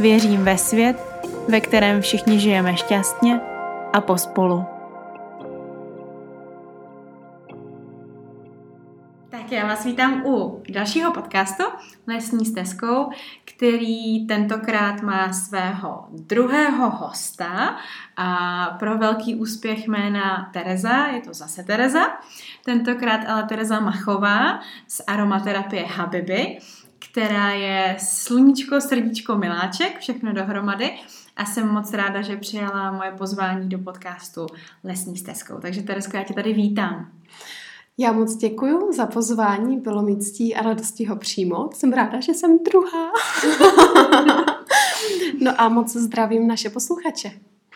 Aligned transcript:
Věřím 0.00 0.44
ve 0.44 0.58
svět, 0.58 0.96
ve 1.48 1.60
kterém 1.60 2.00
všichni 2.00 2.40
žijeme 2.40 2.76
šťastně 2.76 3.40
a 3.92 4.00
pospolu. 4.00 4.64
Tak 9.30 9.52
já 9.52 9.66
vás 9.66 9.84
vítám 9.84 10.26
u 10.26 10.62
dalšího 10.68 11.12
podcastu 11.12 11.62
Lesní 12.06 12.46
stezkou, 12.46 13.10
který 13.44 14.26
tentokrát 14.26 15.02
má 15.02 15.32
svého 15.32 16.06
druhého 16.10 16.90
hosta 16.90 17.76
a 18.16 18.66
pro 18.78 18.98
velký 18.98 19.34
úspěch 19.34 19.88
jména 19.88 20.50
Tereza, 20.52 21.06
je 21.06 21.20
to 21.20 21.34
zase 21.34 21.62
Tereza, 21.62 22.04
tentokrát 22.64 23.20
ale 23.28 23.42
Tereza 23.42 23.80
Machová 23.80 24.60
z 24.88 25.00
aromaterapie 25.06 25.86
Habiby, 25.86 26.58
která 27.18 27.50
je 27.50 27.96
sluníčko, 27.98 28.80
srdíčko, 28.80 29.36
miláček, 29.36 29.98
všechno 29.98 30.32
dohromady 30.32 30.90
a 31.36 31.44
jsem 31.44 31.68
moc 31.68 31.92
ráda, 31.92 32.22
že 32.22 32.36
přijala 32.36 32.92
moje 32.92 33.12
pozvání 33.12 33.68
do 33.68 33.78
podcastu 33.78 34.46
Lesní 34.84 35.16
stezkou. 35.16 35.54
Takže 35.60 35.82
Teresko, 35.82 36.16
já 36.16 36.24
tě 36.24 36.34
tady 36.34 36.52
vítám. 36.52 37.10
Já 37.98 38.12
moc 38.12 38.36
děkuji 38.36 38.92
za 38.92 39.06
pozvání, 39.06 39.80
bylo 39.80 40.02
mi 40.02 40.16
ctí 40.16 40.54
a 40.54 40.62
radostí 40.62 41.06
ho 41.06 41.16
přijmout. 41.16 41.76
Jsem 41.76 41.92
ráda, 41.92 42.20
že 42.20 42.34
jsem 42.34 42.58
druhá. 42.58 43.12
no 45.40 45.60
a 45.60 45.68
moc 45.68 45.96
zdravím 45.96 46.46
naše 46.46 46.70
posluchače. 46.70 47.30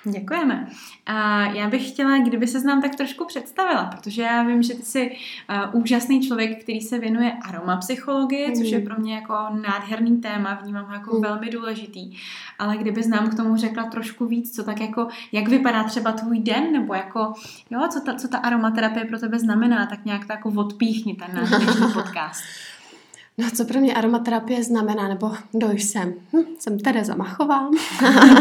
Děkujeme. 0.05 0.69
A 1.07 1.41
já 1.41 1.69
bych 1.69 1.89
chtěla, 1.89 2.19
kdyby 2.19 2.47
se 2.47 2.61
nám 2.61 2.83
tak 2.83 2.95
trošku 2.95 3.25
představila, 3.25 3.85
protože 3.85 4.23
já 4.23 4.43
vím, 4.43 4.63
že 4.63 4.75
ty 4.75 4.83
jsi 4.83 5.11
uh, 5.11 5.81
úžasný 5.81 6.21
člověk, 6.21 6.63
který 6.63 6.81
se 6.81 6.99
věnuje 6.99 7.33
aromapsychologii, 7.33 8.49
mm. 8.49 8.55
což 8.55 8.71
je 8.71 8.81
pro 8.81 8.95
mě 8.99 9.15
jako 9.15 9.35
nádherný 9.51 10.17
téma, 10.17 10.59
vnímám 10.63 10.87
ho 10.87 10.95
jako 10.95 11.17
mm. 11.17 11.23
velmi 11.23 11.51
důležitý. 11.51 12.17
Ale 12.59 12.77
kdyby 12.77 13.09
nám 13.09 13.31
k 13.31 13.35
tomu 13.35 13.57
řekla 13.57 13.85
trošku 13.85 14.27
víc, 14.27 14.57
co 14.57 14.65
tak 14.65 14.81
jako, 14.81 15.09
jak 15.33 15.49
vypadá 15.49 15.85
třeba 15.85 16.13
tvůj 16.13 16.39
den, 16.39 16.73
nebo 16.73 16.95
jako, 16.95 17.33
jo, 17.71 17.89
co 17.93 18.01
ta, 18.01 18.15
co 18.15 18.29
ta 18.29 18.39
aromaterapie 18.39 19.05
pro 19.05 19.19
tebe 19.19 19.39
znamená, 19.39 19.87
tak 19.87 20.05
nějak 20.05 20.27
to 20.27 20.33
jako 20.33 20.49
odpíchni 20.49 21.15
ten 21.15 21.35
náš 21.35 21.93
podcast. 21.95 22.43
No, 23.43 23.51
co 23.51 23.65
pro 23.65 23.81
mě 23.81 23.95
aromaterapie 23.95 24.65
znamená, 24.65 25.09
nebo 25.09 25.33
kdo 25.53 25.71
jsem? 25.71 26.15
Hm, 26.33 26.43
jsem 26.59 26.79
Tereza 26.79 27.15
Machová. 27.15 27.71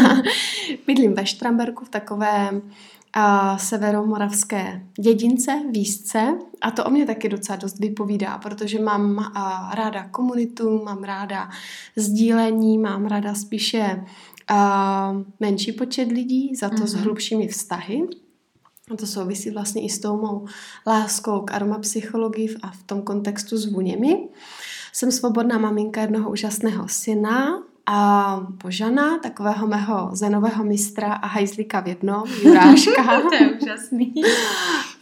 Bydlím 0.86 1.14
ve 1.14 1.26
Štramberku 1.26 1.84
v 1.84 1.88
takovém 1.88 2.62
a 3.12 3.58
severomoravské 3.58 4.82
dědince, 5.00 5.60
výzce 5.70 6.38
a 6.60 6.70
to 6.70 6.84
o 6.84 6.90
mě 6.90 7.06
taky 7.06 7.28
docela 7.28 7.56
dost 7.56 7.78
vypovídá, 7.78 8.38
protože 8.38 8.80
mám 8.80 9.18
a, 9.18 9.70
ráda 9.74 10.08
komunitu, 10.08 10.84
mám 10.84 11.04
ráda 11.04 11.50
sdílení, 11.96 12.78
mám 12.78 13.06
ráda 13.06 13.34
spíše 13.34 14.04
a, 14.48 15.16
menší 15.40 15.72
počet 15.72 16.08
lidí, 16.08 16.54
za 16.56 16.68
to 16.68 16.74
mm-hmm. 16.74 16.86
s 16.86 16.94
mhm. 16.94 17.02
hlubšími 17.02 17.48
vztahy. 17.48 18.06
A 18.90 18.96
to 18.96 19.06
souvisí 19.06 19.50
vlastně 19.50 19.82
i 19.82 19.88
s 19.88 19.98
tou 19.98 20.16
mou 20.16 20.46
láskou 20.86 21.40
k 21.40 21.52
aromapsychologii 21.52 22.56
a 22.62 22.70
v 22.70 22.82
tom 22.82 23.02
kontextu 23.02 23.56
s 23.56 23.72
vůněmi. 23.72 24.28
Jsem 24.92 25.12
svobodná 25.12 25.58
maminka 25.58 26.00
jednoho 26.00 26.30
úžasného 26.30 26.88
syna 26.88 27.62
a 27.86 28.40
Božana, 28.64 29.18
takového 29.18 29.66
mého 29.66 30.10
zenového 30.12 30.64
mistra 30.64 31.12
a 31.12 31.26
hajzlíka 31.26 31.80
v 31.80 31.88
jednom, 31.88 32.24
Juráška. 32.42 33.20
to 33.28 33.34
je 33.34 33.50
úžasný. 33.50 34.14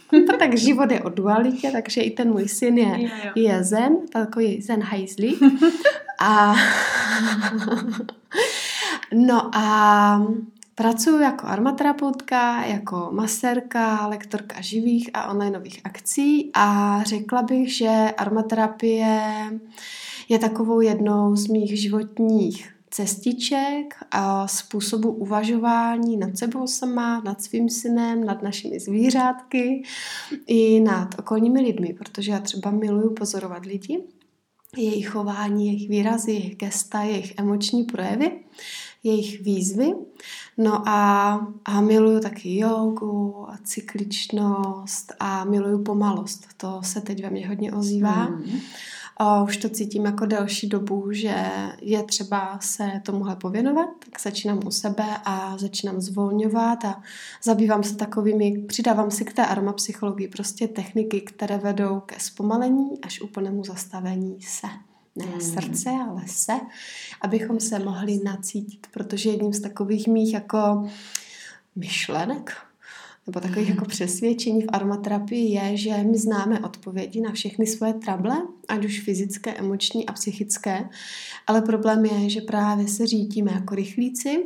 to 0.09 0.37
tak 0.37 0.57
život 0.57 0.91
je 0.91 1.01
o 1.01 1.09
dualitě, 1.09 1.71
takže 1.71 2.01
i 2.01 2.11
ten 2.11 2.31
můj 2.31 2.47
syn 2.47 2.77
je, 2.77 3.01
jo, 3.03 3.09
jo. 3.23 3.31
je 3.35 3.63
zen, 3.63 3.97
takový 4.13 4.61
zen 4.61 4.81
hajzlík. 4.81 5.39
A 6.23 6.55
no 9.13 9.49
a 9.55 10.25
Pracuji 10.75 11.21
jako 11.21 11.47
aromaterapeutka, 11.47 12.65
jako 12.65 13.09
masérka, 13.11 14.07
lektorka 14.07 14.61
živých 14.61 15.09
a 15.13 15.31
onlineových 15.31 15.81
akcí 15.83 16.51
a 16.53 16.99
řekla 17.03 17.41
bych, 17.41 17.77
že 17.77 18.13
aromaterapie 18.17 19.21
je 20.29 20.39
takovou 20.39 20.81
jednou 20.81 21.35
z 21.35 21.47
mých 21.47 21.81
životních 21.81 22.73
cestiček 22.89 23.95
a 24.11 24.47
způsobu 24.47 25.11
uvažování 25.11 26.17
nad 26.17 26.37
sebou 26.37 26.67
sama, 26.67 27.21
nad 27.25 27.41
svým 27.41 27.69
synem, 27.69 28.23
nad 28.23 28.41
našimi 28.43 28.79
zvířátky 28.79 29.83
i 30.47 30.79
nad 30.79 31.19
okolními 31.19 31.61
lidmi, 31.61 31.93
protože 31.93 32.31
já 32.31 32.39
třeba 32.39 32.71
miluju 32.71 33.13
pozorovat 33.13 33.65
lidi, 33.65 34.03
jejich 34.77 35.09
chování, 35.09 35.67
jejich 35.67 35.89
výrazy, 35.89 36.31
jejich 36.31 36.55
gesta, 36.55 37.01
jejich 37.01 37.33
emoční 37.37 37.83
projevy 37.83 38.31
jejich 39.03 39.41
výzvy. 39.41 39.93
No 40.57 40.89
a, 40.89 41.31
a 41.65 41.81
miluju 41.81 42.19
taky 42.19 42.57
jogu 42.57 43.45
a 43.49 43.57
cykličnost 43.63 45.13
a 45.19 45.45
miluju 45.45 45.83
pomalost. 45.83 46.47
To 46.57 46.81
se 46.83 47.01
teď 47.01 47.23
ve 47.23 47.29
mně 47.29 47.47
hodně 47.47 47.73
ozývá. 47.73 48.27
Mm. 48.27 48.59
A 49.17 49.43
už 49.43 49.57
to 49.57 49.69
cítím 49.69 50.05
jako 50.05 50.25
delší 50.25 50.69
dobu, 50.69 51.11
že 51.11 51.35
je 51.81 52.03
třeba 52.03 52.59
se 52.61 53.01
tomuhle 53.05 53.35
pověnovat, 53.35 53.89
tak 54.05 54.21
začínám 54.21 54.59
u 54.65 54.71
sebe 54.71 55.05
a 55.25 55.57
začínám 55.57 56.01
zvolňovat 56.01 56.85
a 56.85 57.03
zabývám 57.43 57.83
se 57.83 57.95
takovými, 57.95 58.63
přidávám 58.67 59.11
si 59.11 59.25
k 59.25 59.33
té 59.33 59.45
aromapsychologii 59.45 60.27
prostě 60.27 60.67
techniky, 60.67 61.21
které 61.21 61.57
vedou 61.57 61.99
ke 61.99 62.15
zpomalení 62.19 62.89
až 63.01 63.21
úplnému 63.21 63.63
zastavení 63.63 64.41
se 64.41 64.67
ne 65.15 65.25
hmm. 65.25 65.41
srdce, 65.41 65.89
ale 66.09 66.21
se, 66.27 66.53
abychom 67.21 67.59
se 67.59 67.79
mohli 67.79 68.19
nacítit, 68.23 68.87
protože 68.93 69.29
jedním 69.29 69.53
z 69.53 69.59
takových 69.59 70.07
mých 70.07 70.33
jako 70.33 70.87
myšlenek, 71.75 72.57
nebo 73.27 73.39
takových 73.39 73.69
jako 73.69 73.85
přesvědčení 73.85 74.61
v 74.61 74.69
aromaterapii 74.69 75.53
je, 75.53 75.77
že 75.77 76.03
my 76.03 76.17
známe 76.17 76.59
odpovědi 76.59 77.21
na 77.21 77.31
všechny 77.31 77.67
svoje 77.67 77.93
trable, 77.93 78.37
ať 78.67 78.85
už 78.85 79.01
fyzické, 79.01 79.53
emoční 79.53 80.05
a 80.05 80.13
psychické, 80.13 80.89
ale 81.47 81.61
problém 81.61 82.05
je, 82.05 82.29
že 82.29 82.41
právě 82.41 82.87
se 82.87 83.07
řídíme 83.07 83.51
jako 83.51 83.75
rychlíci 83.75 84.43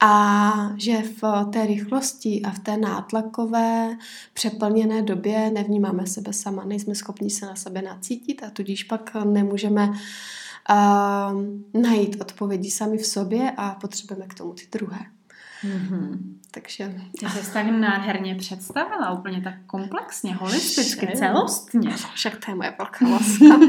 a 0.00 0.52
že 0.76 1.02
v 1.02 1.44
té 1.52 1.66
rychlosti 1.66 2.42
a 2.44 2.50
v 2.50 2.58
té 2.58 2.76
nátlakové, 2.76 3.96
přeplněné 4.34 5.02
době 5.02 5.50
nevnímáme 5.50 6.06
sebe 6.06 6.32
sama, 6.32 6.64
nejsme 6.64 6.94
schopni 6.94 7.30
se 7.30 7.46
na 7.46 7.56
sebe 7.56 7.82
nacítit 7.82 8.42
a 8.42 8.50
tudíž 8.50 8.84
pak 8.84 9.14
nemůžeme 9.24 9.88
uh, 9.88 11.82
najít 11.82 12.20
odpovědi 12.20 12.70
sami 12.70 12.98
v 12.98 13.06
sobě 13.06 13.52
a 13.56 13.74
potřebujeme 13.74 14.26
k 14.26 14.34
tomu 14.34 14.52
ty 14.52 14.62
druhé. 14.72 15.00
Mm-hmm. 15.64 16.18
Takže... 16.50 16.94
Ty 17.18 17.26
jsi 17.26 17.52
tak 17.52 17.66
nádherně 17.66 18.34
představila, 18.34 19.10
úplně 19.10 19.40
tak 19.40 19.54
komplexně, 19.66 20.34
holisticky, 20.34 21.08
celostně. 21.16 21.90
Však 22.14 22.44
to 22.44 22.50
je 22.50 22.54
moje 22.54 22.74
velká 22.78 23.08
láska. 23.08 23.66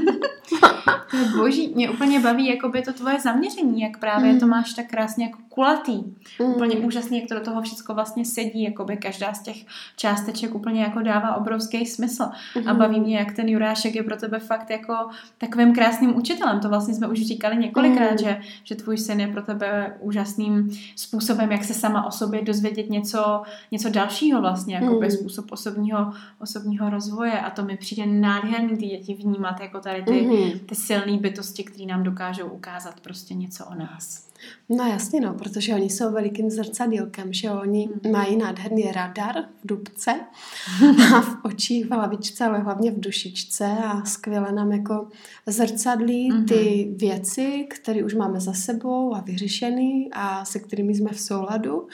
to 1.12 1.18
je 1.18 1.26
boží, 1.38 1.72
mě 1.76 1.90
úplně 1.90 2.20
baví 2.20 2.48
jakoby 2.48 2.82
to 2.82 2.94
tvoje 2.94 3.20
zaměření, 3.20 3.82
jak 3.82 3.98
právě 3.98 4.34
mm. 4.34 4.40
to 4.40 4.48
máš 4.48 4.74
tak 4.74 4.88
krásně 4.88 5.26
jako 5.26 5.38
kulatý. 5.50 6.04
Mm. 6.40 6.46
Úplně 6.46 6.78
úžasný, 6.78 7.20
jak 7.20 7.30
to 7.30 7.36
do 7.36 7.42
toho 7.42 7.62
všechno 7.62 7.96
vlastně 7.96 8.26
sedí, 8.26 8.64
jakoby 8.64 8.98
každá 8.98 9.34
z 9.34 9.42
těch 9.42 9.58
částeček 9.96 10.56
úplně 10.56 10.82
jako 10.82 11.00
dává 11.02 11.36
obrovský 11.36 11.86
smysl. 11.86 12.24
Mm. 12.24 12.30
A 12.68 12.74
mm-hmm. 12.74 12.78
baví 12.78 13.00
mě, 13.00 13.18
jak 13.18 13.32
ten 13.32 13.50
Jurášek 13.50 13.96
je 13.96 14.04
pro 14.04 14.18
tebe 14.18 14.40
fakt 14.40 14.70
jako 14.70 14.94
takovým 15.38 15.74
krásným 15.74 16.18
učitelem. 16.18 16.60
To 16.60 16.70
vlastně 16.70 16.94
jsme 16.94 17.08
už 17.08 17.22
říkali 17.22 17.58
několikrát, 17.58 18.12
mm. 18.12 18.18
že, 18.18 18.42
že 18.64 18.76
tvůj 18.76 18.98
syn 18.98 19.20
je 19.20 19.28
pro 19.28 19.42
tebe 19.42 19.98
úžasným 20.00 20.72
způsobem, 20.96 21.52
jak 21.52 21.64
se 21.64 21.74
sama 21.74 22.06
o 22.06 22.12
sobě 22.12 22.42
dozvědět 22.42 22.67
něco, 22.90 23.44
něco 23.72 23.90
dalšího 23.90 24.42
vlastně, 24.42 24.76
jako 24.76 24.86
mm. 24.86 25.12
způsob 25.12 25.52
osobního, 25.52 26.14
osobního 26.42 26.90
rozvoje 26.90 27.40
a 27.40 27.50
to 27.50 27.64
mi 27.64 27.78
přijde 27.78 28.06
nádherný 28.06 28.78
ty 28.78 28.88
děti 28.88 29.14
vnímat 29.14 29.60
jako 29.60 29.80
tady 29.80 30.04
ty, 30.04 30.22
mm. 30.22 30.60
ty 30.60 30.76
silné 30.76 31.18
bytosti, 31.18 31.64
které 31.64 31.86
nám 31.86 32.04
dokážou 32.04 32.48
ukázat 32.48 33.00
prostě 33.00 33.34
něco 33.34 33.66
o 33.66 33.76
nás. 33.76 34.27
No 34.70 34.84
jasně, 34.84 35.22
no, 35.22 35.34
protože 35.34 35.74
oni 35.74 35.90
jsou 35.90 36.12
velikým 36.12 36.50
zrcadílkem, 36.50 37.34
že 37.34 37.52
oni 37.52 37.90
mm. 38.06 38.12
mají 38.12 38.38
nádherný 38.38 38.92
radar 38.92 39.36
v 39.64 39.68
dubce 39.68 40.12
a 41.16 41.22
v 41.22 41.38
očích, 41.44 41.86
v 41.86 41.92
hlavičce, 41.92 42.46
ale 42.46 42.60
hlavně 42.60 42.92
v 42.92 43.00
dušičce 43.00 43.66
a 43.86 44.06
skvěle 44.06 44.52
nám 44.52 44.72
jako 44.72 45.08
zrcadlí 45.46 46.32
mm. 46.32 46.46
ty 46.46 46.94
věci, 46.98 47.68
které 47.70 48.04
už 48.04 48.14
máme 48.14 48.40
za 48.40 48.54
sebou 48.54 49.16
a 49.16 49.22
vyřešený 49.22 50.10
a 50.14 50.46
se 50.46 50.60
kterými 50.60 50.96
jsme 50.96 51.10
v 51.10 51.20
souladu, 51.20 51.88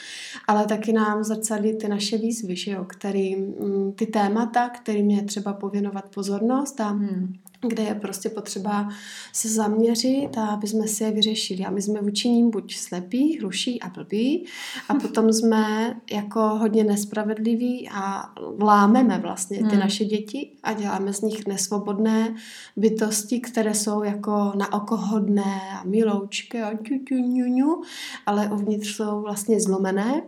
ale 0.48 0.66
taky 0.66 0.94
nám 0.94 1.24
zrcadlí 1.24 1.78
ty 1.78 1.88
naše 1.88 2.18
výzvy, 2.18 2.56
že 2.56 2.72
jo, 2.72 2.86
který, 2.86 3.36
mm, 3.36 3.94
ty 3.96 4.06
témata, 4.06 4.70
kterým 4.70 5.10
je 5.10 5.24
třeba 5.24 5.54
pověnovat 5.54 6.06
pozornost 6.16 6.82
a 6.82 6.94
mm 6.94 7.34
kde 7.68 7.84
je 7.84 7.96
prostě 7.96 8.30
potřeba 8.30 8.90
se 9.34 9.50
zaměřit 9.50 10.38
a 10.38 10.46
aby 10.46 10.68
jsme 10.68 10.88
si 10.88 11.04
je 11.04 11.12
vyřešili. 11.12 11.66
A 11.66 11.72
my 11.72 11.82
jsme 11.82 12.02
vůči 12.02 12.30
ním 12.30 12.50
buď 12.50 12.76
slepí, 12.76 13.40
hluší 13.40 13.82
a 13.82 13.90
blbí 13.90 14.46
a 14.90 14.94
potom 14.94 15.34
jsme 15.34 15.96
jako 16.12 16.40
hodně 16.40 16.84
nespravedliví 16.84 17.90
a 17.94 18.34
lámeme 18.60 19.18
vlastně 19.18 19.58
ty 19.58 19.64
hmm. 19.64 19.80
naše 19.80 20.06
děti 20.06 20.52
a 20.64 20.74
děláme 20.74 21.14
z 21.14 21.22
nich 21.22 21.48
nesvobodné 21.48 22.36
bytosti, 22.76 23.40
které 23.40 23.74
jsou 23.74 24.04
jako 24.04 24.52
na 24.56 24.74
oko 24.74 24.98
hodné 24.98 25.62
a 25.80 25.84
miloučky 25.84 26.62
a 26.62 26.74
ťu, 26.74 26.98
ťu, 26.98 27.16
ňu, 27.16 27.46
ňu, 27.46 27.82
ale 28.26 28.50
uvnitř 28.54 28.96
jsou 28.96 29.22
vlastně 29.22 29.60
zlomené. 29.60 30.22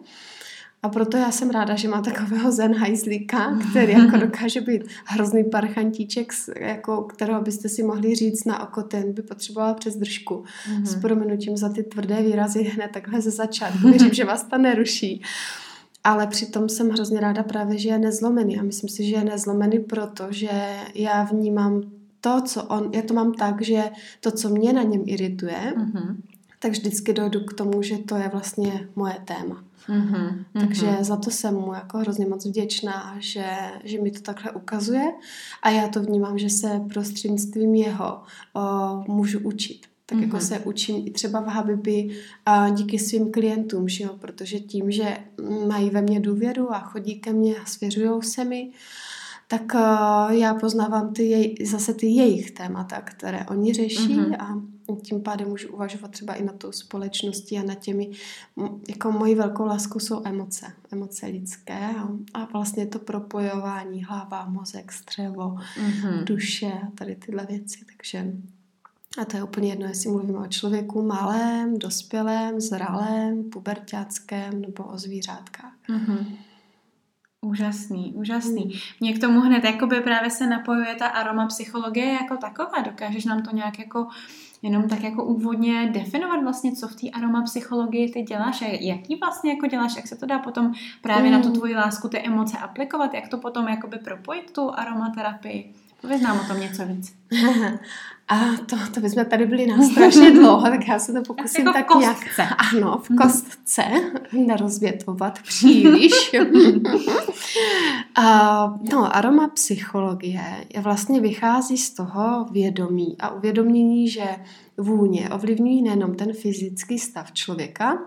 A 0.86 0.90
proto 0.90 1.18
já 1.18 1.32
jsem 1.32 1.50
ráda, 1.50 1.76
že 1.76 1.88
má 1.88 2.02
takového 2.02 2.52
zen 2.52 2.76
hajzlíka, 2.76 3.58
který 3.70 3.94
jako 3.94 4.18
dokáže 4.18 4.62
být 4.62 4.82
hrozný 5.06 5.44
parchantíček, 5.44 6.34
jako, 6.60 7.02
kterého 7.02 7.42
byste 7.42 7.70
si 7.70 7.84
mohli 7.84 8.16
říct 8.16 8.46
na 8.46 8.64
oko, 8.64 8.84
ten 8.84 9.14
by 9.14 9.22
potřeboval 9.22 9.74
přes 9.74 9.96
držku. 9.96 10.44
Mm-hmm. 10.44 10.84
S 10.84 10.96
proměnutím 10.96 11.58
za 11.58 11.70
ty 11.70 11.84
tvrdé 11.84 12.22
výrazy 12.22 12.64
hned 12.64 12.92
takhle 12.94 13.22
ze 13.22 13.32
začátku. 13.32 13.90
Věřím, 13.90 14.14
že 14.14 14.26
vás 14.26 14.44
to 14.44 14.58
neruší. 14.58 15.22
Ale 16.04 16.28
přitom 16.28 16.70
jsem 16.70 16.90
hrozně 16.90 17.20
ráda 17.20 17.44
právě, 17.44 17.78
že 17.78 17.90
je 17.90 18.00
nezlomený. 18.00 18.60
A 18.60 18.64
myslím 18.64 18.90
si, 18.90 19.04
že 19.04 19.16
je 19.16 19.24
nezlomený 19.24 19.80
proto, 19.80 20.28
že 20.30 20.50
já 20.96 21.24
vnímám 21.24 21.82
to, 22.22 22.42
co 22.42 22.64
on, 22.64 22.90
já 22.94 23.02
to 23.02 23.14
mám 23.14 23.34
tak, 23.34 23.62
že 23.62 23.84
to, 24.20 24.32
co 24.32 24.50
mě 24.50 24.74
na 24.74 24.84
něm 24.84 25.02
irituje, 25.06 25.74
mm-hmm. 25.78 26.16
tak 26.60 26.72
vždycky 26.72 27.14
dojdu 27.14 27.40
k 27.40 27.54
tomu, 27.54 27.82
že 27.82 27.98
to 27.98 28.16
je 28.16 28.30
vlastně 28.30 28.88
moje 28.96 29.16
téma. 29.26 29.64
Mm-hmm, 29.90 30.46
Takže 30.60 30.86
mm-hmm. 30.86 31.04
za 31.04 31.18
to 31.18 31.32
jsem 31.32 31.56
mu 31.56 31.74
jako 31.74 31.98
hrozně 31.98 32.26
moc 32.26 32.46
vděčná, 32.46 33.16
že, 33.20 33.46
že 33.84 34.02
mi 34.02 34.12
to 34.12 34.22
takhle 34.22 34.52
ukazuje 34.52 35.14
a 35.64 35.70
já 35.70 35.88
to 35.88 36.02
vnímám, 36.02 36.38
že 36.38 36.50
se 36.50 36.82
prostřednictvím 36.94 37.76
jeho 37.76 38.24
o, 38.54 38.62
můžu 39.08 39.40
učit. 39.40 39.82
Tak 40.06 40.18
mm-hmm. 40.18 40.22
jako 40.22 40.40
se 40.40 40.60
učím 40.60 41.08
i 41.08 41.12
třeba 41.12 41.42
v 41.42 41.48
Habibi 41.48 42.18
a 42.46 42.70
díky 42.70 43.00
svým 43.00 43.32
klientům, 43.32 43.90
že 43.90 44.04
jo? 44.04 44.16
protože 44.20 44.60
tím, 44.60 44.92
že 44.92 45.18
mají 45.68 45.90
ve 45.90 46.02
mně 46.02 46.20
důvěru 46.20 46.74
a 46.74 46.80
chodí 46.80 47.20
ke 47.20 47.34
mně 47.34 47.56
a 47.56 47.66
svěřují 47.66 48.22
se 48.22 48.46
mi, 48.46 48.72
tak 49.47 49.74
uh, 49.74 50.31
já 50.31 50.53
poznávám 50.53 51.13
ty 51.13 51.24
jej, 51.24 51.56
zase 51.65 51.94
ty 51.94 52.07
jejich 52.07 52.51
témata, 52.51 53.01
které 53.01 53.45
oni 53.45 53.74
řeší 53.74 54.15
mm-hmm. 54.15 54.36
a 54.39 54.75
tím 55.01 55.21
pádem 55.21 55.47
můžu 55.47 55.74
uvažovat 55.74 56.12
třeba 56.12 56.33
i 56.33 56.44
na 56.44 56.53
tou 56.53 56.71
společností 56.71 57.57
a 57.57 57.63
na 57.63 57.75
těmi, 57.75 58.12
jako 58.89 59.12
mojí 59.12 59.36
velkou 59.36 59.65
láskou 59.65 60.00
jsou 60.00 60.21
emoce, 60.25 60.65
emoce 60.92 61.25
lidské 61.25 61.89
a, 61.89 62.07
a 62.33 62.45
vlastně 62.45 62.86
to 62.86 63.00
propojování 63.00 64.03
hlava, 64.03 64.45
mozek, 64.45 64.92
střevo, 64.92 65.56
mm-hmm. 65.56 66.24
duše 66.24 66.71
a 66.88 66.91
tady 66.95 67.15
tyhle 67.15 67.45
věci, 67.45 67.86
takže 67.86 68.33
a 69.21 69.25
to 69.25 69.38
je 69.38 69.44
úplně 69.44 69.69
jedno, 69.69 69.88
jestli 69.88 70.09
mluvíme 70.09 70.39
o 70.39 70.48
člověku 70.48 71.01
malém, 71.01 71.77
dospělém, 71.77 72.62
zralém, 72.62 73.44
pubertáckém 73.44 74.62
nebo 74.62 74.83
o 74.83 74.98
zvířátkách. 74.98 75.74
Mm-hmm. 75.89 76.25
Úžasný, 77.45 78.13
úžasný. 78.15 78.74
Mně 79.00 79.13
k 79.13 79.19
tomu 79.19 79.39
hned 79.39 79.63
jakoby 79.63 80.01
právě 80.01 80.30
se 80.30 80.47
napojuje 80.47 80.95
ta 80.95 81.07
aroma 81.07 81.47
psychologie 81.47 82.13
jako 82.13 82.38
taková. 82.38 82.81
Dokážeš 82.86 83.25
nám 83.25 83.42
to 83.42 83.56
nějak 83.56 83.80
jako 83.80 84.07
jenom 84.62 84.89
tak 84.89 85.03
jako 85.03 85.24
úvodně 85.24 85.89
definovat 85.94 86.44
vlastně, 86.44 86.71
co 86.71 86.88
v 86.88 86.95
té 86.95 87.09
aromapsychologii 87.09 88.12
ty 88.12 88.21
děláš 88.21 88.62
a 88.62 88.65
jaký 88.81 89.15
vlastně 89.15 89.51
jako 89.51 89.68
děláš, 89.68 89.95
jak 89.95 90.07
se 90.07 90.15
to 90.15 90.25
dá 90.25 90.39
potom 90.39 90.74
právě 91.01 91.25
mm. 91.25 91.31
na 91.31 91.39
tu 91.39 91.47
mm. 91.47 91.53
tvoji 91.53 91.75
lásku, 91.75 92.07
ty 92.07 92.19
emoce 92.19 92.57
aplikovat, 92.57 93.13
jak 93.13 93.27
to 93.27 93.38
potom 93.38 93.68
jakoby 93.68 93.98
propojit 93.98 94.51
tu 94.51 94.80
aromaterapii. 94.80 95.74
Pověz 96.01 96.21
nám 96.21 96.39
o 96.39 96.48
tom 96.48 96.59
něco 96.59 96.86
víc. 96.86 97.15
A 98.27 98.36
to, 98.69 98.75
to 98.94 99.00
bychom 99.00 99.25
tady 99.25 99.45
byli 99.45 99.68
na 99.68 99.81
strašně 99.81 100.31
dlouho, 100.31 100.62
tak 100.62 100.88
já 100.88 101.00
se 101.00 101.13
to 101.13 101.22
pokusím 101.22 101.66
tak, 101.66 101.75
jako 101.75 101.94
tak 101.94 102.01
nějak... 102.01 102.18
Ano, 102.74 103.01
v 103.04 103.10
mhm. 103.10 103.18
kostce, 103.19 103.83
nerozvětvovat 104.31 105.42
příliš. 105.42 106.36
a, 108.16 108.68
no, 108.92 109.16
aroma 109.16 109.48
psychologie 109.48 110.66
je 110.75 110.81
vlastně 110.81 111.22
vychází 111.22 111.77
z 111.77 111.94
toho 111.94 112.45
vědomí 112.51 113.16
a 113.19 113.30
uvědomění, 113.30 114.10
že 114.10 114.25
vůně 114.77 115.30
ovlivňují 115.30 115.81
nejenom 115.81 116.16
ten 116.16 116.33
fyzický 116.33 117.00
stav 117.00 117.31
člověka, 117.31 118.00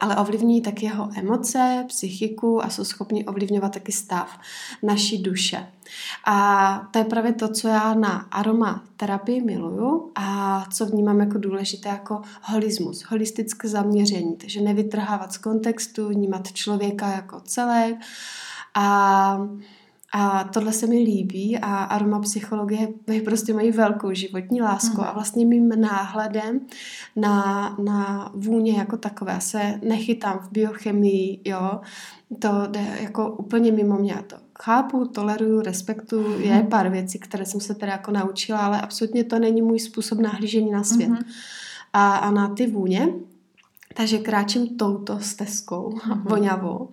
ale 0.00 0.16
ovlivňují 0.16 0.60
tak 0.60 0.82
jeho 0.82 1.08
emoce, 1.16 1.84
psychiku 1.88 2.64
a 2.64 2.70
jsou 2.70 2.84
schopni 2.84 3.24
ovlivňovat 3.24 3.72
taky 3.72 3.92
stav 3.92 4.38
naší 4.82 5.22
duše. 5.22 5.66
A 6.26 6.88
to 6.90 6.98
je 6.98 7.04
právě 7.04 7.32
to, 7.32 7.48
co 7.48 7.68
já 7.68 7.94
na 7.94 8.16
aromaterapii 8.30 9.42
miluju 9.42 10.12
a 10.14 10.64
co 10.72 10.86
vnímám 10.86 11.20
jako 11.20 11.38
důležité 11.38 11.88
jako 11.88 12.22
holismus, 12.42 13.02
holistické 13.02 13.68
zaměření, 13.68 14.36
takže 14.36 14.60
nevytrhávat 14.60 15.32
z 15.32 15.38
kontextu, 15.38 16.08
vnímat 16.08 16.52
člověka 16.52 17.08
jako 17.08 17.40
celek 17.40 17.96
a 18.74 19.38
a 20.12 20.44
tohle 20.44 20.72
se 20.72 20.86
mi 20.86 20.98
líbí 20.98 21.58
a 21.58 21.76
aromapsychologie 21.76 22.88
je 23.06 23.22
prostě 23.22 23.54
mají 23.54 23.72
velkou 23.72 24.12
životní 24.12 24.62
lásku 24.62 25.00
mm. 25.00 25.06
a 25.06 25.12
vlastně 25.12 25.46
mým 25.46 25.68
náhledem 25.68 26.60
na, 27.16 27.68
na 27.84 28.30
vůně 28.34 28.72
jako 28.72 28.96
takové 28.96 29.40
se 29.40 29.80
nechytám 29.82 30.38
v 30.38 30.52
biochemii, 30.52 31.40
jo, 31.44 31.80
to 32.38 32.48
jde 32.66 32.86
jako 33.00 33.30
úplně 33.30 33.72
mimo 33.72 33.98
mě 33.98 34.24
to 34.26 34.36
chápu, 34.62 35.04
toleruju, 35.04 35.60
respektuju, 35.60 36.40
je 36.40 36.66
pár 36.70 36.88
věcí, 36.88 37.18
které 37.18 37.46
jsem 37.46 37.60
se 37.60 37.74
teda 37.74 37.92
jako 37.92 38.10
naučila, 38.10 38.58
ale 38.58 38.80
absolutně 38.80 39.24
to 39.24 39.38
není 39.38 39.62
můj 39.62 39.78
způsob 39.78 40.18
nahlížení 40.18 40.70
na 40.70 40.84
svět. 40.84 41.10
Mm-hmm. 41.10 41.24
A, 41.92 42.16
a 42.16 42.30
na 42.30 42.48
ty 42.48 42.66
vůně, 42.66 43.08
takže 43.94 44.18
kráčím 44.18 44.76
touto 44.76 45.18
stezkou 45.20 45.90
mm-hmm. 45.90 46.22
voňavou. 46.22 46.88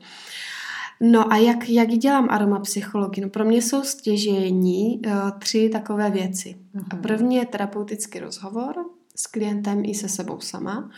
No 1.02 1.34
a 1.34 1.38
jak, 1.38 1.70
jak 1.70 1.90
dělám 1.90 2.28
aromapsychologii? 2.30 3.24
No 3.24 3.30
pro 3.30 3.46
mě 3.46 3.62
jsou 3.62 3.84
stěžení 3.84 5.02
uh, 5.06 5.32
tři 5.40 5.70
takové 5.70 6.10
věci. 6.10 6.56
Mm-hmm. 6.76 6.84
A 6.92 6.96
první 6.96 7.36
je 7.36 7.46
terapeutický 7.46 8.20
rozhovor 8.20 8.76
s 9.16 9.28
klientem 9.28 9.86
i 9.86 9.96
se 9.96 10.10
sebou 10.10 10.40
sama. 10.40 10.92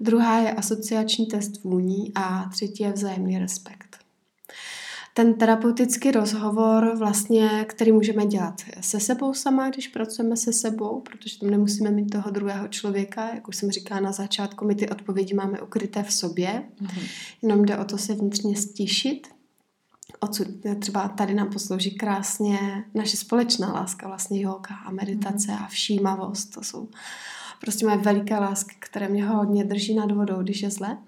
Druhá 0.00 0.38
je 0.38 0.52
asociační 0.52 1.26
test 1.26 1.64
vůní 1.64 2.12
a 2.14 2.48
třetí 2.52 2.82
je 2.82 2.92
vzájemný 2.92 3.38
respekt 3.38 3.90
ten 5.14 5.34
terapeutický 5.34 6.10
rozhovor, 6.10 6.96
vlastně, 6.98 7.64
který 7.68 7.92
můžeme 7.92 8.26
dělat 8.26 8.54
se 8.80 9.00
sebou 9.00 9.34
sama, 9.34 9.70
když 9.70 9.88
pracujeme 9.88 10.36
se 10.36 10.52
sebou, 10.52 11.00
protože 11.00 11.38
tam 11.38 11.50
nemusíme 11.50 11.90
mít 11.90 12.10
toho 12.10 12.30
druhého 12.30 12.68
člověka, 12.68 13.34
jak 13.34 13.48
už 13.48 13.56
jsem 13.56 13.70
říkala 13.70 14.00
na 14.00 14.12
začátku, 14.12 14.64
my 14.64 14.74
ty 14.74 14.88
odpovědi 14.88 15.34
máme 15.34 15.60
ukryté 15.60 16.02
v 16.02 16.12
sobě, 16.12 16.62
mm-hmm. 16.82 17.08
jenom 17.42 17.64
jde 17.64 17.78
o 17.78 17.84
to 17.84 17.98
se 17.98 18.14
vnitřně 18.14 18.56
stišit, 18.56 19.26
odsud 20.20 20.48
třeba 20.78 21.08
tady 21.08 21.34
nám 21.34 21.50
poslouží 21.50 21.90
krásně 21.90 22.84
naše 22.94 23.16
společná 23.16 23.72
láska, 23.72 24.08
vlastně 24.08 24.40
yoga 24.40 24.74
a 24.86 24.90
meditace 24.90 25.52
mm-hmm. 25.52 25.64
a 25.64 25.68
všímavost, 25.68 26.54
to 26.54 26.62
jsou 26.62 26.88
prostě 27.60 27.86
moje 27.86 27.98
veliké 27.98 28.38
lásky, 28.38 28.76
které 28.78 29.08
mě 29.08 29.26
hodně 29.26 29.64
drží 29.64 29.94
nad 29.94 30.12
vodou, 30.12 30.42
když 30.42 30.62
je 30.62 30.70
zle. 30.70 30.98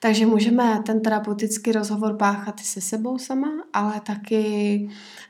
Takže 0.00 0.26
můžeme 0.26 0.82
ten 0.86 1.00
terapeutický 1.00 1.72
rozhovor 1.72 2.16
páchat 2.16 2.60
se 2.60 2.80
sebou 2.80 3.18
sama, 3.18 3.48
ale 3.72 4.00
taky 4.00 4.88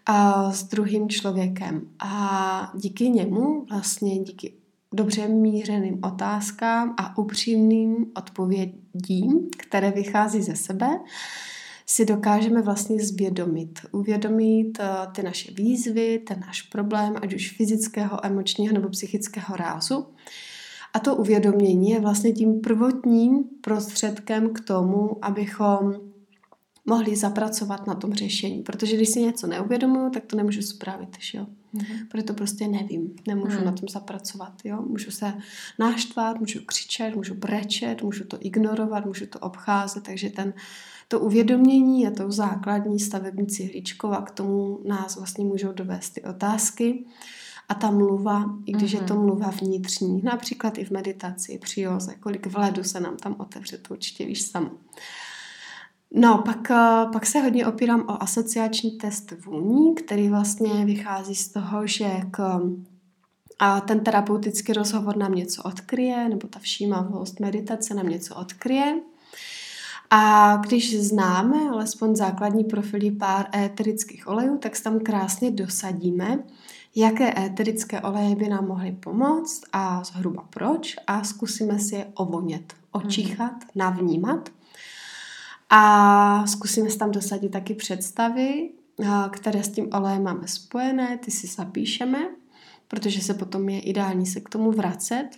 uh, 0.09 0.53
s 0.53 0.63
druhým 0.63 1.09
člověkem. 1.09 1.89
A 1.99 2.73
díky 2.75 3.09
němu, 3.09 3.67
vlastně 3.71 4.19
díky 4.19 4.53
dobře 4.93 5.29
mířeným 5.29 5.99
otázkám 6.03 6.95
a 6.99 7.19
upřímným 7.19 8.07
odpovědím, 8.17 9.49
které 9.59 9.91
vychází 9.91 10.43
ze 10.43 10.57
sebe, 10.57 10.89
si 11.89 12.05
dokážeme 12.05 12.63
vlastně 12.63 13.05
zvědomit, 13.05 13.79
uvědomit 13.93 14.79
uh, 14.81 15.13
ty 15.13 15.23
naše 15.23 15.53
výzvy, 15.53 16.19
ten 16.19 16.41
náš 16.41 16.63
problém, 16.63 17.15
ať 17.23 17.35
už 17.35 17.57
fyzického, 17.57 18.27
emočního 18.27 18.75
nebo 18.75 18.89
psychického 18.89 19.57
rázu 19.57 20.07
a 20.95 20.99
to 20.99 21.17
uvědomění 21.17 21.91
je 21.91 22.01
vlastně 22.01 22.33
tím 22.33 22.61
prvotním 22.61 23.45
prostředkem 23.61 24.53
k 24.53 24.61
tomu, 24.61 25.25
abychom 25.25 25.95
mohli 26.87 27.17
zapracovat 27.17 27.87
na 27.87 27.95
tom 27.95 28.15
řešení. 28.15 28.63
Protože 28.63 28.97
když 28.97 29.09
si 29.09 29.23
něco 29.23 29.47
neuvědomuju, 29.47 30.11
tak 30.11 30.27
to 30.27 30.37
nemůžu 30.37 30.63
spravit. 30.63 31.17
Že 31.21 31.39
jo? 31.39 31.47
Mm-hmm. 31.75 32.09
Proto 32.11 32.35
prostě 32.35 32.69
nevím, 32.69 33.17
nemůžu 33.27 33.59
mm. 33.59 33.65
na 33.65 33.73
tom 33.73 33.89
zapracovat. 33.89 34.53
Jo? 34.65 34.83
Můžu 34.83 35.11
se 35.11 35.35
naštvat, 35.79 36.41
můžu 36.41 36.61
křičet, 36.67 37.15
můžu 37.15 37.35
brečet, 37.35 38.03
můžu 38.03 38.25
to 38.25 38.39
ignorovat, 38.41 39.07
můžu 39.07 39.27
to 39.27 39.39
obcházet, 39.39 40.03
takže 40.05 40.31
ten, 40.31 40.55
to 41.09 41.21
uvědomění 41.21 42.01
je 42.01 42.11
tou 42.11 42.31
základní 42.31 43.01
stavební 43.01 43.47
cihličkou 43.47 44.09
a 44.09 44.23
k 44.23 44.31
tomu 44.31 44.81
nás 44.85 45.17
vlastně 45.17 45.45
můžou 45.45 45.73
dovést 45.73 46.15
ty 46.15 46.23
otázky. 46.23 47.05
A 47.69 47.75
ta 47.75 47.91
mluva, 47.91 48.45
i 48.67 48.73
když 48.73 48.95
mm-hmm. 48.95 49.01
je 49.01 49.09
to 49.09 49.15
mhm. 49.15 49.23
mluva 49.23 49.51
vnitřní, 49.51 50.23
například 50.25 50.79
i 50.79 50.85
v 50.85 50.91
meditaci, 50.91 51.59
při 51.63 51.81
joze, 51.81 52.15
kolik 52.15 52.47
vledu 52.47 52.85
se 52.85 53.01
nám 53.01 53.17
tam 53.17 53.37
otevře, 53.39 53.79
to 53.79 53.95
určitě 53.95 54.27
víš 54.27 54.43
sama. 54.43 54.71
No, 56.11 56.43
pak, 56.45 56.71
eh, 56.71 57.07
pak 57.13 57.27
se 57.27 57.41
hodně 57.41 57.67
opírám 57.67 58.01
o 58.01 58.23
asociační 58.23 58.91
test 58.91 59.33
vůní, 59.47 59.95
který 59.95 60.29
vlastně 60.29 60.85
vychází 60.85 61.35
z 61.35 61.49
toho, 61.49 61.87
že 61.87 62.11
k, 62.31 62.61
a 63.59 63.81
ten 63.81 64.01
terapeutický 64.01 64.73
rozhovor 64.73 65.17
nám 65.17 65.35
něco 65.35 65.63
odkryje, 65.63 66.29
nebo 66.29 66.49
ta 66.49 66.59
všímavost 66.59 67.41
meditace 67.41 67.95
nám 67.95 68.09
něco 68.09 68.35
odkryje. 68.35 69.01
A 70.11 70.57
když 70.57 71.01
známe 71.01 71.71
alespoň 71.71 72.17
základní 72.17 72.65
profily 72.65 73.11
pár 73.11 73.47
éterických 73.57 74.29
olejů, 74.29 74.59
tak 74.59 74.81
tam 74.81 75.01
krásně 75.01 75.51
dosadíme, 75.51 76.39
jaké 76.95 77.45
éterické 77.45 78.01
oleje 78.01 78.37
by 78.37 78.49
nám 78.49 78.67
mohly 78.67 78.93
pomoct 78.93 79.63
a 79.73 80.05
zhruba 80.05 80.45
proč 80.51 80.97
a 81.07 81.25
zkusíme 81.25 81.79
si 81.79 81.95
je 81.95 82.07
ovonět, 82.15 82.75
očíchat, 82.93 83.53
mm-hmm. 83.53 83.71
navnímat. 83.75 84.49
A 85.71 86.47
zkusíme 86.47 86.91
si 86.91 86.99
tam 86.99 87.11
dosadit 87.11 87.49
taky 87.49 87.75
představy, 87.75 88.71
které 89.31 89.63
s 89.63 89.69
tím 89.69 89.89
olejem 89.93 90.23
máme 90.23 90.49
spojené, 90.49 91.19
ty 91.19 91.31
si 91.31 91.47
zapíšeme, 91.47 92.19
protože 92.89 93.21
se 93.21 93.35
potom 93.35 93.69
je 93.69 93.81
ideální 93.81 94.27
se 94.27 94.41
k 94.41 94.49
tomu 94.49 94.73
vracet, 94.73 95.29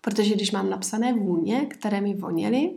protože 0.00 0.34
když 0.34 0.50
mám 0.50 0.70
napsané 0.70 1.12
vůně, 1.12 1.66
které 1.66 2.00
mi 2.00 2.14
voněly, 2.14 2.70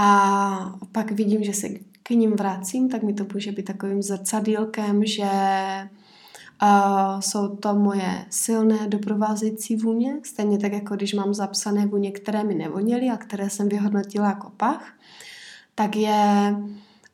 a 0.00 0.78
pak 0.92 1.10
vidím, 1.10 1.44
že 1.44 1.52
se 1.54 1.68
k 2.02 2.10
ním 2.10 2.32
vracím, 2.32 2.88
tak 2.88 3.02
mi 3.02 3.12
to 3.12 3.26
může 3.34 3.52
být 3.52 3.62
takovým 3.62 4.02
zrcadílkem, 4.02 5.04
že 5.04 5.30
uh, 6.62 7.20
jsou 7.20 7.56
to 7.56 7.74
moje 7.74 8.26
silné 8.30 8.88
doprovázející 8.88 9.76
vůně, 9.76 10.20
stejně 10.22 10.58
tak 10.58 10.72
jako 10.72 10.96
když 10.96 11.14
mám 11.14 11.34
zapsané 11.34 11.86
vůně, 11.86 12.10
které 12.10 12.44
mi 12.44 12.54
nevoněly 12.54 13.10
a 13.10 13.16
které 13.16 13.50
jsem 13.50 13.68
vyhodnotila 13.68 14.28
jako 14.28 14.52
pach, 14.56 14.92
tak 15.74 15.96
je 15.96 16.56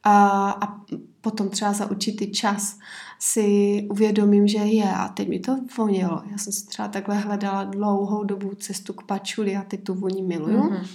a, 0.04 0.50
a 0.50 0.80
potom 1.20 1.48
třeba 1.48 1.72
za 1.72 1.90
určitý 1.90 2.32
čas 2.32 2.78
si 3.18 3.46
uvědomím, 3.90 4.48
že 4.48 4.58
je 4.58 4.92
a 4.92 5.08
teď 5.08 5.28
mi 5.28 5.38
to 5.38 5.58
vonělo. 5.78 6.22
Já 6.30 6.38
jsem 6.38 6.52
si 6.52 6.66
třeba 6.66 6.88
takhle 6.88 7.18
hledala 7.18 7.64
dlouhou 7.64 8.24
dobu 8.24 8.54
cestu 8.54 8.92
k 8.92 9.02
pačuli 9.02 9.56
a 9.56 9.62
teď 9.62 9.84
tu 9.84 9.94
vůni 9.94 10.22
miluju. 10.22 10.60
Mm-hmm. 10.60 10.86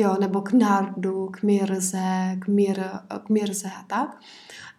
Jo, 0.00 0.16
nebo 0.20 0.40
k 0.40 0.52
nardu, 0.52 1.28
k 1.32 1.42
mirze, 1.42 2.36
k, 2.38 2.48
mír, 2.48 2.84
k 3.24 3.28
mirze 3.28 3.68
a 3.78 3.82
tak. 3.82 4.20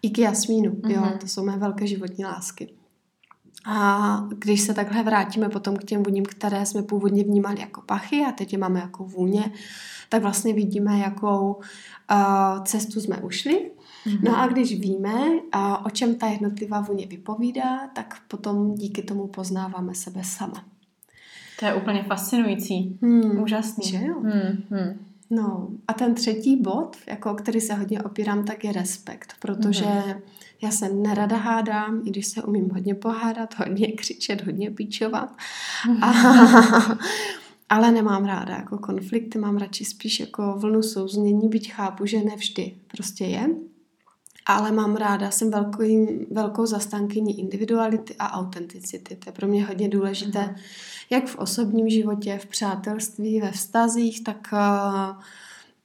I 0.02 0.10
k 0.10 0.18
jasmínu, 0.18 0.70
mm-hmm. 0.70 0.90
jo, 0.90 1.18
to 1.20 1.26
jsou 1.26 1.44
mé 1.44 1.56
velké 1.56 1.86
životní 1.86 2.24
lásky. 2.24 2.72
A 3.66 4.28
když 4.38 4.60
se 4.60 4.74
takhle 4.74 5.02
vrátíme 5.02 5.48
potom 5.48 5.76
k 5.76 5.84
těm 5.84 6.02
vůním, 6.02 6.24
které 6.24 6.66
jsme 6.66 6.82
původně 6.82 7.24
vnímali 7.24 7.60
jako 7.60 7.82
pachy 7.82 8.24
a 8.28 8.32
teď 8.32 8.52
je 8.52 8.58
máme 8.58 8.80
jako 8.80 9.04
vůně, 9.04 9.52
tak 10.08 10.22
vlastně 10.22 10.54
vidíme, 10.54 10.98
jakou 10.98 11.52
uh, 11.52 12.64
cestu 12.64 13.00
jsme 13.00 13.16
ušli. 13.16 13.70
Mm-hmm. 14.06 14.18
No 14.22 14.38
a 14.38 14.46
když 14.46 14.80
víme, 14.80 15.14
uh, 15.54 15.86
o 15.86 15.90
čem 15.90 16.14
ta 16.14 16.26
jednotlivá 16.26 16.80
vůně 16.80 17.06
vypovídá, 17.06 17.88
tak 17.94 18.20
potom 18.28 18.74
díky 18.74 19.02
tomu 19.02 19.26
poznáváme 19.26 19.94
sebe 19.94 20.20
sama. 20.24 20.64
To 21.62 21.66
je 21.66 21.74
úplně 21.74 22.02
fascinující. 22.02 22.98
Hmm. 23.02 23.42
Úžasný. 23.42 23.88
Že 23.90 24.04
jo? 24.06 24.20
Hmm. 24.20 24.64
Hmm. 24.70 25.11
No 25.34 25.68
a 25.88 25.92
ten 25.92 26.14
třetí 26.14 26.56
bod, 26.56 26.96
jako 27.06 27.34
který 27.34 27.60
se 27.60 27.74
hodně 27.74 28.02
opírám, 28.02 28.44
tak 28.44 28.64
je 28.64 28.72
respekt, 28.72 29.32
protože 29.40 29.84
mm-hmm. 29.84 30.20
já 30.62 30.70
se 30.70 30.88
nerada 30.88 31.36
hádám, 31.36 32.02
i 32.04 32.10
když 32.10 32.26
se 32.26 32.42
umím 32.42 32.70
hodně 32.70 32.94
pohádat, 32.94 33.58
hodně 33.58 33.92
křičet, 33.92 34.46
hodně 34.46 34.70
píčovat. 34.70 35.36
Mm-hmm. 35.86 36.04
A, 36.04 36.98
ale 37.68 37.92
nemám 37.92 38.24
ráda 38.24 38.54
jako 38.56 38.78
konflikty, 38.78 39.38
mám 39.38 39.56
radši 39.56 39.84
spíš 39.84 40.20
jako 40.20 40.54
vlnu 40.58 40.82
souznění, 40.82 41.48
byť 41.48 41.72
chápu, 41.72 42.06
že 42.06 42.24
nevždy 42.24 42.74
prostě 42.88 43.24
je. 43.24 43.48
Ale 44.46 44.72
mám 44.72 44.96
ráda, 44.96 45.30
jsem 45.30 45.50
velkou, 45.50 46.06
velkou 46.30 46.66
zastánkyní 46.66 47.40
individuality 47.40 48.14
a 48.18 48.32
autenticity. 48.38 49.16
To 49.16 49.28
je 49.28 49.32
pro 49.32 49.48
mě 49.48 49.64
hodně 49.64 49.88
důležité, 49.88 50.38
mm-hmm. 50.38 50.60
jak 51.10 51.26
v 51.26 51.38
osobním 51.38 51.88
životě, 51.88 52.38
v 52.38 52.46
přátelství, 52.46 53.40
ve 53.40 53.50
vztazích, 53.50 54.24
tak, 54.24 54.48
eh, 54.52 55.14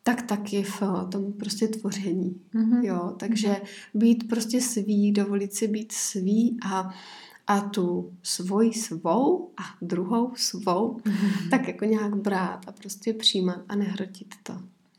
tak 0.04 0.22
taky 0.22 0.64
v 0.64 0.82
eh, 0.82 1.08
tom 1.12 1.34
prostě 1.34 1.68
tvoření. 1.68 2.42
Mm-hmm. 2.56 2.84
Jo, 2.84 3.14
takže 3.18 3.48
mm-hmm. 3.48 4.00
být 4.00 4.30
prostě 4.30 4.62
svý, 4.62 5.12
dovolit 5.12 5.54
si 5.54 5.68
být 5.68 5.92
svý 5.92 6.58
a 6.66 6.94
a 7.48 7.62
tu 7.62 8.14
svoji 8.24 8.74
svou 8.74 9.50
a 9.58 9.64
druhou 9.82 10.32
svou, 10.36 10.98
mm-hmm. 10.98 11.50
tak 11.50 11.68
jako 11.68 11.86
nějak 11.86 12.16
brát 12.16 12.66
a 12.68 12.72
prostě 12.72 13.14
přijímat 13.14 13.60
a 13.70 13.76
nehrotit 13.76 14.36
to. 14.44 14.54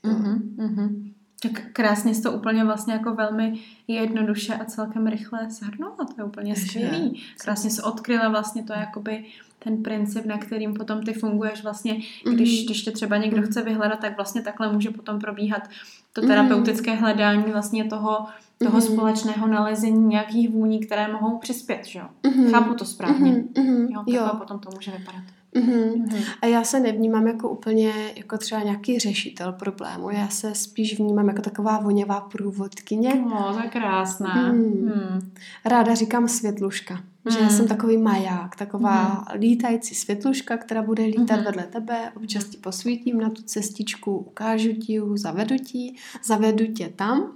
Mm-hmm. 0.05 1.13
Tak 1.43 1.63
krásně 1.73 2.15
jsi 2.15 2.23
to 2.23 2.33
úplně 2.33 2.65
vlastně 2.65 2.93
jako 2.93 3.15
velmi 3.15 3.59
jednoduše 3.89 4.55
a 4.55 4.65
celkem 4.65 5.07
rychle 5.07 5.51
shrnula, 5.51 5.97
to 5.97 6.15
je 6.19 6.25
úplně 6.25 6.57
skvělý. 6.57 7.23
Krásně 7.39 7.71
se 7.71 7.83
odkryla 7.83 8.29
vlastně 8.29 8.63
to 8.63 8.73
jakoby 8.73 9.25
ten 9.59 9.83
princip, 9.83 10.27
na 10.27 10.39
kterým 10.39 10.75
potom 10.75 11.03
ty 11.03 11.13
funguješ 11.13 11.63
vlastně, 11.63 11.95
když, 11.95 12.51
mm-hmm. 12.51 12.65
když 12.65 12.83
tě 12.83 12.91
třeba 12.91 13.17
někdo 13.17 13.43
chce 13.43 13.63
vyhledat, 13.63 14.01
tak 14.01 14.17
vlastně 14.17 14.43
takhle 14.43 14.73
může 14.73 14.91
potom 14.91 15.19
probíhat 15.19 15.69
to 16.13 16.21
terapeutické 16.21 16.95
hledání 16.95 17.53
vlastně 17.53 17.85
toho, 17.85 18.27
toho 18.59 18.79
mm-hmm. 18.79 18.93
společného 18.93 19.47
nalezení 19.47 20.07
nějakých 20.07 20.51
vůní, 20.51 20.81
které 20.81 21.13
mohou 21.13 21.39
přispět, 21.39 21.87
že 21.87 21.99
jo? 21.99 22.07
Mm-hmm. 22.23 22.51
Chápu 22.51 22.75
to 22.75 22.85
správně. 22.85 23.33
Mm-hmm. 23.33 23.87
Jo, 23.91 24.03
jo. 24.07 24.31
potom 24.39 24.59
to 24.59 24.71
může 24.75 24.91
vypadat. 24.91 25.23
Mm-hmm. 25.55 25.93
Mm-hmm. 25.93 26.25
A 26.43 26.47
já 26.47 26.65
se 26.65 26.81
nevnímám 26.81 27.27
jako 27.27 27.49
úplně 27.49 27.93
jako 28.17 28.39
třeba 28.39 28.63
nějaký 28.63 28.99
řešitel 28.99 29.53
problému. 29.53 30.11
Já 30.11 30.29
se 30.29 30.55
spíš 30.55 30.99
vnímám 30.99 31.29
jako 31.29 31.43
taková 31.43 31.79
voněvá 31.79 32.21
průvodkyně. 32.21 33.15
No, 33.15 33.55
to 33.55 33.61
je 33.63 33.69
krásná. 33.69 34.53
Mm. 34.53 34.59
Mm. 34.59 35.33
Ráda 35.65 35.95
říkám 35.95 36.29
světluška. 36.29 36.95
Mm. 37.25 37.33
Že 37.33 37.39
já 37.39 37.49
jsem 37.49 37.69
takový 37.69 37.97
maják, 37.97 38.57
taková 38.57 39.09
mm. 39.09 39.41
lítající 39.41 39.95
světluška, 39.95 40.57
která 40.57 40.83
bude 40.83 41.05
lítat 41.05 41.39
mm. 41.39 41.45
vedle 41.45 41.63
tebe. 41.63 42.13
Občas 42.17 42.45
ti 42.45 42.57
posvítím 42.57 43.21
na 43.21 43.31
tu 43.31 43.43
cestičku, 43.43 44.17
ukážu 44.19 44.73
ti 44.73 45.01
zavedu 45.15 45.57
ti, 45.57 45.95
zavedu 46.25 46.67
tě 46.67 46.89
tam, 46.89 47.33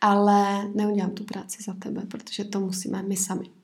ale 0.00 0.68
neudělám 0.74 1.10
tu 1.10 1.24
práci 1.24 1.62
za 1.62 1.74
tebe, 1.74 2.02
protože 2.08 2.44
to 2.44 2.60
musíme 2.60 3.02
my 3.02 3.16
sami. 3.16 3.59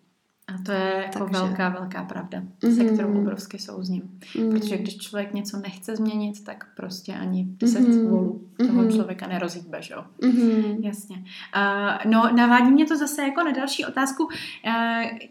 A 0.54 0.58
to 0.62 0.72
je 0.72 1.02
jako 1.06 1.18
Takže... 1.18 1.32
velká, 1.32 1.68
velká 1.68 2.04
pravda, 2.04 2.42
mm-hmm. 2.60 2.76
se 2.76 2.84
kterou 2.84 3.08
mhm. 3.08 3.18
obrovsky 3.18 3.58
souzním. 3.58 4.02
Mm-hmm. 4.02 4.50
Protože 4.50 4.78
když 4.78 4.96
člověk 4.96 5.34
něco 5.34 5.56
nechce 5.56 5.96
změnit, 5.96 6.44
tak 6.44 6.66
prostě 6.76 7.14
ani 7.14 7.44
10 7.44 7.80
mm-hmm. 7.80 8.08
volů 8.08 8.48
toho 8.56 8.82
mm-hmm. 8.82 8.94
člověka 8.94 9.26
nerozhýbe, 9.26 9.82
že 9.82 9.94
jo? 9.94 10.04
Mm-hmm. 10.20 10.84
Jasně. 10.84 11.16
Uh, 11.16 12.12
no, 12.12 12.32
navádí 12.36 12.70
mě 12.70 12.86
to 12.86 12.96
zase 12.96 13.22
jako 13.22 13.42
na 13.44 13.50
další 13.50 13.84
otázku. 13.84 14.24
Uh, 14.24 14.30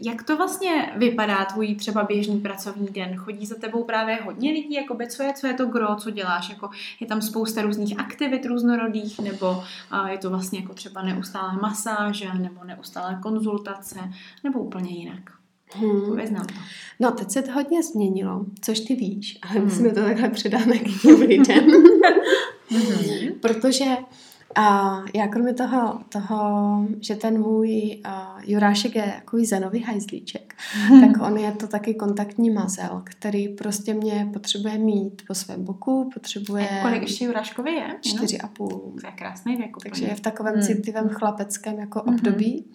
jak 0.05 0.23
to 0.23 0.37
vlastně 0.37 0.93
vypadá 0.95 1.45
tvůj 1.45 1.75
třeba 1.75 2.03
běžný 2.03 2.39
pracovní 2.39 2.87
den? 2.87 3.15
Chodí 3.15 3.45
za 3.45 3.55
tebou 3.55 3.83
právě 3.83 4.19
hodně 4.25 4.51
lidí? 4.51 4.73
Jakoby, 4.73 5.07
co 5.07 5.23
je, 5.23 5.33
co 5.33 5.47
je 5.47 5.53
to 5.53 5.65
gro, 5.65 5.95
co 5.95 6.11
děláš? 6.11 6.49
Jako, 6.49 6.69
je 6.99 7.07
tam 7.07 7.21
spousta 7.21 7.61
různých 7.61 7.99
aktivit 7.99 8.45
různorodých? 8.45 9.19
Nebo 9.19 9.51
uh, 9.51 10.07
je 10.07 10.17
to 10.17 10.29
vlastně 10.29 10.59
jako 10.59 10.73
třeba 10.73 11.01
neustálé 11.01 11.53
masáže? 11.61 12.33
Nebo 12.33 12.63
neustálé 12.63 13.19
konzultace? 13.21 13.99
Nebo 14.43 14.59
úplně 14.59 14.91
jiné? 14.91 15.04
Jinak. 15.05 15.35
Hmm. 15.73 16.17
to. 16.47 16.53
No, 16.99 17.11
teď 17.11 17.31
se 17.31 17.41
to 17.41 17.51
hodně 17.51 17.83
změnilo, 17.83 18.45
což 18.61 18.79
ty 18.79 18.95
víš, 18.95 19.39
ale 19.41 19.53
hmm. 19.53 19.65
my 19.65 19.71
jsme 19.71 19.89
to 19.89 20.01
takhle 20.01 20.29
předáme 20.29 20.77
k 20.77 21.01
těm 21.01 21.21
lidem. 21.21 21.63
hmm. 22.69 23.39
Protože 23.41 23.85
a 24.57 24.97
já 25.13 25.27
kromě 25.27 25.53
toho, 25.53 25.99
toho, 26.09 26.39
že 26.99 27.15
ten 27.15 27.41
můj 27.41 28.01
uh, 28.05 28.11
Jurášek 28.43 28.95
je 28.95 29.13
takový 29.15 29.45
zenový 29.45 29.81
hajzlíček, 29.81 30.55
hmm. 30.71 31.01
tak 31.01 31.27
on 31.27 31.37
je 31.37 31.51
to 31.51 31.67
taky 31.67 31.93
kontaktní 31.93 32.49
mazel, 32.49 33.01
který 33.03 33.47
prostě 33.47 33.93
mě 33.93 34.29
potřebuje 34.33 34.77
mít 34.77 35.21
po 35.27 35.33
svém 35.33 35.63
boku, 35.63 36.09
potřebuje... 36.13 36.69
A 36.69 36.81
kolik 36.81 37.01
ještě 37.01 37.25
Juráškovi 37.25 37.71
je? 37.71 37.95
Čtyři 38.01 38.37
a 38.37 38.47
půl. 38.47 38.93
To 39.01 39.07
je 39.07 39.13
krásný 39.15 39.55
věk. 39.55 39.71
Takže 39.83 40.05
je 40.05 40.15
v 40.15 40.19
takovém 40.19 40.53
hmm. 40.53 40.63
citlivém 40.63 41.09
chlapeckém 41.09 41.79
jako 41.79 41.99
hmm. 41.99 42.15
období. 42.15 42.65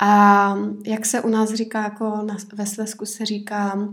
A 0.00 0.54
jak 0.86 1.06
se 1.06 1.20
u 1.20 1.28
nás 1.28 1.54
říká, 1.54 1.82
jako 1.82 2.22
na, 2.22 2.36
ve 2.52 2.66
Slesku 2.66 3.06
se 3.06 3.26
říká, 3.26 3.88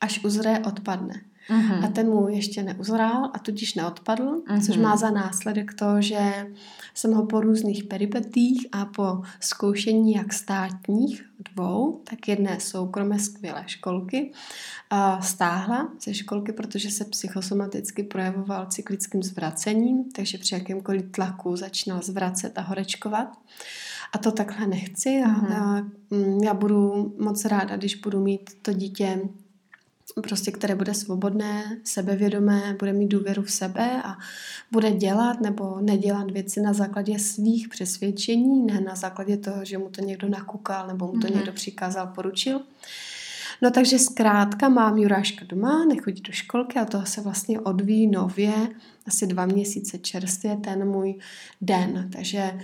až 0.00 0.24
uzře, 0.24 0.62
odpadne. 0.66 1.20
Uh-huh. 1.50 1.84
A 1.84 1.88
ten 1.88 2.06
mu 2.06 2.28
ještě 2.28 2.62
neuzrál 2.62 3.30
a 3.34 3.38
tudíž 3.38 3.74
neodpadl, 3.74 4.22
uh-huh. 4.22 4.66
což 4.66 4.76
má 4.76 4.96
za 4.96 5.10
následek 5.10 5.74
to, 5.74 6.00
že 6.00 6.46
jsem 6.94 7.12
ho 7.12 7.26
po 7.26 7.40
různých 7.40 7.84
peripetích 7.84 8.66
a 8.72 8.84
po 8.84 9.22
zkoušení 9.40 10.12
jak 10.12 10.32
státních, 10.32 11.24
dvou, 11.54 12.00
tak 12.10 12.28
jedné 12.28 12.60
soukromé 12.60 13.18
skvělé 13.18 13.64
školky 13.66 14.32
uh, 14.92 15.20
stáhla 15.20 15.88
ze 16.02 16.14
školky, 16.14 16.52
protože 16.52 16.90
se 16.90 17.04
psychosomaticky 17.04 18.02
projevoval 18.02 18.66
cyklickým 18.66 19.22
zvracením, 19.22 20.04
takže 20.12 20.38
při 20.38 20.54
jakémkoliv 20.54 21.04
tlaku 21.10 21.56
začínal 21.56 22.02
zvracet 22.02 22.58
a 22.58 22.60
horečkovat. 22.60 23.38
A 24.12 24.18
to 24.18 24.32
takhle 24.32 24.66
nechci. 24.66 25.08
Mm-hmm. 25.08 25.52
A, 25.52 25.78
a, 25.78 25.82
mm, 26.10 26.42
já 26.42 26.54
budu 26.54 27.14
moc 27.18 27.44
ráda, 27.44 27.76
když 27.76 27.94
budu 27.94 28.20
mít 28.20 28.50
to 28.62 28.72
dítě 28.72 29.20
prostě, 30.22 30.50
které 30.50 30.74
bude 30.74 30.94
svobodné, 30.94 31.78
sebevědomé, 31.84 32.76
bude 32.78 32.92
mít 32.92 33.08
důvěru 33.08 33.42
v 33.42 33.50
sebe 33.50 34.02
a 34.04 34.16
bude 34.72 34.92
dělat 34.92 35.40
nebo 35.40 35.80
nedělat 35.80 36.30
věci 36.30 36.60
na 36.60 36.72
základě 36.72 37.18
svých 37.18 37.68
přesvědčení, 37.68 38.66
ne 38.66 38.80
na 38.80 38.94
základě 38.94 39.36
toho, 39.36 39.64
že 39.64 39.78
mu 39.78 39.88
to 39.88 40.00
někdo 40.00 40.28
nakukal 40.28 40.86
nebo 40.86 41.06
mu 41.06 41.12
to 41.12 41.18
mm-hmm. 41.18 41.34
někdo 41.34 41.52
přikázal, 41.52 42.06
poručil. 42.06 42.60
No 43.62 43.70
takže 43.70 43.98
zkrátka 43.98 44.68
mám 44.68 44.98
Juráška 44.98 45.44
doma, 45.48 45.84
nechodí 45.84 46.22
do 46.22 46.32
školky 46.32 46.78
a 46.78 46.84
toho 46.84 47.06
se 47.06 47.20
vlastně 47.20 47.60
odvíjí 47.60 48.06
nově, 48.06 48.52
asi 49.06 49.26
dva 49.26 49.46
měsíce 49.46 49.98
čerstvě 49.98 50.56
ten 50.56 50.88
můj 50.88 51.18
den. 51.60 52.10
Takže 52.12 52.60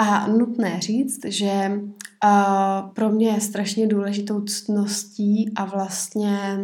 a 0.00 0.26
nutné 0.26 0.80
říct, 0.80 1.24
že 1.24 1.80
a 2.20 2.82
pro 2.82 3.10
mě 3.10 3.28
je 3.28 3.40
strašně 3.40 3.86
důležitou 3.86 4.40
ctností 4.40 5.52
a 5.56 5.64
vlastně 5.64 6.58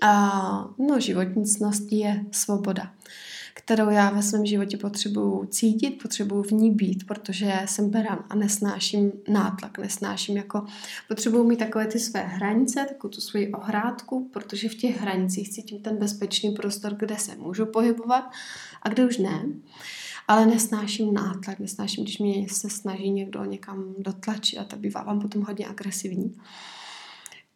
a, 0.00 0.74
no, 0.78 1.00
životní 1.00 1.44
ctností 1.44 1.98
je 1.98 2.24
svoboda 2.30 2.92
kterou 3.54 3.90
já 3.90 4.10
ve 4.10 4.22
svém 4.22 4.46
životě 4.46 4.76
potřebuju 4.76 5.44
cítit, 5.44 6.02
potřebuju 6.02 6.42
v 6.42 6.50
ní 6.50 6.70
být, 6.70 7.06
protože 7.06 7.52
jsem 7.64 7.90
beran 7.90 8.24
a 8.28 8.34
nesnáším 8.34 9.12
nátlak, 9.28 9.78
nesnáším 9.78 10.36
jako, 10.36 10.64
potřebuju 11.08 11.44
mít 11.44 11.58
takové 11.58 11.86
ty 11.86 11.98
své 11.98 12.20
hranice, 12.20 12.86
takovou 12.88 13.10
tu 13.10 13.20
svoji 13.20 13.52
ohrádku, 13.52 14.30
protože 14.32 14.68
v 14.68 14.74
těch 14.74 15.00
hranicích 15.00 15.50
cítím 15.50 15.82
ten 15.82 15.96
bezpečný 15.96 16.50
prostor, 16.50 16.94
kde 16.94 17.16
se 17.16 17.36
můžu 17.36 17.66
pohybovat 17.66 18.24
a 18.82 18.88
kde 18.88 19.06
už 19.06 19.18
ne. 19.18 19.42
Ale 20.32 20.46
nesnáším 20.46 21.14
nátlak, 21.14 21.58
nesnáším, 21.58 22.04
když 22.04 22.18
mě 22.18 22.48
se 22.48 22.70
snaží 22.70 23.10
někdo 23.10 23.44
někam 23.44 23.94
dotlačit 23.98 24.58
a 24.58 24.64
to 24.64 24.76
bývá 24.76 25.02
vám 25.02 25.20
potom 25.20 25.42
hodně 25.42 25.66
agresivní. 25.66 26.34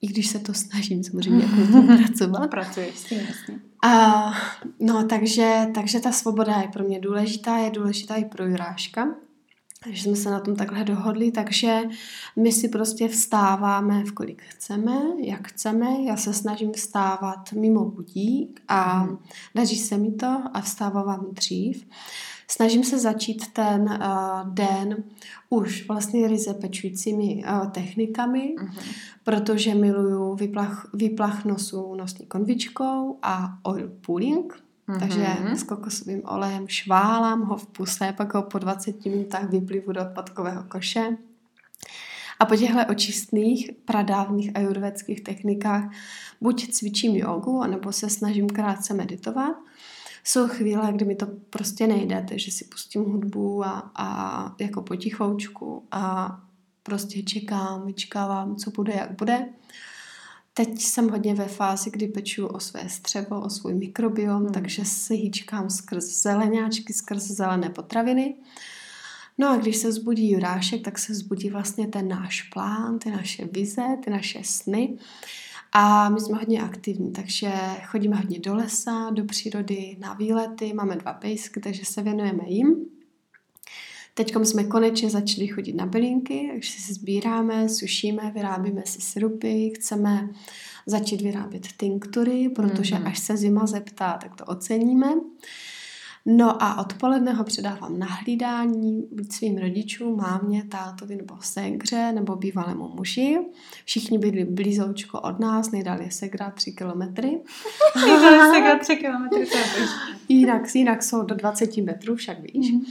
I 0.03 0.07
když 0.07 0.27
se 0.27 0.39
to 0.39 0.55
snažím 0.55 1.05
samozřejmě 1.05 1.45
jako 1.45 1.83
pracovat. 1.97 2.51
Pracuješ 2.51 2.99
s 2.99 3.05
tím, 3.05 3.19
jasně. 3.19 3.61
A, 3.85 4.33
no, 4.81 5.07
takže, 5.07 5.67
takže 5.75 6.01
ta 6.01 6.13
svoboda 6.13 6.61
je 6.61 6.69
pro 6.69 6.85
mě 6.85 7.01
důležitá, 7.01 7.57
je 7.57 7.71
důležitá 7.71 8.15
i 8.15 8.25
pro 8.25 8.47
Juráška. 8.47 9.09
Takže 9.85 10.03
jsme 10.03 10.17
se 10.17 10.31
na 10.31 10.41
tom 10.41 10.57
takhle 10.57 10.85
dohodli, 10.85 11.31
takže 11.31 11.81
my 12.37 12.53
si 12.53 12.69
prostě 12.69 13.09
vstáváme 13.09 14.05
v 14.05 14.13
kolik 14.13 14.43
chceme, 14.43 15.01
jak 15.25 15.49
chceme. 15.49 15.87
Já 16.07 16.17
se 16.17 16.35
snažím 16.35 16.73
vstávat 16.73 17.53
mimo 17.53 17.85
budík 17.85 18.61
a 18.69 19.05
mhm. 19.05 19.19
daří 19.55 19.77
se 19.77 19.99
mi 19.99 20.13
to 20.13 20.43
a 20.53 20.61
vstávám 20.61 21.27
dřív. 21.33 21.87
Snažím 22.49 22.85
se 22.85 22.99
začít 22.99 23.53
ten 23.53 23.83
uh, 23.83 24.55
den 24.55 25.05
už 25.51 25.89
vlastně 25.89 26.29
ryze 26.29 26.55
pečujícími 26.55 27.45
uh, 27.45 27.71
technikami, 27.71 28.55
uh-huh. 28.59 28.71
protože 29.25 29.75
miluju 29.75 30.35
vyplach, 30.35 30.91
vyplach 30.95 31.45
nosu 31.45 31.95
nosní 31.95 32.27
konvičkou 32.27 33.19
a 33.23 33.59
oil 33.63 33.91
pooling. 34.07 34.53
Uh-huh. 34.55 35.01
Takže 35.01 35.27
s 35.55 35.63
kokosovým 35.63 36.23
olejem 36.25 36.69
šválám 36.69 37.43
ho 37.43 37.57
v 37.57 37.67
puse, 37.67 38.15
pak 38.17 38.35
ho 38.35 38.43
po 38.43 38.59
20 38.59 39.05
minutách 39.05 39.51
vyplivu 39.51 39.93
do 39.93 40.01
odpadkového 40.01 40.63
koše. 40.63 41.17
A 42.39 42.47
po 42.47 42.57
těchto 42.57 42.87
očistných, 42.91 43.71
pradávných 43.85 44.57
ajurvedských 44.57 45.21
technikách 45.21 45.85
buď 46.41 46.71
cvičím 46.71 47.17
jogu, 47.17 47.63
anebo 47.63 47.93
se 47.93 48.11
snažím 48.11 48.49
krátce 48.49 48.95
meditovat 48.95 49.57
jsou 50.27 50.49
chvíle, 50.49 50.93
kdy 50.93 51.05
mi 51.05 51.15
to 51.15 51.27
prostě 51.51 51.87
nejde, 51.87 52.25
takže 52.29 52.51
si 52.51 52.65
pustím 52.65 53.05
hudbu 53.05 53.65
a, 53.65 53.91
a 53.95 54.55
jako 54.61 54.83
potichoučku 54.83 55.87
a 55.91 56.37
prostě 56.83 57.23
čekám, 57.23 57.87
vyčkávám, 57.87 58.57
co 58.57 58.71
bude, 58.71 58.93
jak 58.93 59.11
bude. 59.11 59.49
Teď 60.55 60.81
jsem 60.81 61.09
hodně 61.09 61.35
ve 61.35 61.49
fázi, 61.49 61.91
kdy 61.91 62.09
peču 62.09 62.47
o 62.47 62.61
své 62.61 62.89
střevo, 62.89 63.41
o 63.41 63.51
svůj 63.51 63.75
mikrobiom, 63.75 64.43
hmm. 64.43 64.53
takže 64.53 64.85
se 64.85 65.15
hýčkám 65.15 65.71
skrz 65.71 66.05
zeleňáčky, 66.05 66.93
skrz 66.93 67.23
zelené 67.23 67.71
potraviny. 67.71 68.35
No 69.39 69.49
a 69.49 69.57
když 69.57 69.77
se 69.77 69.93
zbudí 69.93 70.31
Jurášek, 70.31 70.83
tak 70.83 70.99
se 70.99 71.15
zbudí 71.15 71.51
vlastně 71.51 71.87
ten 71.87 72.09
náš 72.09 72.43
plán, 72.43 72.99
ty 72.99 73.11
naše 73.11 73.45
vize, 73.45 73.87
ty 74.05 74.11
naše 74.11 74.41
sny. 74.45 74.99
A 75.79 76.09
my 76.09 76.21
jsme 76.21 76.39
hodně 76.39 76.63
aktivní, 76.63 77.13
takže 77.13 77.53
chodíme 77.87 78.17
hodně 78.17 78.41
do 78.41 78.55
lesa, 78.55 79.11
do 79.11 79.25
přírody, 79.25 79.97
na 80.01 80.15
výlety, 80.15 80.73
máme 80.73 80.97
dva 80.97 81.13
pejsky, 81.13 81.61
takže 81.61 81.85
se 81.85 82.03
věnujeme 82.03 82.43
jim. 82.47 82.77
Teď 84.15 84.35
jsme 84.43 84.65
konečně 84.65 85.11
začali 85.11 85.49
chodit 85.49 85.73
na 85.73 85.87
bylinky, 85.87 86.49
takže 86.53 86.73
si 86.73 86.95
sbíráme, 86.95 87.69
sušíme, 87.69 88.31
vyrábíme 88.35 88.83
si 88.85 89.01
syrupy, 89.01 89.73
chceme 89.77 90.29
začít 90.87 91.21
vyrábět 91.21 91.67
tinktury, 91.67 92.49
protože 92.49 92.95
mm-hmm. 92.95 93.09
až 93.09 93.19
se 93.19 93.37
zima 93.37 93.67
zeptá, 93.67 94.19
tak 94.23 94.37
to 94.37 94.45
oceníme. 94.45 95.15
No 96.29 96.63
a 96.63 96.79
odpoledne 96.81 97.33
ho 97.33 97.45
předávám 97.45 97.99
na 97.99 98.07
hlídání 98.07 99.09
buď 99.13 99.33
svým 99.33 99.59
rodičům, 99.59 100.17
mámě, 100.17 100.65
tátovi 100.65 101.17
nebo 101.17 101.35
segře 101.41 102.13
nebo 102.13 102.37
bývalému 102.37 102.89
muži. 102.89 103.39
Všichni 103.85 104.19
byli 104.19 104.45
blízoučko 104.45 105.21
od 105.21 105.41
nás, 105.41 105.71
nejdál 105.71 106.01
je 106.01 106.11
segra 106.11 106.51
3 106.51 106.73
kilometry. 106.73 107.41
segra 108.55 108.79
3 108.79 108.97
kilometry, 108.97 109.47
to 109.47 109.59
je 109.59 109.65
jinak, 110.29 110.75
jinak 110.75 111.03
jsou 111.03 111.23
do 111.23 111.35
20 111.35 111.77
metrů, 111.77 112.15
však 112.15 112.39
víš. 112.41 112.73
Mm-hmm. 112.73 112.85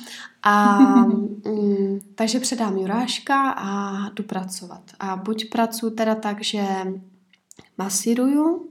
A, 0.43 0.78
mm, 1.45 2.00
takže 2.15 2.39
předám 2.39 2.78
Juráška 2.78 3.50
a 3.50 3.95
jdu 4.10 4.24
pracovat. 4.24 4.82
A 5.00 5.15
buď 5.15 5.50
pracuji 5.50 5.89
teda 5.89 6.15
tak, 6.15 6.43
že 6.43 6.63
masíruju, 7.78 8.69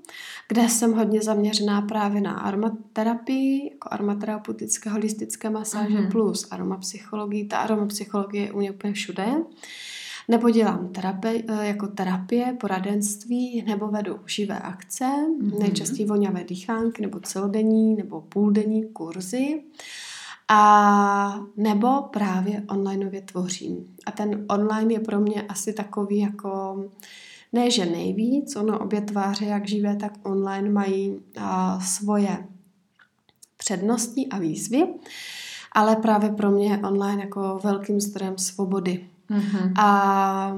kde 0.49 0.69
jsem 0.69 0.93
hodně 0.93 1.23
zaměřená 1.23 1.83
právě 1.83 2.21
na 2.21 2.33
aromaterapii, 2.33 3.71
jako 3.73 3.89
aromaterapeutické 3.91 4.91
holistické 4.91 5.51
masáže 5.51 5.99
mm-hmm. 5.99 6.11
plus 6.11 6.47
aromapsychologii. 6.51 7.45
Ta 7.45 7.59
aromapsychologie 7.59 8.45
je 8.45 8.53
u 8.53 8.59
mě 8.59 8.71
úplně 8.71 8.93
všude. 8.93 9.27
Nebo 10.29 10.51
dělám 10.51 10.89
terapie, 10.89 11.43
eh, 11.49 11.67
jako 11.67 11.87
terapie, 11.87 12.57
poradenství, 12.61 13.63
nebo 13.67 13.89
vedu 13.89 14.21
živé 14.27 14.59
akce, 14.59 15.05
mm-hmm. 15.05 15.59
nejčastěji 15.59 16.09
voňavé 16.09 16.45
dýchánky, 16.45 17.03
nebo 17.03 17.21
celodenní, 17.21 17.95
nebo 17.95 18.21
půldenní 18.21 18.89
kurzy. 18.89 19.63
A 20.49 21.41
nebo 21.57 22.03
právě 22.03 22.63
onlineově 22.69 23.21
tvořím. 23.21 23.97
A 24.07 24.11
ten 24.11 24.45
online 24.49 24.95
je 24.95 25.01
pro 25.01 25.21
mě 25.21 25.43
asi 25.43 25.73
takový 25.73 26.19
jako 26.19 26.85
ne, 27.55 27.71
že 27.71 27.87
nejvíc, 27.87 28.57
ono 28.57 28.79
obě 28.79 29.01
tváře, 29.01 29.45
jak 29.45 29.69
živé, 29.69 29.97
tak 29.97 30.13
online, 30.23 30.71
mají 30.71 31.21
a, 31.41 31.81
svoje 31.81 32.47
přednosti 33.57 34.27
a 34.27 34.39
výzvy, 34.39 34.87
ale 35.73 35.97
právě 35.97 36.31
pro 36.31 36.51
mě 36.51 36.71
je 36.71 36.79
online 36.79 37.23
jako 37.23 37.61
velkým 37.65 38.01
zdrojem 38.01 38.39
svobody. 38.39 39.07
Mm-hmm. 39.31 39.73
A 39.79 40.57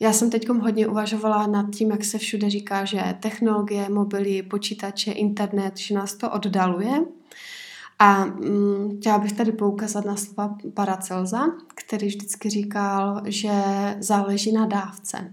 já 0.00 0.12
jsem 0.12 0.30
teď 0.30 0.48
hodně 0.48 0.86
uvažovala 0.86 1.46
nad 1.46 1.70
tím, 1.70 1.90
jak 1.90 2.04
se 2.04 2.18
všude 2.18 2.50
říká, 2.50 2.84
že 2.84 3.14
technologie, 3.20 3.88
mobily, 3.88 4.42
počítače, 4.42 5.12
internet, 5.12 5.78
že 5.78 5.94
nás 5.94 6.14
to 6.14 6.30
oddaluje. 6.30 7.04
A 7.98 8.24
mm, 8.24 8.98
chtěla 9.00 9.18
bych 9.18 9.32
tady 9.32 9.52
poukázat 9.52 10.04
na 10.04 10.16
slova 10.16 10.56
Paracelza, 10.74 11.46
který 11.74 12.06
vždycky 12.06 12.50
říkal, 12.50 13.22
že 13.24 13.52
záleží 14.00 14.52
na 14.52 14.66
dávce. 14.66 15.32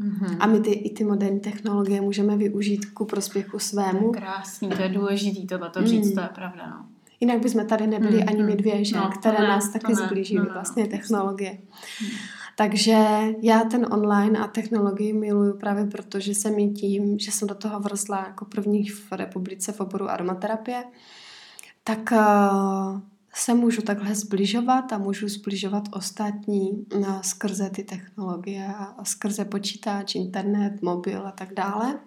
Mm-hmm. 0.00 0.36
A 0.40 0.46
my 0.46 0.60
ty, 0.60 0.70
i 0.70 0.94
ty 0.94 1.04
moderní 1.04 1.40
technologie 1.40 2.00
můžeme 2.00 2.36
využít 2.36 2.86
ku 2.86 3.04
prospěchu 3.04 3.58
svému. 3.58 4.12
Krásný, 4.12 4.68
to 4.68 4.82
je 4.82 4.88
důležitý 4.88 5.46
tohle 5.46 5.70
to 5.70 5.86
říct, 5.86 6.08
mm. 6.08 6.14
to 6.14 6.20
je 6.20 6.28
pravda. 6.34 6.66
No. 6.66 6.86
Jinak 7.20 7.42
bychom 7.42 7.66
tady 7.66 7.86
nebyli 7.86 8.16
mm, 8.16 8.28
ani 8.28 8.42
my 8.42 8.56
dvě, 8.56 8.84
že? 8.84 8.96
No, 8.96 9.10
které 9.20 9.38
ne, 9.38 9.48
nás 9.48 9.68
taky 9.68 9.94
zblíží 9.94 10.34
no, 10.34 10.44
vlastně 10.44 10.82
no, 10.82 10.90
technologie. 10.90 11.58
Mm. 12.02 12.08
Takže 12.56 12.98
já 13.42 13.64
ten 13.64 13.86
online 13.92 14.38
a 14.38 14.46
technologii 14.46 15.12
miluju 15.12 15.58
právě 15.58 15.86
proto, 15.86 16.20
že 16.20 16.34
jsem 16.34 16.56
mi 16.56 16.70
tím, 16.70 17.18
že 17.18 17.32
jsem 17.32 17.48
do 17.48 17.54
toho 17.54 17.80
vrzla 17.80 18.18
jako 18.18 18.44
první 18.44 18.88
v 18.88 19.12
republice 19.12 19.72
v 19.72 19.80
oboru 19.80 20.10
aromaterapie, 20.10 20.84
tak 21.84 22.12
uh, 22.12 23.00
se 23.36 23.54
můžu 23.54 23.82
takhle 23.82 24.14
zbližovat 24.14 24.92
a 24.92 24.98
můžu 24.98 25.28
zbližovat 25.28 25.84
ostatní 25.92 26.86
no, 27.00 27.20
skrze 27.22 27.70
ty 27.70 27.84
technologie 27.84 28.74
a 28.98 29.04
skrze 29.04 29.44
počítač, 29.44 30.14
internet, 30.14 30.82
mobil 30.82 31.26
a 31.26 31.32
tak 31.32 31.54
dále. 31.54 31.98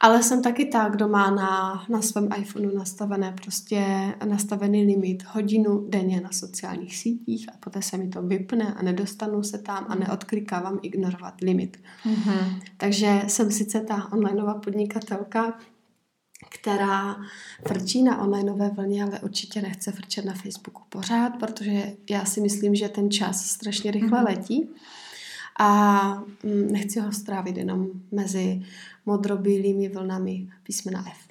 Ale 0.00 0.22
jsem 0.22 0.42
taky 0.42 0.64
ta, 0.64 0.88
kdo 0.88 1.08
má 1.08 1.30
na, 1.30 1.84
na 1.88 2.02
svém 2.02 2.28
iPhoneu 2.36 2.76
nastavené 2.76 3.32
prostě 3.42 4.14
nastavený 4.24 4.84
limit 4.84 5.24
hodinu 5.24 5.86
denně 5.88 6.20
na 6.20 6.32
sociálních 6.32 6.96
sítích 6.96 7.48
a 7.48 7.56
poté 7.60 7.82
se 7.82 7.96
mi 7.96 8.08
to 8.08 8.22
vypne 8.22 8.74
a 8.74 8.82
nedostanu 8.82 9.42
se 9.42 9.58
tam 9.58 9.86
a 9.88 9.94
neodklikávám 9.94 10.78
ignorovat 10.82 11.40
limit. 11.40 11.76
Mm-hmm. 12.04 12.62
Takže 12.76 13.22
jsem 13.26 13.50
sice 13.50 13.80
ta 13.80 14.12
onlineová 14.12 14.54
podnikatelka, 14.54 15.58
která 16.54 17.16
frčí 17.66 18.02
na 18.02 18.22
onlineové 18.22 18.68
vlně, 18.68 19.04
ale 19.04 19.20
určitě 19.20 19.62
nechce 19.62 19.92
frčet 19.92 20.24
na 20.24 20.34
Facebooku 20.34 20.82
pořád, 20.88 21.30
protože 21.30 21.92
já 22.10 22.24
si 22.24 22.40
myslím, 22.40 22.74
že 22.74 22.88
ten 22.88 23.10
čas 23.10 23.46
strašně 23.46 23.90
rychle 23.90 24.20
mm-hmm. 24.20 24.24
letí 24.24 24.68
a 25.58 26.00
mm, 26.42 26.72
nechci 26.72 27.00
ho 27.00 27.12
strávit 27.12 27.56
jenom 27.56 27.86
mezi 28.12 28.62
modrobílými 29.06 29.88
vlnami 29.88 30.48
písmena 30.62 31.04
F. 31.10 31.21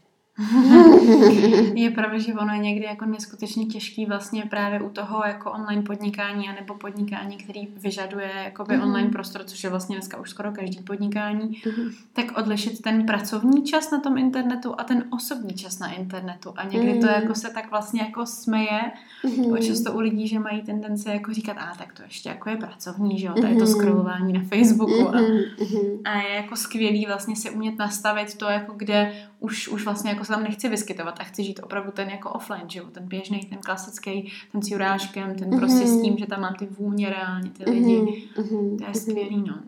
je 1.75 1.91
pravda, 1.91 2.17
že 2.17 2.33
ono 2.33 2.53
je 2.53 2.59
někdy 2.59 2.85
jako 2.85 3.05
neskutečně 3.05 3.65
těžký 3.65 4.05
vlastně 4.05 4.43
právě 4.49 4.81
u 4.81 4.89
toho 4.89 5.23
jako 5.25 5.51
online 5.51 5.81
podnikání 5.81 6.49
anebo 6.49 6.73
podnikání, 6.73 7.37
který 7.37 7.67
vyžaduje 7.67 8.31
jakoby 8.43 8.73
mm-hmm. 8.73 8.83
online 8.83 9.09
prostor, 9.09 9.43
což 9.43 9.63
je 9.63 9.69
vlastně 9.69 9.95
dneska 9.95 10.19
už 10.19 10.29
skoro 10.29 10.51
každý 10.51 10.83
podnikání, 10.83 11.49
mm-hmm. 11.49 11.91
tak 12.13 12.37
odlišit 12.37 12.81
ten 12.81 13.05
pracovní 13.05 13.63
čas 13.63 13.91
na 13.91 13.99
tom 13.99 14.17
internetu 14.17 14.73
a 14.77 14.83
ten 14.83 15.03
osobní 15.09 15.53
čas 15.53 15.79
na 15.79 15.93
internetu. 15.93 16.53
A 16.55 16.63
někdy 16.63 16.93
mm-hmm. 16.93 17.01
to 17.01 17.07
jako 17.07 17.35
se 17.35 17.49
tak 17.49 17.71
vlastně 17.71 18.01
jako 18.01 18.25
smeje 18.25 18.81
mm-hmm. 19.25 19.67
často 19.67 19.93
u 19.93 19.99
lidí, 19.99 20.27
že 20.27 20.39
mají 20.39 20.61
tendenci 20.61 21.09
jako 21.09 21.33
říkat, 21.33 21.57
a 21.57 21.75
tak 21.77 21.93
to 21.93 22.03
ještě 22.03 22.29
jako 22.29 22.49
je 22.49 22.57
pracovní, 22.57 23.19
že 23.19 23.27
jo, 23.27 23.33
to 23.33 23.45
je 23.45 23.55
to 23.55 23.67
scrollování 23.67 24.33
na 24.33 24.41
Facebooku 24.41 25.09
a, 25.09 25.19
a 26.05 26.17
je 26.17 26.35
jako 26.35 26.55
skvělý 26.55 27.05
vlastně 27.05 27.35
si 27.35 27.49
umět 27.49 27.77
nastavit 27.77 28.37
to, 28.37 28.45
jako 28.45 28.73
kde 28.77 29.13
už, 29.41 29.67
už 29.67 29.85
vlastně 29.85 30.09
jako 30.09 30.25
se 30.25 30.33
tam 30.33 30.43
nechci 30.43 30.69
vyskytovat 30.69 31.19
a 31.19 31.23
chci 31.23 31.43
žít 31.43 31.59
opravdu 31.63 31.91
ten 31.91 32.09
jako 32.09 32.29
offline 32.29 32.69
život, 32.69 32.93
ten 32.93 33.07
běžný, 33.07 33.39
ten 33.39 33.57
klasický, 33.57 34.31
ten 34.51 34.61
s 34.61 34.67
juráškem, 34.67 35.35
ten 35.35 35.49
mm-hmm. 35.49 35.59
prostě 35.59 35.87
s 35.87 36.01
tím, 36.01 36.17
že 36.17 36.25
tam 36.25 36.41
mám 36.41 36.55
ty 36.55 36.65
vůně 36.65 37.09
reálně, 37.09 37.49
ty 37.49 37.71
lidi. 37.71 38.29
Mm-hmm. 38.35 38.77
To 38.77 38.85
je 38.87 38.93
skvělý, 38.93 39.43
no. 39.47 39.59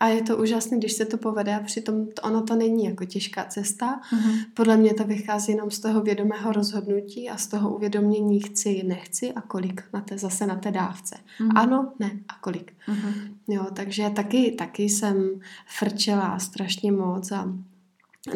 A 0.00 0.08
je 0.08 0.22
to 0.22 0.36
úžasné, 0.36 0.78
když 0.78 0.92
se 0.92 1.04
to 1.04 1.18
povede 1.18 1.56
a 1.56 1.60
přitom 1.60 2.06
to, 2.06 2.22
ono 2.22 2.42
to 2.42 2.56
není 2.56 2.84
jako 2.84 3.04
těžká 3.04 3.44
cesta. 3.44 4.00
Mm-hmm. 4.00 4.44
Podle 4.54 4.76
mě 4.76 4.94
to 4.94 5.04
vychází 5.04 5.52
jenom 5.52 5.70
z 5.70 5.78
toho 5.78 6.00
vědomého 6.00 6.52
rozhodnutí 6.52 7.30
a 7.30 7.36
z 7.36 7.46
toho 7.46 7.74
uvědomění 7.74 8.40
chci, 8.40 8.82
nechci 8.82 9.32
a 9.32 9.40
kolik 9.40 9.82
na 9.92 10.00
té, 10.00 10.18
zase 10.18 10.46
na 10.46 10.56
té 10.56 10.70
dávce. 10.70 11.16
Mm-hmm. 11.40 11.52
Ano, 11.54 11.92
ne 11.98 12.10
a 12.28 12.34
kolik. 12.40 12.72
Mm-hmm. 12.88 13.34
Jo, 13.48 13.66
takže 13.72 14.10
taky, 14.10 14.52
taky 14.52 14.82
jsem 14.82 15.40
frčela 15.66 16.38
strašně 16.38 16.92
moc 16.92 17.32
a 17.32 17.52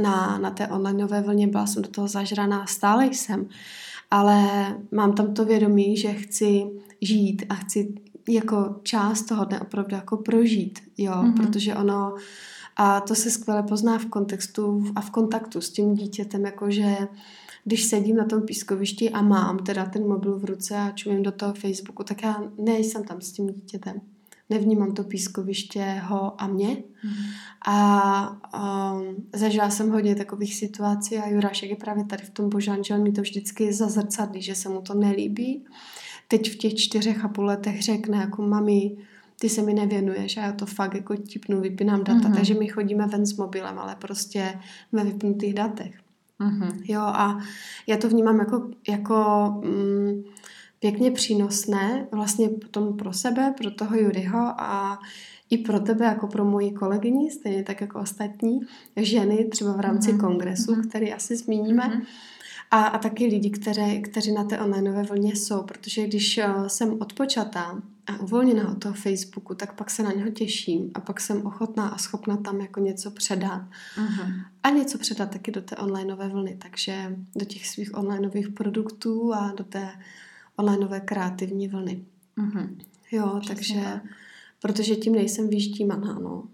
na, 0.02 0.38
na 0.38 0.50
té 0.50 0.68
onlineové 0.68 1.20
vlně, 1.20 1.46
byla 1.46 1.66
jsem 1.66 1.82
do 1.82 1.88
toho 1.88 2.08
zažraná, 2.08 2.66
stále 2.66 3.06
jsem, 3.06 3.48
ale 4.10 4.48
mám 4.92 5.12
tam 5.12 5.34
to 5.34 5.44
vědomí, 5.44 5.96
že 5.96 6.12
chci 6.12 6.70
žít 7.00 7.44
a 7.48 7.54
chci 7.54 7.94
jako 8.28 8.76
část 8.82 9.22
toho 9.22 9.44
dne 9.44 9.60
opravdu 9.60 9.96
jako 9.96 10.16
prožít, 10.16 10.78
jo, 10.98 11.12
mm-hmm. 11.12 11.36
protože 11.36 11.74
ono 11.74 12.14
a 12.80 13.00
to 13.00 13.14
se 13.14 13.30
skvěle 13.30 13.62
pozná 13.62 13.98
v 13.98 14.06
kontextu 14.06 14.84
a 14.94 15.00
v 15.00 15.10
kontaktu 15.10 15.60
s 15.60 15.70
tím 15.70 15.94
dítětem, 15.94 16.44
jakože 16.44 16.96
když 17.64 17.84
sedím 17.84 18.16
na 18.16 18.24
tom 18.24 18.42
pískovišti 18.42 19.10
a 19.10 19.22
mám 19.22 19.58
teda 19.58 19.86
ten 19.86 20.08
mobil 20.08 20.38
v 20.38 20.44
ruce 20.44 20.76
a 20.76 20.90
čumím 20.90 21.22
do 21.22 21.32
toho 21.32 21.54
Facebooku, 21.54 22.04
tak 22.04 22.22
já 22.22 22.42
nejsem 22.58 23.04
tam 23.04 23.20
s 23.20 23.32
tím 23.32 23.46
dítětem 23.46 24.00
nevnímám 24.50 24.94
to 24.94 25.04
pískoviště 25.04 26.02
ho 26.04 26.42
a 26.42 26.46
mě. 26.46 26.76
Mm. 27.04 27.12
A 27.66 28.92
um, 28.92 29.16
zažila 29.34 29.70
jsem 29.70 29.90
hodně 29.90 30.14
takových 30.14 30.54
situací 30.54 31.16
a 31.16 31.28
Jurášek 31.28 31.70
je 31.70 31.76
právě 31.76 32.04
tady 32.04 32.24
v 32.24 32.30
tom 32.30 32.48
božán, 32.48 32.84
že 32.84 32.94
on 32.94 33.02
mi 33.02 33.12
to 33.12 33.20
vždycky 33.20 33.72
zazrcadlí, 33.72 34.42
že 34.42 34.54
se 34.54 34.68
mu 34.68 34.80
to 34.80 34.94
nelíbí. 34.94 35.64
Teď 36.28 36.50
v 36.50 36.56
těch 36.56 36.74
čtyřech 36.74 37.24
a 37.24 37.28
půl 37.28 37.44
letech 37.44 37.82
řekne 37.82 38.16
jako 38.16 38.42
mami, 38.42 38.96
ty 39.40 39.48
se 39.48 39.62
mi 39.62 39.74
nevěnuješ 39.74 40.36
a 40.36 40.40
já 40.40 40.52
to 40.52 40.66
fakt 40.66 40.94
jako 40.94 41.16
tipnu, 41.16 41.60
vypínám 41.60 42.04
data, 42.04 42.20
mm-hmm. 42.20 42.34
takže 42.34 42.54
my 42.54 42.68
chodíme 42.68 43.06
ven 43.06 43.26
s 43.26 43.36
mobilem, 43.36 43.78
ale 43.78 43.96
prostě 43.96 44.60
ve 44.92 45.04
vypnutých 45.04 45.54
datech. 45.54 46.00
Mm-hmm. 46.40 46.80
Jo 46.84 47.00
a 47.00 47.38
já 47.86 47.96
to 47.96 48.08
vnímám 48.08 48.38
jako, 48.38 48.70
jako 48.88 49.24
mm, 49.64 50.22
pěkně 50.80 51.10
přínosné 51.10 52.06
vlastně 52.12 52.48
potom 52.48 52.96
pro 52.96 53.12
sebe, 53.12 53.54
pro 53.56 53.70
toho 53.70 53.96
Juryho 53.96 54.54
a 54.58 54.98
i 55.50 55.58
pro 55.58 55.80
tebe 55.80 56.04
jako 56.04 56.26
pro 56.26 56.44
moji 56.44 56.70
kolegyni, 56.70 57.30
stejně 57.30 57.62
tak 57.62 57.80
jako 57.80 58.00
ostatní 58.00 58.60
ženy, 58.96 59.44
třeba 59.44 59.72
v 59.72 59.80
rámci 59.80 60.12
mm-hmm. 60.12 60.20
kongresu, 60.20 60.74
mm-hmm. 60.74 60.88
který 60.88 61.12
asi 61.12 61.36
zmíníme. 61.36 61.82
Mm-hmm. 61.82 62.06
A, 62.70 62.84
a 62.84 62.98
taky 62.98 63.26
lidi, 63.26 63.50
které, 63.50 64.00
kteří 64.00 64.32
na 64.32 64.44
té 64.44 64.60
onlineové 64.60 65.02
vlně 65.02 65.36
jsou, 65.36 65.62
protože 65.62 66.06
když 66.06 66.38
eh, 66.38 66.48
jsem 66.66 66.96
odpočatá 67.00 67.82
a 68.06 68.20
uvolněná 68.20 68.70
od 68.70 68.78
toho 68.78 68.94
Facebooku, 68.94 69.54
tak 69.54 69.74
pak 69.74 69.90
se 69.90 70.02
na 70.02 70.12
něho 70.12 70.30
těším 70.30 70.90
a 70.94 71.00
pak 71.00 71.20
jsem 71.20 71.46
ochotná 71.46 71.88
a 71.88 71.98
schopná 71.98 72.36
tam 72.36 72.60
jako 72.60 72.80
něco 72.80 73.10
předat. 73.10 73.62
Uh-huh. 73.96 74.44
A 74.62 74.70
něco 74.70 74.98
předat 74.98 75.30
taky 75.30 75.50
do 75.50 75.62
té 75.62 75.76
onlineové 75.76 76.28
vlny, 76.28 76.58
takže 76.62 77.16
do 77.36 77.44
těch 77.44 77.66
svých 77.66 77.94
onlineových 77.94 78.48
produktů 78.48 79.34
a 79.34 79.52
do 79.56 79.64
té 79.64 79.90
onlineové 80.58 81.00
kreativní 81.00 81.68
vlny. 81.68 82.04
Mm-hmm. 82.38 82.76
Jo, 83.12 83.36
Přesně 83.40 83.54
takže, 83.54 83.74
tak. 83.92 84.02
protože 84.62 84.96
tím 84.96 85.12
nejsem 85.12 85.48
vyždímaná, 85.48 86.14
no. 86.18 86.48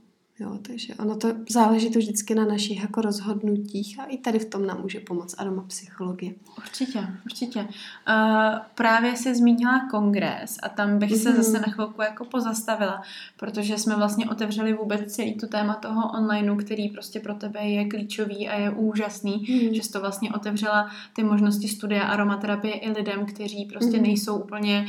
Jo, 0.44 0.58
takže 0.62 0.94
ono 0.94 1.16
to 1.16 1.28
záleží 1.50 1.90
to 1.90 1.98
vždycky 1.98 2.34
na 2.34 2.44
našich 2.44 2.80
jako 2.80 3.00
rozhodnutích 3.00 4.00
a 4.00 4.04
i 4.04 4.18
tady 4.18 4.38
v 4.38 4.44
tom 4.44 4.66
nám 4.66 4.80
může 4.82 5.00
pomoct 5.00 5.34
psychologie. 5.66 6.34
Určitě, 6.58 7.08
určitě. 7.24 7.60
Uh, 7.60 8.58
právě 8.74 9.16
jsi 9.16 9.34
zmínila 9.34 9.88
kongres 9.90 10.56
a 10.62 10.68
tam 10.68 10.98
bych 10.98 11.10
mm-hmm. 11.10 11.22
se 11.22 11.30
mhm. 11.30 11.42
zase 11.42 11.60
na 11.60 11.72
chvilku 11.72 12.02
jako 12.02 12.24
pozastavila, 12.24 13.02
protože 13.36 13.78
jsme 13.78 13.96
vlastně 13.96 14.30
otevřeli 14.30 14.72
vůbec 14.72 15.12
celý 15.12 15.34
tu 15.34 15.46
téma 15.46 15.74
toho 15.74 16.12
onlineu, 16.12 16.56
který 16.56 16.88
prostě 16.88 17.20
pro 17.20 17.34
tebe 17.34 17.60
je 17.60 17.88
klíčový 17.88 18.48
a 18.48 18.58
je 18.58 18.70
úžasný, 18.70 19.46
mm-hmm. 19.48 19.72
že 19.72 19.82
jsi 19.82 19.92
to 19.92 20.00
vlastně 20.00 20.32
otevřela 20.32 20.90
ty 21.12 21.24
možnosti 21.24 21.68
studia 21.68 22.02
aromaterapie 22.02 22.74
i 22.74 22.90
lidem, 22.90 23.26
kteří 23.26 23.64
prostě 23.64 23.96
mm-hmm. 23.96 24.02
nejsou 24.02 24.36
úplně 24.36 24.86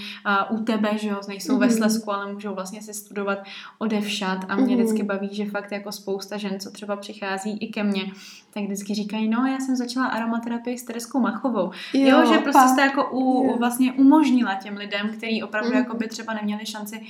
uh, 0.50 0.60
u 0.60 0.64
tebe, 0.64 0.98
že 0.98 1.08
jo, 1.08 1.20
nejsou 1.28 1.54
mm-hmm. 1.54 1.60
ve 1.60 1.70
Slesku, 1.70 2.12
ale 2.12 2.34
můžou 2.34 2.56
vlastně 2.56 2.82
si 2.82 2.94
studovat 2.94 3.40
odevšat 3.78 4.46
a 4.50 4.56
mě 4.56 4.66
mm-hmm. 4.66 4.78
vždycky 4.80 5.04
baví, 5.04 5.30
že 5.32 5.45
fakt 5.46 5.72
jako 5.72 5.92
spousta 5.92 6.38
žen, 6.38 6.60
co 6.60 6.72
třeba 6.72 6.96
přichází 6.96 7.58
i 7.58 7.68
ke 7.68 7.84
mně, 7.84 8.12
tak 8.54 8.64
vždycky 8.64 8.94
říkají, 8.94 9.30
no 9.30 9.46
já 9.46 9.60
jsem 9.60 9.76
začala 9.76 10.06
aromaterapii 10.06 10.78
s 10.78 10.84
Tereskou 10.84 11.20
Machovou. 11.20 11.72
Jo, 11.94 12.10
jo 12.10 12.34
že 12.34 12.40
prostě 12.40 12.68
jste 12.68 12.82
jako 12.82 13.10
u, 13.12 13.58
vlastně 13.58 13.94
umožnila 13.94 14.56
těm 14.56 14.78
lidem, 14.78 15.10
kteří 15.18 15.44
opravdu 15.44 15.70
mm. 15.70 15.78
jako 15.78 15.98
by 15.98 16.08
třeba 16.08 16.34
neměli 16.34 16.66
šanci, 16.66 17.02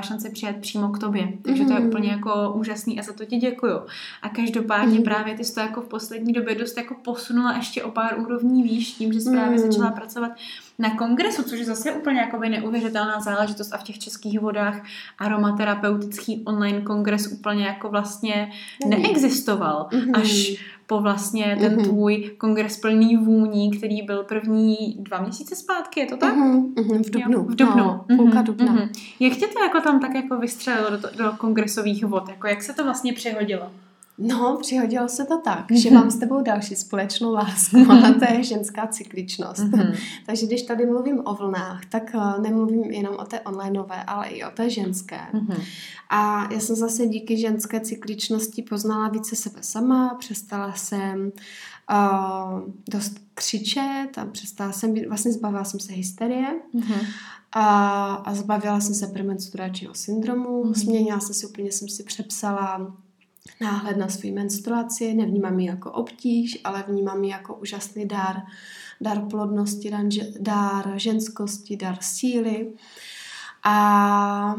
šanci 0.00 0.30
přijet 0.30 0.56
přímo 0.60 0.88
k 0.88 0.98
tobě. 0.98 1.28
Takže 1.42 1.64
to 1.64 1.72
je 1.72 1.80
mm. 1.80 1.86
úplně 1.86 2.08
jako 2.08 2.52
úžasný 2.52 3.00
a 3.00 3.02
za 3.02 3.12
to 3.12 3.24
ti 3.24 3.36
děkuju. 3.36 3.80
A 4.22 4.28
každopádně 4.28 4.98
mm. 4.98 5.04
právě 5.04 5.34
ty 5.34 5.44
jsi 5.44 5.54
to 5.54 5.60
jako 5.60 5.80
v 5.80 5.88
poslední 5.88 6.32
době 6.32 6.54
dost 6.54 6.76
jako 6.76 6.94
posunula 6.94 7.56
ještě 7.56 7.82
o 7.82 7.90
pár 7.90 8.20
úrovní 8.20 8.62
výš 8.62 8.92
tím, 8.92 9.12
že 9.12 9.20
jsi 9.20 9.30
právě 9.30 9.58
mm. 9.58 9.70
začala 9.70 9.90
pracovat 9.90 10.30
na 10.78 10.96
kongresu, 10.96 11.42
což 11.42 11.58
je 11.58 11.64
zase 11.64 11.92
úplně 11.92 12.20
jakoby 12.20 12.48
neuvěřitelná 12.48 13.20
záležitost 13.20 13.72
a 13.72 13.78
v 13.78 13.82
těch 13.82 13.98
českých 13.98 14.40
vodách 14.40 14.82
aromaterapeutický 15.18 16.42
online 16.44 16.80
kongres 16.80 17.26
úplně 17.26 17.64
jako 17.64 17.88
vlastně 17.88 18.50
neexistoval. 18.86 19.88
Mm-hmm. 19.90 20.20
Až 20.20 20.64
po 20.86 21.00
vlastně 21.00 21.56
ten 21.60 21.76
mm-hmm. 21.76 21.84
tvůj 21.84 22.30
kongres 22.38 22.76
plný 22.80 23.16
vůní, 23.16 23.70
který 23.70 24.02
byl 24.02 24.22
první 24.22 24.96
dva 24.98 25.22
měsíce 25.22 25.56
zpátky, 25.56 26.00
je 26.00 26.06
to 26.06 26.16
tak? 26.16 26.36
Mm-hmm, 26.36 27.02
v 27.04 27.10
Dubnu. 27.10 27.42
v 27.42 27.54
Dubnu. 27.54 27.76
No, 27.76 28.04
půlka 28.16 28.42
Dubna. 28.42 28.74
Mm-hmm. 28.74 28.88
Jak 29.20 29.32
tě 29.32 29.46
to 29.46 29.62
jako 29.62 29.80
tam 29.80 30.00
tak 30.00 30.14
jako 30.14 30.36
vystřelilo 30.36 30.90
do, 30.90 31.08
do 31.16 31.32
kongresových 31.38 32.04
vod? 32.04 32.28
Jako 32.28 32.46
jak 32.46 32.62
se 32.62 32.72
to 32.72 32.84
vlastně 32.84 33.12
přihodilo? 33.12 33.70
No, 34.18 34.58
přihodilo 34.60 35.08
se 35.08 35.24
to 35.24 35.40
tak, 35.40 35.64
že 35.72 35.90
mám 35.90 36.10
s 36.10 36.16
tebou 36.18 36.42
další 36.42 36.76
společnou 36.76 37.32
lásku 37.32 37.76
a 37.92 38.12
to 38.12 38.34
je 38.34 38.42
ženská 38.42 38.86
cykličnost. 38.86 39.62
Mm-hmm. 39.62 39.96
Takže 40.26 40.46
když 40.46 40.62
tady 40.62 40.86
mluvím 40.86 41.20
o 41.24 41.34
vlnách, 41.34 41.86
tak 41.86 42.14
eh, 42.14 42.40
nemluvím 42.40 42.84
jenom 42.84 43.14
o 43.18 43.24
té 43.24 43.40
onlineové, 43.40 44.04
ale 44.04 44.26
i 44.26 44.44
o 44.44 44.50
té 44.50 44.70
ženské. 44.70 45.20
Mm-hmm. 45.34 45.62
A 46.10 46.52
já 46.52 46.60
jsem 46.60 46.76
zase 46.76 47.06
díky 47.06 47.38
ženské 47.38 47.80
cykličnosti 47.80 48.62
poznala 48.62 49.08
více 49.08 49.36
sebe 49.36 49.58
sama, 49.60 50.14
přestala 50.14 50.72
jsem 50.72 51.32
uh, 51.90 52.60
dost 52.88 53.16
křičet 53.34 54.18
a 54.18 54.24
přestala 54.24 54.72
jsem 54.72 54.92
být, 54.92 55.06
vlastně 55.08 55.32
zbavila 55.32 55.64
jsem 55.64 55.80
se 55.80 55.92
hysterie. 55.92 56.60
Mm-hmm. 56.74 57.06
A, 57.52 58.14
a 58.14 58.34
zbavila 58.34 58.80
jsem 58.80 58.94
se 58.94 59.06
premenstruačního 59.06 59.94
syndromu, 59.94 60.64
mm-hmm. 60.64 60.74
změnila 60.74 61.20
jsem 61.20 61.34
si 61.34 61.46
úplně, 61.46 61.72
jsem 61.72 61.88
si 61.88 62.02
přepsala 62.02 62.92
náhled 63.60 63.96
na 63.96 64.08
svou 64.08 64.34
menstruaci, 64.34 65.14
nevnímám 65.14 65.60
ji 65.60 65.66
jako 65.66 65.92
obtíž, 65.92 66.60
ale 66.64 66.84
vnímám 66.88 67.24
ji 67.24 67.30
jako 67.30 67.54
úžasný 67.54 68.06
dár, 68.06 68.42
dar 69.00 69.20
plodnosti, 69.30 69.92
dár 70.38 70.92
ženskosti, 70.96 71.76
dar 71.76 71.96
síly. 72.00 72.72
A 73.64 74.54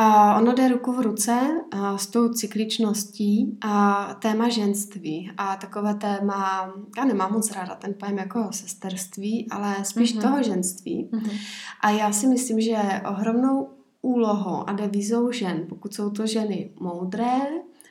Uh, 0.00 0.38
ono 0.38 0.52
jde 0.52 0.68
ruku 0.68 0.92
v 0.92 1.00
ruce 1.00 1.40
uh, 1.74 1.96
s 1.96 2.06
tou 2.06 2.28
cykličností 2.28 3.58
a 3.60 4.04
téma 4.14 4.48
ženství 4.48 5.32
a 5.36 5.56
takové 5.56 5.94
téma, 5.94 6.72
já 6.96 7.04
nemám 7.04 7.32
moc 7.32 7.50
ráda 7.50 7.74
ten 7.74 7.94
pojem 7.94 8.18
jako 8.18 8.48
sesterství, 8.50 9.50
ale 9.50 9.76
spíš 9.84 10.14
mm-hmm. 10.14 10.22
toho 10.22 10.42
ženství. 10.42 11.08
Mm-hmm. 11.12 11.40
A 11.80 11.90
já 11.90 12.12
si 12.12 12.26
myslím, 12.26 12.60
že 12.60 12.76
ohromnou 13.08 13.68
úlohou 14.02 14.68
a 14.68 14.72
devizou 14.72 15.32
žen, 15.32 15.66
pokud 15.68 15.94
jsou 15.94 16.10
to 16.10 16.26
ženy 16.26 16.70
moudré, 16.80 17.38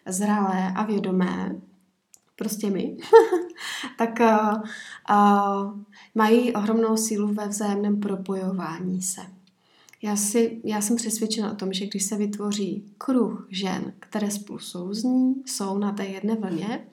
zralé 0.06 0.74
a 0.76 0.84
vědomé, 0.84 1.56
prostě 2.36 2.69
my, 2.69 2.98
tak 3.98 4.19
uh, 4.19 4.62
uh, 5.10 5.80
mají 6.15 6.54
ohromnou 6.54 6.98
sílu 6.98 7.28
ve 7.28 7.48
vzájemném 7.48 8.00
propojování 8.00 9.02
se. 9.02 9.22
Já, 10.02 10.15
si, 10.15 10.62
já 10.63 10.82
jsem 10.82 10.95
přesvědčena 10.95 11.52
o 11.52 11.56
tom, 11.56 11.74
že 11.74 11.86
když 11.86 12.04
se 12.04 12.17
vytvoří 12.17 12.93
kruh 12.98 13.48
žen, 13.50 13.93
které 14.00 14.32
spolu 14.32 14.60
souzní, 14.60 15.36
jsou 15.45 15.78
na 15.78 15.91
té 15.91 16.06
jedné 16.06 16.36
vlně, 16.36 16.88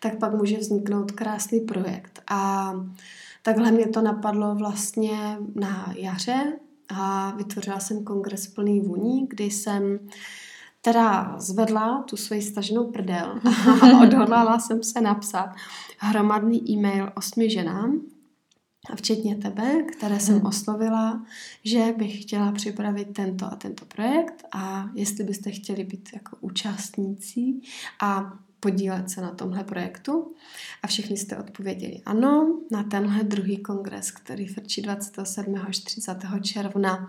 tak 0.00 0.18
pak 0.18 0.34
může 0.34 0.58
vzniknout 0.58 1.12
krásný 1.12 1.60
projekt. 1.60 2.22
A 2.30 2.72
takhle 3.42 3.72
mě 3.72 3.86
to 3.86 4.02
napadlo 4.02 4.54
vlastně 4.54 5.38
na 5.54 5.94
jaře 5.96 6.52
a 6.88 7.30
vytvořila 7.36 7.80
jsem 7.80 8.04
kongres 8.04 8.46
plný 8.46 8.80
vůní, 8.80 9.26
kdy 9.26 9.44
jsem 9.44 9.98
teda 10.80 11.36
zvedla 11.38 12.02
tu 12.02 12.16
svoji 12.16 12.42
staženou 12.42 12.90
prdel 12.92 13.40
a 13.82 14.00
odhodlala 14.02 14.58
jsem 14.58 14.82
se 14.82 15.00
napsat 15.00 15.54
hromadný 15.98 16.70
e-mail 16.70 17.12
osmi 17.14 17.50
ženám, 17.50 18.00
včetně 18.96 19.36
tebe, 19.36 19.82
které 19.82 20.20
jsem 20.20 20.34
hmm. 20.34 20.46
oslovila, 20.46 21.26
že 21.64 21.94
bych 21.98 22.22
chtěla 22.22 22.52
připravit 22.52 23.08
tento 23.12 23.46
a 23.46 23.56
tento 23.56 23.84
projekt 23.84 24.44
a 24.52 24.90
jestli 24.94 25.24
byste 25.24 25.50
chtěli 25.50 25.84
být 25.84 26.08
jako 26.14 26.36
účastníci 26.40 27.60
a 28.02 28.38
podílet 28.62 29.10
se 29.10 29.20
na 29.20 29.30
tomhle 29.30 29.64
projektu. 29.64 30.34
A 30.82 30.86
všichni 30.86 31.16
jste 31.16 31.36
odpověděli 31.36 32.00
ano. 32.06 32.60
Na 32.70 32.82
tenhle 32.82 33.24
druhý 33.24 33.56
kongres, 33.56 34.10
který 34.10 34.46
frčí 34.46 34.82
27. 34.82 35.54
až 35.68 35.78
30. 35.78 36.16
června, 36.42 37.08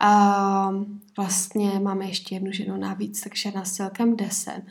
a 0.00 0.74
vlastně 1.16 1.80
máme 1.82 2.06
ještě 2.06 2.34
jednu 2.34 2.52
ženu 2.52 2.76
navíc, 2.76 3.20
takže 3.20 3.52
nás 3.54 3.72
celkem 3.72 4.16
deset. 4.16 4.62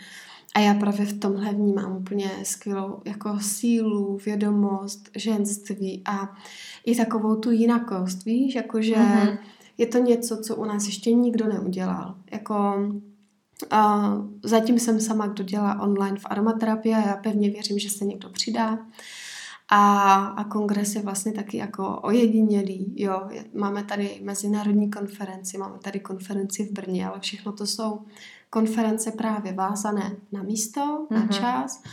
A 0.56 0.60
já 0.60 0.74
právě 0.74 1.06
v 1.06 1.20
tomhle 1.20 1.54
vnímám 1.54 1.98
úplně 1.98 2.32
skvělou 2.44 3.02
jako 3.06 3.40
sílu, 3.40 4.18
vědomost, 4.26 5.10
ženství 5.16 6.02
a 6.06 6.36
i 6.86 6.96
takovou 6.96 7.36
tu 7.36 7.52
jinakost, 7.52 8.26
víš, 8.26 8.56
jakože 8.56 8.96
mm-hmm. 8.96 9.38
je 9.78 9.86
to 9.86 9.98
něco, 9.98 10.38
co 10.38 10.56
u 10.56 10.66
nás 10.66 10.86
ještě 10.86 11.14
nikdo 11.14 11.48
neudělal. 11.48 12.16
Jako 12.32 12.88
uh, 13.72 14.26
zatím 14.44 14.80
jsem 14.80 15.00
sama, 15.00 15.28
kdo 15.28 15.44
dělá 15.44 15.82
online 15.82 16.20
v 16.20 16.26
aromaterapii 16.26 16.94
a 16.94 17.08
já 17.08 17.16
pevně 17.16 17.50
věřím, 17.50 17.80
že 17.80 17.90
se 17.90 18.06
někdo 18.06 18.30
přidá. 18.30 18.80
A, 19.70 20.14
a 20.26 20.44
kongres 20.44 20.96
je 20.96 21.02
vlastně 21.02 21.32
taky 21.32 21.58
jako 21.58 22.00
ojedinělý, 22.04 22.94
jo. 22.96 23.30
Máme 23.54 23.84
tady 23.84 24.20
mezinárodní 24.24 24.92
konferenci, 24.92 25.58
máme 25.58 25.80
tady 25.80 26.00
konferenci 26.00 26.66
v 26.66 26.72
Brně, 26.72 27.08
ale 27.08 27.20
všechno 27.20 27.52
to 27.52 27.68
jsou 27.68 28.02
konference 28.50 29.12
právě 29.12 29.54
vázané 29.54 30.16
na 30.32 30.44
místo, 30.44 30.82
mm-hmm. 30.82 31.16
na 31.16 31.20
mhm. 31.20 31.30
čas 31.30 31.84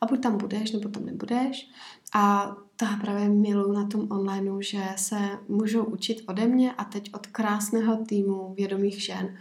a 0.00 0.06
buď 0.06 0.22
tam 0.22 0.38
budeš, 0.38 0.72
nebo 0.72 0.88
tam 0.88 1.04
nebudeš. 1.04 1.70
A 2.14 2.56
to 2.76 2.86
právě 3.00 3.28
miluji 3.28 3.72
na 3.72 3.86
tom 3.86 4.06
online, 4.10 4.62
že 4.62 4.82
se 4.96 5.16
můžou 5.48 5.84
učit 5.84 6.22
ode 6.26 6.46
mě 6.46 6.72
a 6.72 6.84
teď 6.84 7.10
od 7.14 7.26
krásného 7.26 7.96
týmu 7.96 8.54
vědomých 8.56 9.04
žen, 9.04 9.36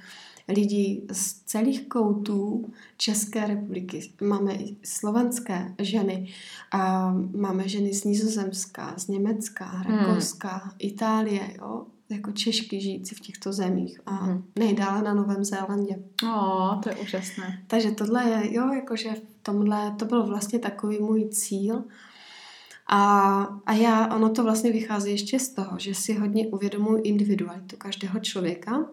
lidí 0.47 1.07
z 1.11 1.33
celých 1.33 1.87
koutů 1.87 2.71
České 2.97 3.47
republiky. 3.47 4.11
Máme 4.21 4.53
i 4.53 4.75
slovenské 4.83 5.75
ženy, 5.79 6.33
a 6.71 7.11
máme 7.35 7.67
ženy 7.67 7.93
z 7.93 8.03
Nizozemska, 8.03 8.93
z 8.97 9.07
Německa, 9.07 9.83
Rakouska, 9.89 10.49
hmm. 10.49 10.71
Itálie, 10.79 11.55
jo? 11.57 11.85
jako 12.09 12.31
Češky 12.31 12.81
žijící 12.81 13.15
v 13.15 13.19
těchto 13.19 13.53
zemích 13.53 13.99
a 14.05 14.11
hmm. 14.11 14.43
nejdále 14.59 15.01
na 15.01 15.13
Novém 15.13 15.43
Zélandě. 15.43 15.99
O, 16.35 16.79
to 16.83 16.89
je 16.89 16.95
úžasné. 16.95 17.63
Takže 17.67 17.91
tohle 17.91 18.29
je, 18.29 18.53
jo, 18.53 18.73
jakože 18.73 19.13
v 19.13 19.43
tomhle, 19.43 19.95
to 19.99 20.05
byl 20.05 20.25
vlastně 20.25 20.59
takový 20.59 20.99
můj 20.99 21.29
cíl. 21.29 21.83
A, 22.87 23.41
a 23.65 23.73
já, 23.73 24.15
ono 24.15 24.29
to 24.29 24.43
vlastně 24.43 24.71
vychází 24.71 25.11
ještě 25.11 25.39
z 25.39 25.49
toho, 25.49 25.79
že 25.79 25.95
si 25.95 26.13
hodně 26.13 26.47
uvědomuji 26.47 27.01
individualitu 27.03 27.77
každého 27.77 28.19
člověka 28.19 28.85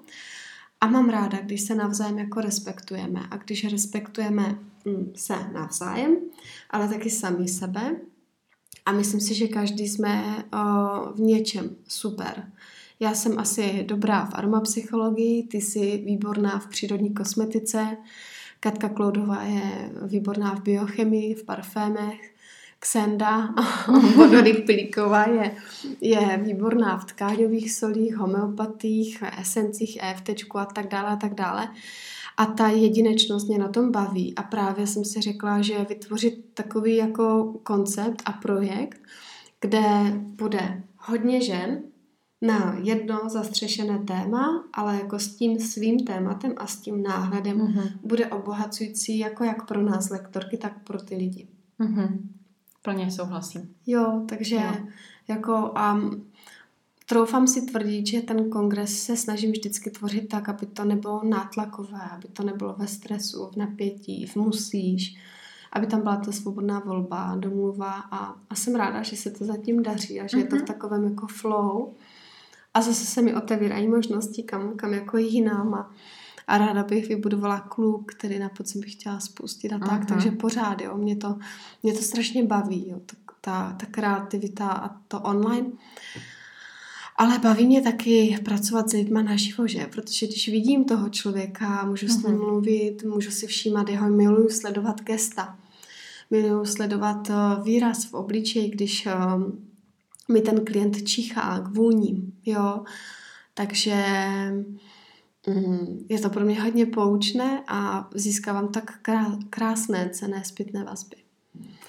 a 0.80 0.86
mám 0.86 1.08
ráda, 1.08 1.38
když 1.40 1.60
se 1.60 1.74
navzájem 1.74 2.18
jako 2.18 2.40
respektujeme 2.40 3.20
a 3.30 3.36
když 3.36 3.64
respektujeme 3.72 4.58
mm, 4.84 5.12
se 5.16 5.34
navzájem, 5.52 6.16
ale 6.70 6.88
taky 6.88 7.10
sami 7.10 7.48
sebe. 7.48 7.96
A 8.86 8.92
myslím 8.92 9.20
si, 9.20 9.34
že 9.34 9.48
každý 9.48 9.88
jsme 9.88 10.44
v 11.14 11.20
něčem 11.20 11.76
super. 11.88 12.52
Já 13.00 13.14
jsem 13.14 13.38
asi 13.38 13.84
dobrá 13.88 14.24
v 14.24 14.34
aromapsychologii, 14.34 15.42
ty 15.42 15.60
jsi 15.60 16.02
výborná 16.06 16.58
v 16.58 16.66
přírodní 16.66 17.14
kosmetice, 17.14 17.96
Katka 18.60 18.88
Kloudová 18.88 19.42
je 19.42 19.90
výborná 20.02 20.54
v 20.54 20.62
biochemii, 20.62 21.34
v 21.34 21.44
parfémech, 21.44 22.29
Ksenda 22.82 23.54
Bodory 24.16 24.52
Pilíková 24.52 25.24
je, 25.24 25.56
je 26.00 26.40
výborná 26.44 26.98
v 26.98 27.04
tkáňových 27.04 27.72
solích, 27.72 28.16
homeopatích, 28.16 29.22
esencích, 29.40 29.98
EFT 30.02 30.30
a 30.54 30.64
tak 30.64 30.88
dále 30.88 31.08
a 31.08 31.16
tak 31.16 31.34
dále. 31.34 31.68
A 32.36 32.46
ta 32.46 32.68
jedinečnost 32.68 33.48
mě 33.48 33.58
na 33.58 33.68
tom 33.68 33.90
baví 33.90 34.34
a 34.34 34.42
právě 34.42 34.86
jsem 34.86 35.04
si 35.04 35.20
řekla, 35.20 35.62
že 35.62 35.86
vytvořit 35.88 36.44
takový 36.54 36.96
jako 36.96 37.54
koncept 37.62 38.22
a 38.24 38.32
projekt, 38.32 39.00
kde 39.60 39.80
bude 40.14 40.82
hodně 40.96 41.40
žen 41.42 41.82
na 42.42 42.76
jedno 42.82 43.20
zastřešené 43.28 43.98
téma, 43.98 44.64
ale 44.72 44.96
jako 44.96 45.18
s 45.18 45.36
tím 45.36 45.58
svým 45.58 46.04
tématem 46.04 46.52
a 46.56 46.66
s 46.66 46.76
tím 46.76 47.02
náhledem 47.02 47.58
mm-hmm. 47.58 47.92
bude 48.02 48.26
obohacující 48.26 49.18
jako 49.18 49.44
jak 49.44 49.68
pro 49.68 49.82
nás 49.82 50.10
lektorky, 50.10 50.56
tak 50.56 50.84
pro 50.84 51.02
ty 51.02 51.16
lidi. 51.16 51.48
Mm-hmm. 51.80 52.18
Plně 52.82 53.10
souhlasím. 53.10 53.74
Jo, 53.86 54.24
takže 54.28 54.56
jo. 54.56 54.86
jako 55.28 55.74
um, 55.92 56.26
troufám 57.06 57.46
si 57.46 57.62
tvrdit, 57.62 58.06
že 58.06 58.20
ten 58.20 58.50
kongres 58.50 59.02
se 59.02 59.16
snažím 59.16 59.52
vždycky 59.52 59.90
tvořit 59.90 60.28
tak, 60.28 60.48
aby 60.48 60.66
to 60.66 60.84
nebylo 60.84 61.24
nátlakové, 61.24 62.00
aby 62.10 62.28
to 62.28 62.42
nebylo 62.42 62.74
ve 62.78 62.86
stresu, 62.86 63.46
v 63.46 63.56
napětí, 63.56 64.26
v 64.26 64.36
musíš, 64.36 65.16
aby 65.72 65.86
tam 65.86 66.02
byla 66.02 66.16
ta 66.16 66.32
svobodná 66.32 66.78
volba, 66.78 67.36
domluva 67.36 67.92
a, 67.92 68.34
a 68.50 68.54
jsem 68.54 68.74
ráda, 68.74 69.02
že 69.02 69.16
se 69.16 69.30
to 69.30 69.44
zatím 69.44 69.82
daří 69.82 70.20
a 70.20 70.26
že 70.26 70.36
mm-hmm. 70.36 70.40
je 70.40 70.46
to 70.46 70.56
v 70.56 70.58
mhm. 70.58 70.66
takovém 70.66 71.04
jako 71.04 71.26
flow 71.26 71.94
a 72.74 72.80
zase 72.80 73.04
se 73.06 73.22
mi 73.22 73.34
otevírají 73.34 73.88
možnosti, 73.88 74.42
kam, 74.42 74.76
kam 74.76 74.94
jako 74.94 75.18
jinam 75.18 75.74
a, 75.74 75.90
a 76.50 76.58
ráda 76.58 76.82
bych 76.82 77.08
vybudovala 77.08 77.60
klub, 77.60 78.10
který 78.10 78.38
na 78.38 78.48
podzim 78.48 78.80
bych 78.80 78.92
chtěla 78.92 79.20
spustit 79.20 79.72
a 79.72 79.78
tak, 79.78 80.02
uh-huh. 80.02 80.06
takže 80.06 80.30
pořád, 80.30 80.80
jo, 80.80 80.96
mě 80.96 81.16
to, 81.16 81.38
mě 81.82 81.92
to 81.92 82.02
strašně 82.02 82.44
baví, 82.44 82.88
jo, 82.88 83.00
ta, 83.40 83.76
ta 83.80 83.86
kreativita 83.86 84.68
a 84.68 84.88
to 85.08 85.20
online. 85.20 85.66
Ale 87.16 87.38
baví 87.38 87.66
mě 87.66 87.82
taky 87.82 88.38
pracovat 88.44 88.90
s 88.90 88.92
lidmi 88.92 89.22
naživo, 89.22 89.66
že? 89.66 89.86
Protože 89.86 90.26
když 90.26 90.48
vidím 90.48 90.84
toho 90.84 91.08
člověka, 91.08 91.84
můžu 91.84 92.08
s 92.08 92.22
ním 92.22 92.36
uh-huh. 92.36 92.46
mluvit, 92.46 93.04
můžu 93.04 93.30
si 93.30 93.46
všímat 93.46 93.88
jeho, 93.88 94.08
miluju 94.10 94.48
sledovat 94.48 95.00
gesta. 95.00 95.58
Miluju 96.30 96.64
sledovat 96.64 97.30
uh, 97.30 97.64
výraz 97.64 98.04
v 98.04 98.14
obličeji, 98.14 98.68
když 98.70 99.06
uh, 99.06 99.42
mi 100.28 100.40
ten 100.40 100.64
klient 100.64 101.08
čichá 101.08 101.58
k 101.58 101.68
vůním, 101.76 102.32
jo. 102.46 102.84
Takže 103.54 104.04
mm, 105.46 106.06
je 106.08 106.20
to 106.20 106.30
pro 106.30 106.44
mě 106.44 106.62
hodně 106.62 106.86
poučné 106.86 107.64
a 107.68 108.10
získávám 108.14 108.68
tak 108.68 109.00
krásné, 109.50 110.10
cené 110.10 110.44
zpětné 110.44 110.84
vazby. 110.84 111.16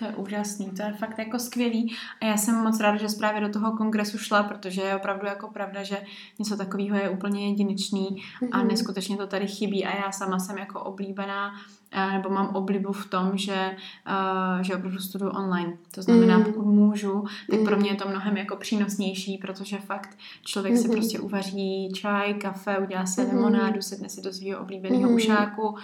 To 0.01 0.07
je 0.07 0.15
úžasný, 0.15 0.65
to 0.65 0.81
je 0.81 0.93
fakt 0.93 1.19
jako 1.19 1.39
skvělý 1.39 1.95
a 2.21 2.25
já 2.25 2.37
jsem 2.37 2.55
moc 2.55 2.79
ráda, 2.79 2.97
že 2.97 3.07
právě 3.17 3.41
do 3.41 3.49
toho 3.49 3.77
kongresu 3.77 4.17
šla, 4.17 4.43
protože 4.43 4.81
je 4.81 4.95
opravdu 4.95 5.27
jako 5.27 5.47
pravda, 5.47 5.83
že 5.83 6.03
něco 6.39 6.57
takového 6.57 6.97
je 6.97 7.09
úplně 7.09 7.49
jedinečný 7.49 8.09
mm-hmm. 8.09 8.49
a 8.51 8.57
mhm. 8.57 8.67
neskutečně 8.67 9.17
to 9.17 9.27
tady 9.27 9.47
chybí 9.47 9.85
a 9.85 10.05
já 10.05 10.11
sama 10.11 10.39
jsem 10.39 10.57
jako 10.57 10.79
oblíbená 10.79 11.53
eh, 11.91 12.11
nebo 12.11 12.29
mám 12.29 12.55
oblibu 12.55 12.93
v 12.93 13.05
tom, 13.05 13.31
že, 13.37 13.75
uh, 14.07 14.61
že 14.61 14.75
opravdu 14.75 14.99
studuju 14.99 15.31
online. 15.31 15.77
To 15.91 16.01
znamená, 16.01 16.37
mm. 16.37 16.43
pokud 16.43 16.65
můžu, 16.65 17.23
tak 17.49 17.59
mm. 17.59 17.65
pro 17.65 17.77
mě 17.77 17.89
je 17.89 17.95
to 17.95 18.09
mnohem 18.09 18.37
jako 18.37 18.55
přínosnější, 18.55 19.37
protože 19.37 19.77
fakt 19.77 20.17
člověk 20.43 20.73
mm. 20.73 20.81
si 20.81 20.87
mhm. 20.87 20.97
prostě 20.97 21.19
uvaří 21.19 21.91
čaj, 21.95 22.33
kafe, 22.33 22.77
udělá 22.77 23.05
si 23.05 23.21
mm. 23.21 23.29
limonádu, 23.29 23.81
sedne 23.81 24.09
si 24.09 24.21
do 24.21 24.33
svého 24.33 24.61
oblíbeného 24.61 25.09
mm. 25.09 25.15
ušáku, 25.15 25.77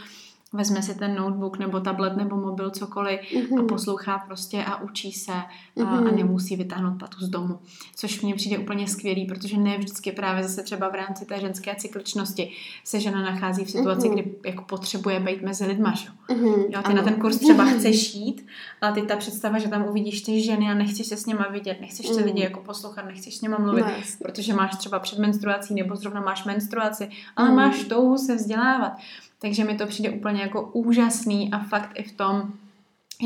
vezme 0.54 0.82
si 0.82 0.96
ten 0.96 1.16
notebook 1.16 1.60
nebo 1.60 1.80
tablet 1.80 2.18
nebo 2.18 2.36
mobil, 2.36 2.70
cokoliv 2.70 3.20
mm-hmm. 3.22 3.54
a 3.54 3.56
Mhm. 3.56 3.68
poslouchá 3.68 4.18
prostě 4.18 4.64
a 4.64 4.82
učí 4.82 5.12
se 5.12 5.32
a, 5.32 5.84
a 5.84 6.02
nemusí 6.02 6.56
vytáhnout 6.56 7.00
patu 7.00 7.26
z 7.26 7.30
domu. 7.30 7.60
Což 7.96 8.22
mně 8.22 8.36
přijde 8.36 8.58
úplně 8.58 8.88
skvělý, 8.88 9.26
protože 9.26 9.58
ne 9.58 9.78
vždycky 9.78 10.12
právě 10.12 10.44
zase 10.44 10.64
třeba 10.64 10.90
v 10.90 10.96
rámci 10.96 11.26
té 11.26 11.40
ženské 11.40 11.76
cykličnosti 11.76 12.52
se 12.84 13.00
žena 13.00 13.22
nachází 13.22 13.66
v 13.66 13.72
situaci, 13.72 14.08
Mhm. 14.10 14.18
kdy 14.18 14.36
jako 14.46 14.64
potřebuje 14.64 15.20
být 15.20 15.42
mezi 15.42 15.66
lidma. 15.66 15.94
Že? 15.96 16.08
Mhm, 16.32 16.46
Jo, 16.50 16.68
ty 16.70 16.76
ano. 16.86 16.96
na 16.96 17.02
ten 17.04 17.14
kurz 17.16 17.38
třeba 17.38 17.66
chceš 17.66 18.14
jít, 18.16 18.46
ale 18.82 18.94
ty 18.94 19.02
ta 19.02 19.16
představa, 19.16 19.60
že 19.60 19.68
tam 19.68 19.86
uvidíš 19.88 20.22
ty 20.22 20.42
ženy 20.44 20.70
a 20.70 20.74
nechceš 20.74 21.08
se 21.08 21.18
s 21.18 21.26
nima 21.26 21.48
vidět, 21.52 21.78
nechceš 21.82 22.06
ty 22.08 22.14
Mm. 22.20 22.24
lidi 22.26 22.42
jako 22.42 22.60
poslouchat, 22.60 23.06
nechceš 23.06 23.38
s 23.38 23.42
nima 23.42 23.58
mluvit, 23.58 23.82
No, 23.86 23.92
protože 24.22 24.54
máš 24.54 24.76
třeba 24.76 25.00
před 25.00 25.20
menstruací 25.20 25.74
nebo 25.74 25.96
zrovna 25.96 26.22
máš 26.22 26.46
menstruaci, 26.46 27.10
ale 27.36 27.50
Mm. 27.50 27.56
máš 27.56 27.84
touhu 27.84 28.18
se 28.18 28.36
vzdělávat. 28.36 28.94
Takže 29.42 29.64
mi 29.64 29.78
to 29.78 29.88
přijde 29.88 30.10
úplně 30.10 30.42
jako 30.42 30.62
úžasný 30.62 31.54
a 31.54 31.60
fakt 31.60 31.92
i 31.96 32.04
v 32.04 32.12
tom, 32.12 32.54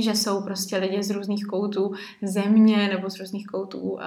že 0.02 0.15
jsou 0.15 0.43
prostě 0.43 0.78
lidi 0.78 1.04
z 1.04 1.10
různých 1.10 1.45
koutů 1.45 1.93
země 2.21 2.88
nebo 2.88 3.10
z 3.10 3.19
různých 3.19 3.47
koutů 3.47 3.97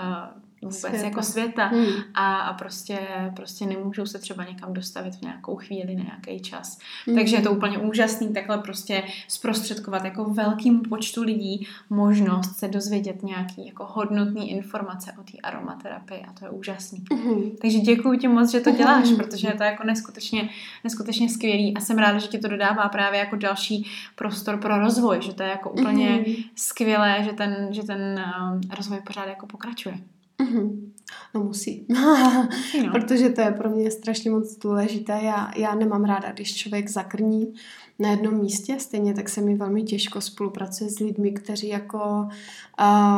vůbec 0.62 0.80
Světa. 0.80 0.96
jako 1.04 1.22
světa 1.22 1.66
Hmm. 1.66 1.86
a, 2.14 2.36
a 2.40 2.52
prostě, 2.52 2.98
prostě 3.36 3.66
nemůžou 3.66 4.06
se 4.06 4.18
třeba 4.18 4.44
někam 4.44 4.72
dostavit 4.74 5.14
v 5.14 5.22
nějakou 5.22 5.56
chvíli, 5.56 5.94
na 5.96 6.02
nějaký 6.02 6.40
čas. 6.42 6.78
Mhm. 7.06 7.16
Takže 7.16 7.36
je 7.36 7.42
to 7.42 7.52
úplně 7.52 7.78
úžasný 7.78 8.32
takhle 8.34 8.58
prostě 8.58 9.02
zprostředkovat 9.28 10.04
jako 10.04 10.24
velkým 10.24 10.80
počtu 10.80 11.22
lidí 11.22 11.66
možnost 11.90 12.56
se 12.58 12.68
dozvědět 12.68 13.22
nějaký 13.22 13.66
jako 13.66 13.86
hodnotný 13.90 14.50
informace 14.50 15.12
o 15.20 15.22
té 15.22 15.38
aromaterapii 15.42 16.22
a 16.28 16.32
to 16.32 16.44
je 16.44 16.50
úžasný. 16.50 17.04
Mhm. 17.12 17.50
Takže 17.60 17.78
děkuji 17.78 18.18
ti 18.18 18.28
moc, 18.28 18.50
že 18.52 18.60
to 18.60 18.70
děláš, 18.70 19.08
Mhm. 19.08 19.16
protože 19.16 19.48
je 19.48 19.54
to 19.54 19.62
jako 19.62 19.84
neskutečně, 19.84 20.48
neskutečně 20.84 21.28
skvělý 21.28 21.76
a 21.76 21.80
jsem 21.80 21.98
ráda, 21.98 22.18
že 22.18 22.28
ti 22.28 22.38
to 22.38 22.48
dodává 22.48 22.88
právě 22.88 23.18
jako 23.20 23.36
další 23.36 23.86
prostor 24.14 24.56
pro 24.60 24.78
rozvoj, 24.78 25.18
že 25.22 25.34
to 25.34 25.42
je 25.42 25.48
jako 25.48 25.70
úplně 25.70 26.10
Mhm. 26.10 26.34
skvělé, 26.56 27.18
že 27.24 27.32
ten, 27.32 27.68
že 27.70 27.82
ten 27.82 28.24
um, 28.52 28.60
rozvoj 28.76 29.00
pořád 29.06 29.26
jako 29.26 29.46
pokračuje. 29.46 29.94
Mhm. 30.38 30.92
No 31.34 31.42
musí. 31.44 31.86
No. 31.88 32.48
Protože 32.92 33.28
to 33.28 33.40
je 33.40 33.50
pro 33.50 33.70
mě 33.70 33.90
strašně 33.90 34.30
moc 34.30 34.56
důležité. 34.58 35.20
Já, 35.22 35.50
já 35.56 35.74
nemám 35.74 36.04
ráda, 36.04 36.32
když 36.32 36.56
člověk 36.56 36.88
zakrní 36.90 37.52
na 37.98 38.10
jednom 38.10 38.40
místě, 38.40 38.76
stejně 38.78 39.14
tak 39.14 39.28
se 39.28 39.40
mi 39.40 39.54
velmi 39.54 39.82
těžko 39.82 40.20
spolupracuje 40.20 40.90
s 40.90 40.98
lidmi, 40.98 41.32
kteří 41.32 41.68
jako 41.68 42.28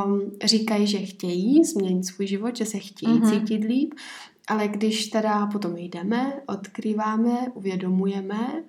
um, 0.06 0.30
říkají, 0.44 0.86
že 0.86 0.98
chtějí 0.98 1.64
změnit 1.64 2.04
svůj 2.04 2.26
život, 2.26 2.56
že 2.56 2.64
se 2.64 2.78
chtějí 2.78 3.12
Mhm. 3.12 3.22
mm-hmm. 3.22 3.40
cítit 3.40 3.64
líp, 3.64 3.94
ale 4.48 4.68
když 4.68 5.06
teda 5.06 5.46
potom 5.46 5.76
jdeme, 5.76 6.32
odkrýváme, 6.46 7.46
uvědomujeme, 7.54 8.64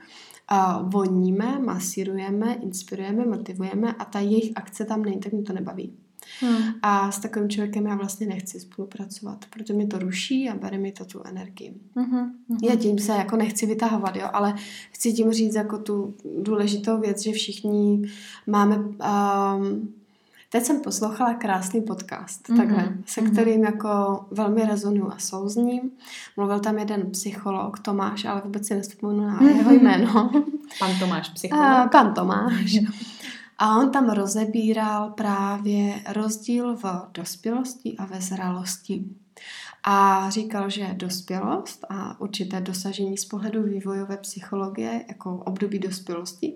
a 0.47 0.81
voníme, 0.81 1.59
masírujeme, 1.59 2.53
inspirujeme, 2.53 3.25
motivujeme 3.25 3.93
a 3.93 4.05
ta 4.05 4.19
jejich 4.19 4.51
akce 4.55 4.85
tam 4.85 5.01
není, 5.01 5.19
tak 5.19 5.33
mě 5.33 5.43
to 5.43 5.53
nebaví. 5.53 5.93
Hmm. 6.41 6.57
A 6.81 7.11
s 7.11 7.19
takovým 7.19 7.49
člověkem 7.49 7.85
já 7.85 7.95
vlastně 7.95 8.27
nechci 8.27 8.59
spolupracovat, 8.59 9.45
protože 9.49 9.73
mi 9.73 9.87
to 9.87 9.99
ruší 9.99 10.49
a 10.49 10.55
bere 10.55 10.77
mi 10.77 10.91
to 10.91 11.05
tu 11.05 11.21
energii. 11.23 11.73
Mhm. 11.95 12.17
Mhm. 12.49 12.59
Já 12.63 12.75
tím 12.75 12.99
se 12.99 13.11
jako 13.11 13.35
nechci 13.37 13.65
vytahovat, 13.65 14.15
jo, 14.15 14.29
ale 14.33 14.55
chci 14.91 15.13
tím 15.13 15.31
říct 15.31 15.55
jako 15.55 15.77
tu 15.77 16.13
důležitou 16.41 16.99
věc, 16.99 17.21
že 17.21 17.31
všichni 17.31 18.01
máme... 18.47 18.75
Um, 18.77 19.93
teď 20.49 20.63
jsem 20.63 20.79
poslouchala 20.81 21.33
krásný 21.33 21.81
podcast, 21.81 22.49
Mhm, 22.49 22.57
takhle, 22.57 22.93
se 23.05 23.21
mhm. 23.21 23.31
kterým 23.31 23.63
jako 23.63 24.25
velmi 24.31 24.65
rezonuju 24.65 25.11
a 25.11 25.17
souzním. 25.19 25.81
Mluvil 26.37 26.59
tam 26.59 26.77
jeden 26.77 27.11
psycholog, 27.11 27.79
Tomáš, 27.79 28.25
ale 28.25 28.41
vůbec 28.45 28.67
si 28.67 28.75
nespomenu 28.75 29.27
na 29.27 29.39
jeho 29.43 29.71
jméno. 29.73 30.31
Pan 30.79 30.91
Tomáš, 30.99 31.29
A, 31.29 31.33
psycholog. 31.33 31.91
pan 31.91 32.13
Tomáš. 32.13 32.77
A 33.57 33.77
on 33.77 33.91
tam 33.91 34.09
rozebíral 34.09 35.09
právě 35.09 36.03
rozdíl 36.13 36.75
v 36.75 36.85
dospělosti 37.13 37.95
a 37.97 38.05
ve 38.05 38.21
zralosti. 38.21 39.05
A 39.83 40.29
říkal, 40.29 40.69
že 40.69 40.93
dospělost 40.93 41.85
a 41.89 42.21
určité 42.21 42.61
dosažení 42.61 43.17
z 43.17 43.25
pohledu 43.25 43.63
vývojové 43.63 44.17
psychologie 44.17 45.05
jako 45.07 45.37
období 45.37 45.79
dospělosti 45.79 46.53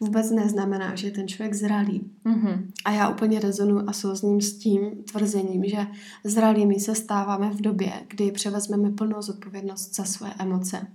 vůbec 0.00 0.30
neznamená, 0.30 0.94
že 0.94 1.06
je 1.06 1.10
ten 1.10 1.28
člověk 1.28 1.54
zralý. 1.54 2.10
Mhm. 2.24 2.70
A 2.84 2.90
já 2.90 3.08
úplně 3.08 3.40
rezonu 3.40 3.88
a 3.88 3.92
souzním 3.92 4.40
s 4.40 4.58
tím 4.58 4.90
tvrzením, 5.12 5.64
že 5.64 5.86
zralými 6.24 6.80
se 6.80 6.94
stáváme 6.94 7.50
v 7.50 7.60
době, 7.60 7.92
kdy 8.08 8.32
převezmeme 8.32 8.90
plnou 8.90 9.22
zodpovědnost 9.22 9.94
za 9.94 10.04
své 10.04 10.34
emoce 10.38 10.86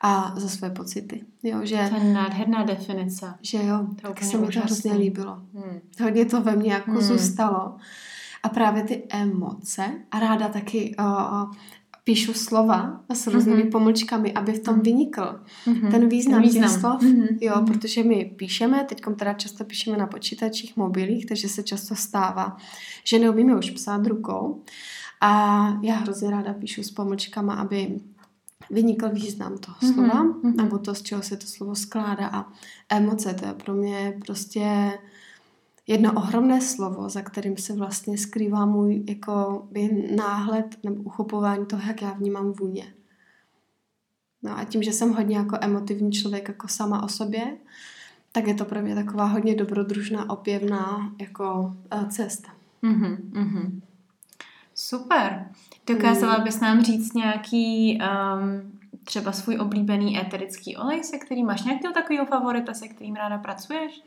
a 0.00 0.32
za 0.36 0.48
své 0.48 0.70
pocity. 0.70 1.22
Jo, 1.42 1.60
že, 1.62 1.86
To 1.90 2.06
je 2.06 2.12
nádherná 2.14 2.64
definice. 2.64 3.34
že 3.42 3.58
jo, 3.66 3.86
To 4.02 4.08
tak 4.08 4.22
se 4.22 4.38
mi 4.38 4.46
to 4.46 4.60
hrozně 4.60 4.92
líbilo. 4.94 5.42
Hmm. 5.54 5.80
Hodně 6.02 6.24
to 6.24 6.40
ve 6.42 6.56
mně 6.56 6.72
jako 6.72 6.90
Hmm. 6.90 7.00
zůstalo. 7.00 7.76
A 8.42 8.48
právě 8.48 8.82
ty 8.82 9.02
emoce, 9.08 9.84
a 10.10 10.20
ráda 10.20 10.48
taky 10.48 10.96
uh, 10.98 11.50
píšu 12.04 12.32
slova 12.32 13.00
s 13.14 13.26
různými 13.26 13.56
Mhm. 13.56 13.66
mm-hmm. 13.66 13.72
pomlčkami, 13.72 14.32
aby 14.32 14.52
v 14.52 14.60
tom 14.60 14.74
Mhm. 14.74 14.82
vynikl 14.82 15.40
Mhm. 15.66 15.90
ten 15.90 16.08
význam, 16.08 16.42
Ten 16.42 16.50
těch 16.52 16.68
slov. 16.68 17.02
Mhm. 17.02 17.26
Jo, 17.40 17.52
Mhm. 17.56 17.64
protože 17.66 18.02
my 18.02 18.24
píšeme, 18.24 18.84
teď 18.84 19.00
teda 19.16 19.32
často 19.32 19.64
píšeme 19.64 19.96
na 19.96 20.06
počítačích, 20.06 20.76
mobilích, 20.76 21.26
takže 21.26 21.48
se 21.48 21.62
často 21.62 21.94
stává, 21.94 22.56
že 23.04 23.18
neumíme 23.18 23.56
už 23.56 23.70
psát 23.70 24.06
rukou. 24.06 24.62
A 25.20 25.66
já 25.82 25.94
hrozně 25.94 26.30
ráda 26.30 26.52
píšu 26.54 26.82
s 26.82 26.90
pomlčkama, 26.90 27.54
aby 27.54 28.00
vynikl 28.70 29.08
význam 29.08 29.58
toho 29.58 29.76
Mhm, 29.82 29.94
slova, 29.94 30.22
mhm. 30.22 30.56
nebo 30.56 30.78
to, 30.78 30.94
z 30.94 31.02
čeho 31.02 31.22
se 31.22 31.36
to 31.36 31.46
slovo 31.46 31.74
skládá. 31.74 32.26
A 32.28 32.52
emoce, 32.88 33.34
to 33.34 33.46
je 33.46 33.54
pro 33.54 33.74
mě 33.74 34.18
prostě 34.26 34.92
jedno 35.86 36.12
ohromné 36.12 36.60
slovo, 36.60 37.08
za 37.08 37.22
kterým 37.22 37.56
se 37.56 37.72
vlastně 37.74 38.18
skrývá 38.18 38.66
můj 38.66 39.04
jako 39.08 39.66
by 39.70 40.12
náhled 40.16 40.78
nebo 40.82 41.02
uchopování 41.02 41.66
toho, 41.66 41.82
jak 41.86 42.02
já 42.02 42.12
vnímám 42.12 42.52
vůně. 42.52 42.94
No 44.42 44.58
a 44.58 44.64
tím, 44.64 44.82
že 44.82 44.92
jsem 44.92 45.12
hodně 45.12 45.36
jako 45.36 45.58
emotivní 45.60 46.12
člověk 46.12 46.48
jako 46.48 46.68
sama 46.68 47.02
o 47.02 47.08
sobě, 47.08 47.56
tak 48.32 48.46
je 48.46 48.54
to 48.54 48.64
pro 48.64 48.82
mě 48.82 48.94
taková 48.94 49.24
hodně 49.24 49.54
dobrodružná, 49.54 50.30
opěvná 50.30 51.14
jako 51.20 51.76
eh, 51.90 52.06
cesta. 52.10 52.48
Mhm. 52.82 53.30
Mhm. 53.34 53.82
Super. 54.74 55.48
Dokázala 55.86 56.38
bys 56.38 56.60
nám 56.60 56.82
říct 56.82 57.14
nějaký 57.14 57.98
um, 58.00 58.72
třeba 59.04 59.32
svůj 59.32 59.58
oblíbený 59.60 60.20
éterický 60.20 60.76
olej, 60.76 61.04
se 61.04 61.18
kterým 61.18 61.46
máš 61.46 61.62
nějakého 61.62 61.94
takového 61.94 62.26
favorita, 62.26 62.74
se 62.74 62.88
kterým 62.88 63.14
ráda 63.14 63.38
pracuješ? 63.38 64.02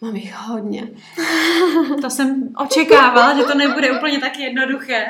Mám 0.00 0.16
jich 0.16 0.34
hodně. 0.38 0.88
To 2.02 2.10
jsem 2.10 2.48
očekávala, 2.56 3.36
že 3.36 3.42
to 3.42 3.54
nebude 3.54 3.92
úplně 3.92 4.18
tak 4.18 4.38
jednoduché. 4.38 5.04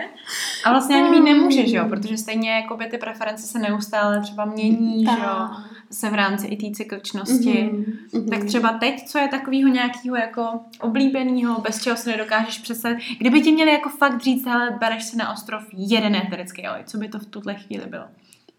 A 0.64 0.70
vlastně 0.70 0.96
ani 0.96 1.11
mít 1.11 1.31
nemůžeš, 1.31 1.72
jo, 1.72 1.85
protože 1.88 2.16
stejně 2.16 2.51
jakoby 2.51 2.87
ty 2.87 2.98
preference 2.98 3.46
se 3.46 3.59
neustále 3.59 4.20
třeba 4.20 4.44
mění, 4.44 5.05
že 5.05 5.20
jo, 5.25 5.48
se 5.92 6.11
v 6.11 6.14
rámci 6.14 6.46
i 6.46 6.57
té 6.70 6.76
cykličnosti. 6.76 7.70
Mhm. 7.72 8.28
Tak 8.31 8.44
třeba 8.44 8.72
teď, 8.72 9.09
co 9.09 9.18
je 9.18 9.28
takového 9.28 9.68
nějakého 9.68 10.16
jako 10.16 10.61
oblíbeného, 10.81 11.61
bez 11.61 11.83
čeho 11.83 11.96
se 11.96 12.11
nedokážeš 12.11 12.59
představit. 12.59 12.98
Kdyby 13.20 13.40
ti 13.40 13.52
měli 13.52 13.72
jako 13.72 13.88
fakt 13.88 14.22
říct, 14.22 14.46
hele, 14.46 14.76
bereš 14.81 15.05
si 15.05 15.16
na 15.16 15.33
ostrov 15.33 15.62
jeden 15.76 16.16
éterický 16.16 16.68
olej, 16.68 16.83
co 16.87 16.98
by 16.98 17.09
to 17.09 17.18
v 17.18 17.26
tuhle 17.26 17.55
chvíli 17.55 17.87
bylo? 17.87 18.05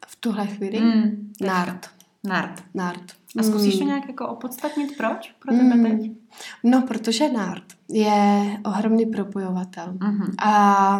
V 0.08 0.15
tuhle 0.15 0.48
chvíli? 0.48 0.80
Mm, 0.80 1.32
teďka. 1.39 1.54
Nard. 1.54 1.89
Nard. 2.24 2.63
Nard. 2.74 3.04
A 3.39 3.43
zkusíš 3.43 3.74
to 3.78 3.82
Mm. 3.84 3.88
nějak 3.88 4.08
jako 4.08 4.28
opodstatnit, 4.28 4.98
proč 4.98 5.36
pro 5.39 5.52
tebe 5.58 5.76
Mm. 5.76 5.84
teď? 5.84 6.12
No, 6.63 6.82
protože 6.82 7.30
nard 7.32 7.63
je 7.89 8.12
ohromný 8.65 9.06
propojovatel. 9.06 9.93
Mhm. 10.02 10.32
A 10.46 11.00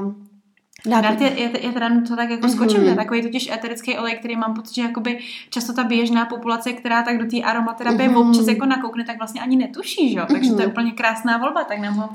Nard 0.88 1.22
je, 1.22 1.28
je, 1.41 1.65
je 1.65 1.72
teda 1.72 1.89
to 2.08 2.15
tak 2.15 2.30
jako 2.30 2.50
skočím, 2.50 2.78
Mhm. 2.78 2.84
to 2.86 2.89
je 2.89 2.96
takový 2.96 3.22
totiž 3.22 3.50
eterický 3.52 3.98
olej, 3.98 4.15
který 4.15 4.36
mám 4.36 4.54
pocit, 4.54 4.76
že 4.76 4.82
jakoby 4.82 5.19
často 5.50 5.74
ta 5.74 5.84
běžná 5.84 6.26
populace, 6.26 6.74
která 6.74 7.04
tak 7.04 7.17
do 7.17 7.26
té 7.26 7.41
aromaterapie 7.41 8.10
Mhm. 8.10 8.17
občas 8.17 8.48
jako 8.48 8.65
nakoukne, 8.65 9.04
tak 9.06 9.17
vlastně 9.17 9.41
ani 9.41 9.56
netuší, 9.56 10.12
že 10.13 10.19
jo? 10.19 10.26
Takže 10.32 10.50
to 10.52 10.60
je 10.62 10.65
Mhm. 10.67 10.72
úplně 10.72 10.91
krásná 10.91 11.38
volba, 11.38 11.63
tak 11.63 11.80
nám 11.80 11.93
ho 11.96 12.10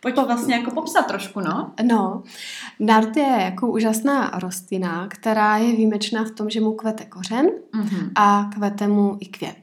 pojď 0.00 0.14
vlastně 0.26 0.54
jako 0.54 0.70
popsat 0.70 1.06
trošku, 1.06 1.40
no. 1.40 1.70
No, 1.82 2.22
nard 2.80 3.16
je 3.16 3.36
jako 3.40 3.68
úžasná 3.70 4.30
rostlina, 4.42 5.06
která 5.08 5.56
je 5.56 5.72
výjimečná 5.76 6.24
v 6.24 6.30
tom, 6.30 6.50
že 6.50 6.60
mu 6.60 6.72
kvete 6.72 7.04
kořen 7.04 7.46
Mhm. 7.72 8.10
a 8.16 8.50
kvete 8.54 8.88
mu 8.88 9.16
i 9.20 9.26
květ. 9.26 9.56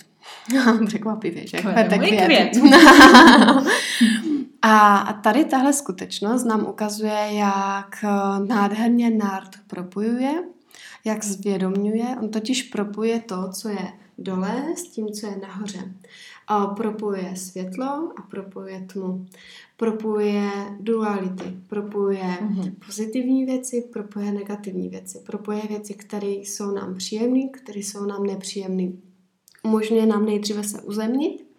Překvapivě, 0.86 1.48
že? 1.48 1.58
Kvete 1.58 1.96
mu 1.96 2.04
i 2.04 2.18
květ. 2.26 2.52
a 4.62 5.14
tady 5.24 5.46
tahle 5.46 5.74
skutečnost 5.74 6.44
nám 6.44 6.66
ukazuje, 6.68 7.30
jak 7.32 8.04
eh, 8.04 8.46
nádherně 8.48 9.10
nard 9.10 9.50
propojuje, 9.68 10.44
jak 11.06 11.24
zvědomňuje. 11.24 12.06
On 12.22 12.30
totiž 12.30 12.64
propojuje 12.64 13.20
to, 13.20 13.50
co 13.52 13.70
je 13.70 13.94
dole 14.18 14.64
s 14.78 14.84
tím, 14.84 15.08
co 15.08 15.28
je 15.28 15.38
nahoře. 15.42 15.94
A 16.48 16.66
propojuje 16.68 17.36
světlo 17.36 17.86
a 18.18 18.22
propojuje 18.22 18.82
tmu. 18.94 19.26
Propojuje 19.78 20.50
duality, 20.80 21.58
propojuje 21.68 22.38
Mhm. 22.42 22.76
pozitivní 22.86 23.46
věci, 23.46 23.90
propojuje 23.94 24.32
negativní 24.32 24.90
věci, 24.90 25.20
propojuje 25.26 25.64
věci, 25.70 25.94
které 25.94 26.28
jsou 26.28 26.72
nám 26.72 26.96
příjemné, 26.96 27.50
které 27.50 27.80
jsou 27.80 28.06
nám 28.06 28.24
nepříjemné. 28.24 28.92
umožňuje 29.64 30.06
nám 30.06 30.26
nejdříve 30.26 30.64
se 30.64 30.82
uzemnit 30.82 31.51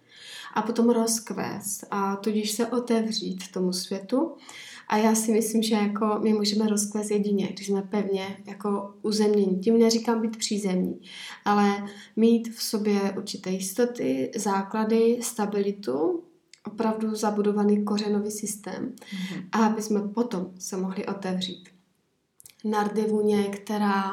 a 0.53 0.63
potom 0.63 0.91
rozkvést 0.91 1.85
a 1.91 2.17
tudíž 2.17 2.51
se 2.51 2.67
otevřít 2.67 3.53
tomu 3.53 3.73
světu. 3.73 4.37
A 4.89 4.97
já 4.97 5.15
si 5.15 5.33
myslím, 5.33 5.63
že 5.63 5.75
jako 5.75 6.19
my 6.23 6.33
můžeme 6.33 6.69
rozkvést 6.69 7.11
jedině, 7.11 7.49
když 7.53 7.67
jsme 7.67 7.83
pevně 7.83 8.37
jako 8.45 8.95
uzemnění. 9.03 9.61
Tím 9.61 9.79
neříkám 9.79 10.21
být 10.21 10.37
přízemní, 10.37 11.01
ale 11.45 11.89
mít 12.17 12.49
v 12.55 12.63
sobě 12.63 13.15
určité 13.17 13.51
jistoty, 13.51 14.31
základy, 14.37 15.19
stabilitu, 15.23 16.23
opravdu 16.67 17.15
zabudovaný 17.15 17.85
kořenový 17.85 18.31
systém, 18.31 18.93
mm-hmm. 18.93 19.45
a 19.53 19.67
aby 19.67 19.83
jsme 19.83 20.01
potom 20.01 20.51
se 20.59 20.77
mohli 20.77 21.07
otevřít. 21.07 21.69
Nardy 22.65 23.03
vůně, 23.03 23.45
která 23.45 24.11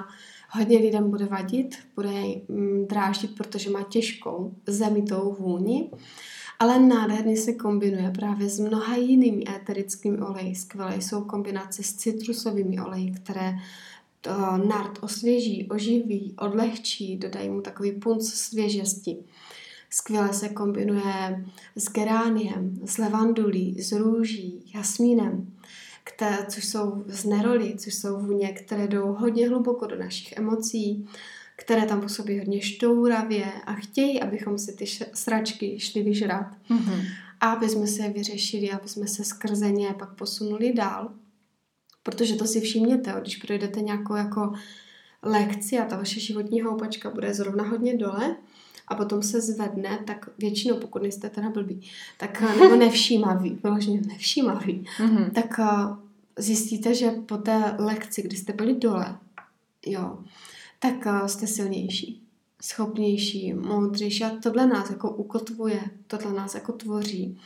hodně 0.49 0.77
lidem 0.77 1.09
bude 1.09 1.25
vadit, 1.25 1.75
bude 1.95 2.09
jej 2.09 2.41
mm, 2.47 2.85
dráždit, 2.87 3.35
protože 3.35 3.69
má 3.69 3.83
těžkou 3.83 4.53
zemitou 4.67 5.35
vůni, 5.39 5.91
ale 6.59 6.79
nádherně 6.79 7.37
se 7.37 7.53
kombinuje 7.53 8.11
právě 8.11 8.49
s 8.49 8.59
mnoha 8.59 8.95
jinými 8.95 9.43
éterickými 9.55 10.17
oleji. 10.17 10.55
Skvělé 10.55 10.95
jsou 10.95 11.21
kombinace 11.21 11.83
s 11.83 11.93
citrusovými 11.93 12.79
oleji, 12.79 13.11
které 13.11 13.55
to 14.21 14.31
nard 14.67 14.99
osvěží, 15.01 15.67
oživí, 15.69 16.35
odlehčí, 16.39 17.17
dodají 17.17 17.49
mu 17.49 17.61
takový 17.61 17.91
punc 17.91 18.33
svěžesti. 18.33 19.17
Skvěle 19.89 20.33
se 20.33 20.49
kombinuje 20.49 21.45
s 21.75 21.89
gerániem, 21.89 22.79
s 22.85 22.97
levandulí, 22.97 23.81
s 23.81 23.91
růží, 23.91 24.71
jasmínem, 24.75 25.53
které, 26.13 26.45
což 26.49 26.65
jsou 26.65 27.03
z 27.07 27.25
neroli, 27.25 27.75
což 27.77 27.93
jsou 27.93 28.19
vůně, 28.19 28.53
které 28.53 28.87
jdou 28.87 29.13
hodně 29.13 29.49
hluboko 29.49 29.85
do 29.87 29.95
našich 29.95 30.37
emocí, 30.37 31.07
které 31.55 31.85
tam 31.85 32.01
působí 32.01 32.39
hodně 32.39 32.61
štouravě 32.61 33.45
a 33.65 33.73
chtějí, 33.73 34.21
abychom 34.21 34.57
si 34.57 34.73
ty 34.73 34.85
sračky 35.13 35.79
šli 35.79 36.03
vyžrat. 36.03 36.47
Mm-hmm. 36.69 37.05
A 37.39 37.51
aby 37.51 37.69
jsme 37.69 37.87
se 37.87 38.03
je 38.03 38.09
vyřešili, 38.09 38.71
aby 38.71 38.89
jsme 38.89 39.07
se 39.07 39.23
skrze 39.23 39.71
ně 39.71 39.95
pak 39.99 40.13
posunuli 40.15 40.73
dál. 40.73 41.11
Protože 42.03 42.35
to 42.35 42.45
si 42.45 42.61
všimněte, 42.61 43.15
když 43.21 43.37
projdete 43.37 43.81
nějakou 43.81 44.15
jako 44.15 44.53
lekci 45.23 45.79
a 45.79 45.85
ta 45.85 45.97
vaše 45.97 46.19
životní 46.19 46.61
houpačka 46.61 47.09
bude 47.09 47.33
zrovna 47.33 47.63
hodně 47.63 47.97
dole, 47.97 48.35
a 48.89 48.95
potom 48.95 49.23
se 49.23 49.41
zvedne, 49.41 49.99
tak 50.07 50.29
většinou, 50.37 50.77
pokud 50.77 51.01
nejste 51.01 51.29
teda 51.29 51.49
blbý, 51.49 51.81
tak 52.17 52.41
eh, 52.41 52.59
nebo 52.59 52.75
nevšímavý, 52.75 53.59
vyloženě 53.63 54.01
nevšímavý, 54.07 54.85
mm-hmm. 54.97 55.31
tak 55.31 55.59
uh, 55.59 55.97
zjistíte, 56.37 56.95
že 56.95 57.11
po 57.11 57.37
té 57.37 57.75
lekci, 57.79 58.21
kdy 58.21 58.37
jste 58.37 58.53
byli 58.53 58.75
dole, 58.75 59.17
jo, 59.85 60.19
tak 60.79 61.05
uh, 61.05 61.27
jste 61.27 61.47
silnější, 61.47 62.23
schopnější, 62.61 63.53
moudřejší 63.53 64.23
a 64.23 64.37
tohle 64.43 64.67
nás 64.67 64.89
jako 64.89 65.09
ukotvuje, 65.09 65.81
tohle 66.07 66.33
nás 66.33 66.55
jako 66.55 66.71
tvoří. 66.71 67.39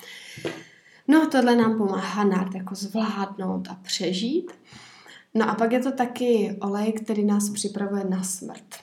No 1.08 1.28
tohle 1.28 1.56
nám 1.56 1.78
pomáhá 1.78 2.24
nárd 2.24 2.56
jako 2.56 2.76
zvládnout 2.76 3.68
a 3.68 3.76
přežít. 3.84 4.52
No 5.34 5.50
a 5.50 5.56
pak 5.56 5.72
je 5.72 5.80
to 5.80 5.92
taky 5.92 6.58
olej, 6.62 6.94
který 6.94 7.26
nás 7.26 7.50
připravuje 7.50 8.04
na 8.04 8.24
smrt. 8.24 8.76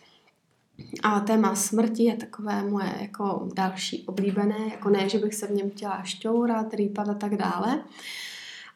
A 1.03 1.21
téma 1.21 1.55
smrti 1.55 2.05
je 2.05 2.17
takové 2.17 2.63
moje 2.63 2.95
jako 3.01 3.49
další 3.55 4.07
oblíbené, 4.07 4.59
jako 4.71 4.91
ne, 4.91 5.09
že 5.09 5.19
bych 5.19 5.35
se 5.35 5.47
v 5.47 5.51
něm 5.51 5.71
chtěla 5.71 6.03
šťourat, 6.03 6.75
rýpat 6.75 7.09
a 7.09 7.15
tak 7.15 7.37
dále, 7.37 7.85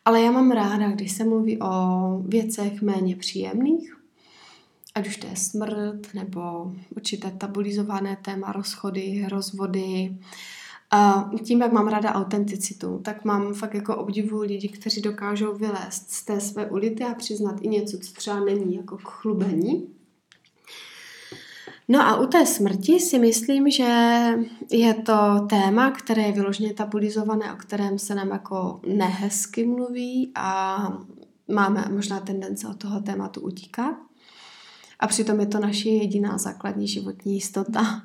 ale 0.04 0.22
já 0.22 0.30
mám 0.30 0.50
ráda, 0.50 0.90
když 0.90 1.12
se 1.12 1.24
mluví 1.24 1.62
o 1.62 1.68
věcech 2.26 2.82
méně 2.82 3.16
příjemných, 3.16 3.96
ať 4.94 5.06
už 5.06 5.16
to 5.16 5.26
je 5.26 5.36
smrt 5.36 6.14
nebo 6.14 6.72
určité 6.96 7.30
tabulizované 7.30 8.16
téma 8.22 8.52
rozchody, 8.52 9.26
rozvody. 9.28 10.16
A 10.90 11.30
tím, 11.44 11.60
jak 11.60 11.72
mám 11.72 11.88
ráda 11.88 12.14
autenticitu, 12.14 13.00
tak 13.04 13.24
mám 13.24 13.54
fakt 13.54 13.74
jako 13.74 13.96
obdivu 13.96 14.40
lidi, 14.40 14.68
kteří 14.68 15.00
dokážou 15.00 15.54
vylézt 15.54 16.10
z 16.10 16.24
té 16.24 16.40
své 16.40 16.70
ulity 16.70 17.04
a 17.04 17.14
přiznat 17.14 17.56
i 17.60 17.68
něco, 17.68 17.98
co 17.98 18.12
třeba 18.12 18.40
není 18.40 18.76
jako 18.76 18.98
chlubení. 19.02 19.93
No 21.88 22.00
a 22.00 22.20
u 22.20 22.26
té 22.26 22.46
smrti 22.46 23.00
si 23.00 23.18
myslím, 23.18 23.70
že 23.70 23.84
je 24.70 24.94
to 24.94 25.46
téma, 25.48 25.90
které 25.90 26.22
je 26.22 26.32
vyloženě 26.32 26.74
tabulizované, 26.74 27.52
o 27.52 27.56
kterém 27.56 27.98
se 27.98 28.14
nám 28.14 28.28
jako 28.28 28.80
nehezky 28.86 29.66
mluví 29.66 30.32
a 30.34 30.78
máme 31.48 31.84
možná 31.90 32.20
tendence 32.20 32.68
od 32.68 32.76
toho 32.76 33.00
tématu 33.00 33.40
utíkat. 33.40 33.96
A 35.00 35.06
přitom 35.06 35.40
je 35.40 35.46
to 35.46 35.58
naše 35.58 35.88
jediná 35.88 36.38
základní 36.38 36.88
životní 36.88 37.34
jistota. 37.34 38.02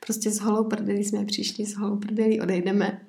Prostě 0.00 0.30
s 0.30 0.40
holou 0.40 0.64
prdelí 0.64 1.04
jsme 1.04 1.24
přišli, 1.24 1.66
s 1.66 1.76
holou 1.76 1.96
prdelí 1.96 2.40
odejdeme. 2.40 3.00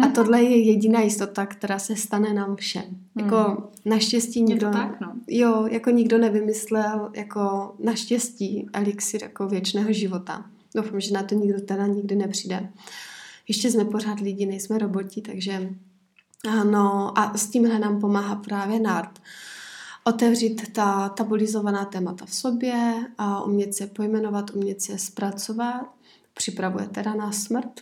A 0.00 0.08
tohle 0.08 0.42
je 0.42 0.64
jediná 0.64 1.00
jistota, 1.00 1.46
která 1.46 1.78
se 1.78 1.96
stane 1.96 2.32
nám 2.34 2.56
všem. 2.56 2.84
Jako 3.16 3.36
hmm. 3.36 3.56
naštěstí 3.84 4.42
nikdo, 4.42 4.70
tak, 4.70 5.00
no. 5.00 5.12
jo, 5.26 5.66
jako 5.66 5.90
nikdo 5.90 6.18
nevymyslel 6.18 7.10
jako 7.14 7.74
naštěstí 7.78 8.68
elixir 8.72 9.22
jako 9.22 9.48
věčného 9.48 9.92
života. 9.92 10.44
Doufám, 10.74 11.00
že 11.00 11.14
na 11.14 11.22
to 11.22 11.34
nikdo 11.34 11.60
teda 11.60 11.86
nikdy 11.86 12.16
nepřijde. 12.16 12.68
Ještě 13.48 13.70
jsme 13.70 13.84
pořád 13.84 14.20
lidi, 14.20 14.46
nejsme 14.46 14.78
roboti, 14.78 15.20
takže 15.20 15.70
ano, 16.50 17.18
a 17.18 17.38
s 17.38 17.46
tímhle 17.46 17.78
nám 17.78 18.00
pomáhá 18.00 18.36
právě 18.36 18.80
NART. 18.80 19.20
Otevřít 20.04 20.72
ta 20.72 21.08
tabulizovaná 21.08 21.84
témata 21.84 22.26
v 22.26 22.34
sobě 22.34 23.06
a 23.18 23.42
umět 23.42 23.74
se 23.74 23.86
pojmenovat, 23.86 24.50
umět 24.54 24.82
se 24.82 24.98
zpracovat. 24.98 25.86
Připravuje 26.34 26.88
teda 26.88 27.14
na 27.14 27.32
smrt 27.32 27.80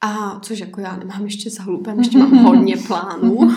a 0.00 0.40
což 0.40 0.58
jako 0.58 0.80
já 0.80 0.96
nemám 0.96 1.24
ještě 1.24 1.50
za 1.50 1.62
hlupem, 1.62 1.98
ještě 1.98 2.18
mám 2.18 2.44
hodně 2.44 2.76
plánů. 2.76 3.38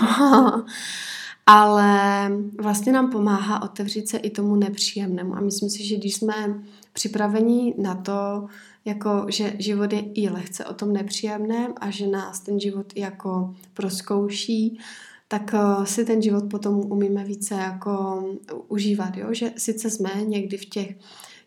Ale 1.46 2.32
vlastně 2.62 2.92
nám 2.92 3.12
pomáhá 3.12 3.62
otevřít 3.62 4.10
se 4.10 4.18
i 4.18 4.30
tomu 4.30 4.56
nepříjemnému. 4.56 5.36
A 5.36 5.42
myslím 5.42 5.70
si, 5.70 5.84
že 5.84 5.96
když 5.96 6.16
jsme 6.16 6.64
připraveni 6.94 7.76
na 7.78 7.96
to, 7.96 8.48
jako, 8.86 9.26
že 9.30 9.54
život 9.60 9.94
je 9.94 10.00
i 10.14 10.30
lehce 10.30 10.66
o 10.66 10.74
tom 10.74 10.94
nepříjemném 10.94 11.74
a 11.82 11.90
že 11.90 12.08
nás 12.08 12.40
ten 12.40 12.60
život 12.60 12.94
jako 12.96 13.56
proskouší, 13.74 14.80
tak 15.28 15.54
eh, 15.54 15.86
si 15.86 16.06
ten 16.06 16.22
život 16.22 16.44
potom 16.52 16.76
umíme 16.76 17.24
více 17.24 17.56
jako 17.56 18.24
užívat. 18.68 19.18
Jo? 19.18 19.34
Že 19.34 19.54
sice 19.58 19.90
jsme 19.90 20.10
někdy 20.26 20.58
v 20.58 20.66
těch 20.66 20.96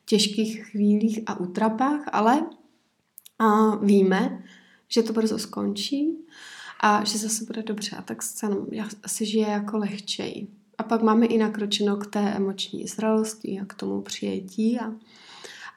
těžkých 0.05 0.65
chvílích 0.67 1.21
a 1.27 1.41
útrapách, 1.41 2.01
ale 2.13 2.43
a 3.39 3.77
víme, 3.77 4.43
že 4.89 5.03
to 5.03 5.13
brzo 5.13 5.39
skončí 5.39 6.19
a 6.81 7.05
že 7.05 7.19
zase 7.19 7.45
bude 7.45 7.63
dobře. 7.63 7.97
A 7.97 8.03
tak 8.03 8.23
se 8.23 8.47
asi 9.03 9.27
žije 9.27 9.49
jako 9.49 9.79
lehčej. 9.79 10.47
A 10.79 10.83
pak 10.83 11.03
máme 11.03 11.27
i 11.27 11.39
nakročeno 11.39 11.97
k 11.97 12.07
té 12.07 12.21
emoční 12.21 12.87
zralosti 12.87 13.61
a 13.63 13.65
k 13.65 13.75
tomu 13.75 14.03
přijetí 14.03 14.81
a, 14.81 14.93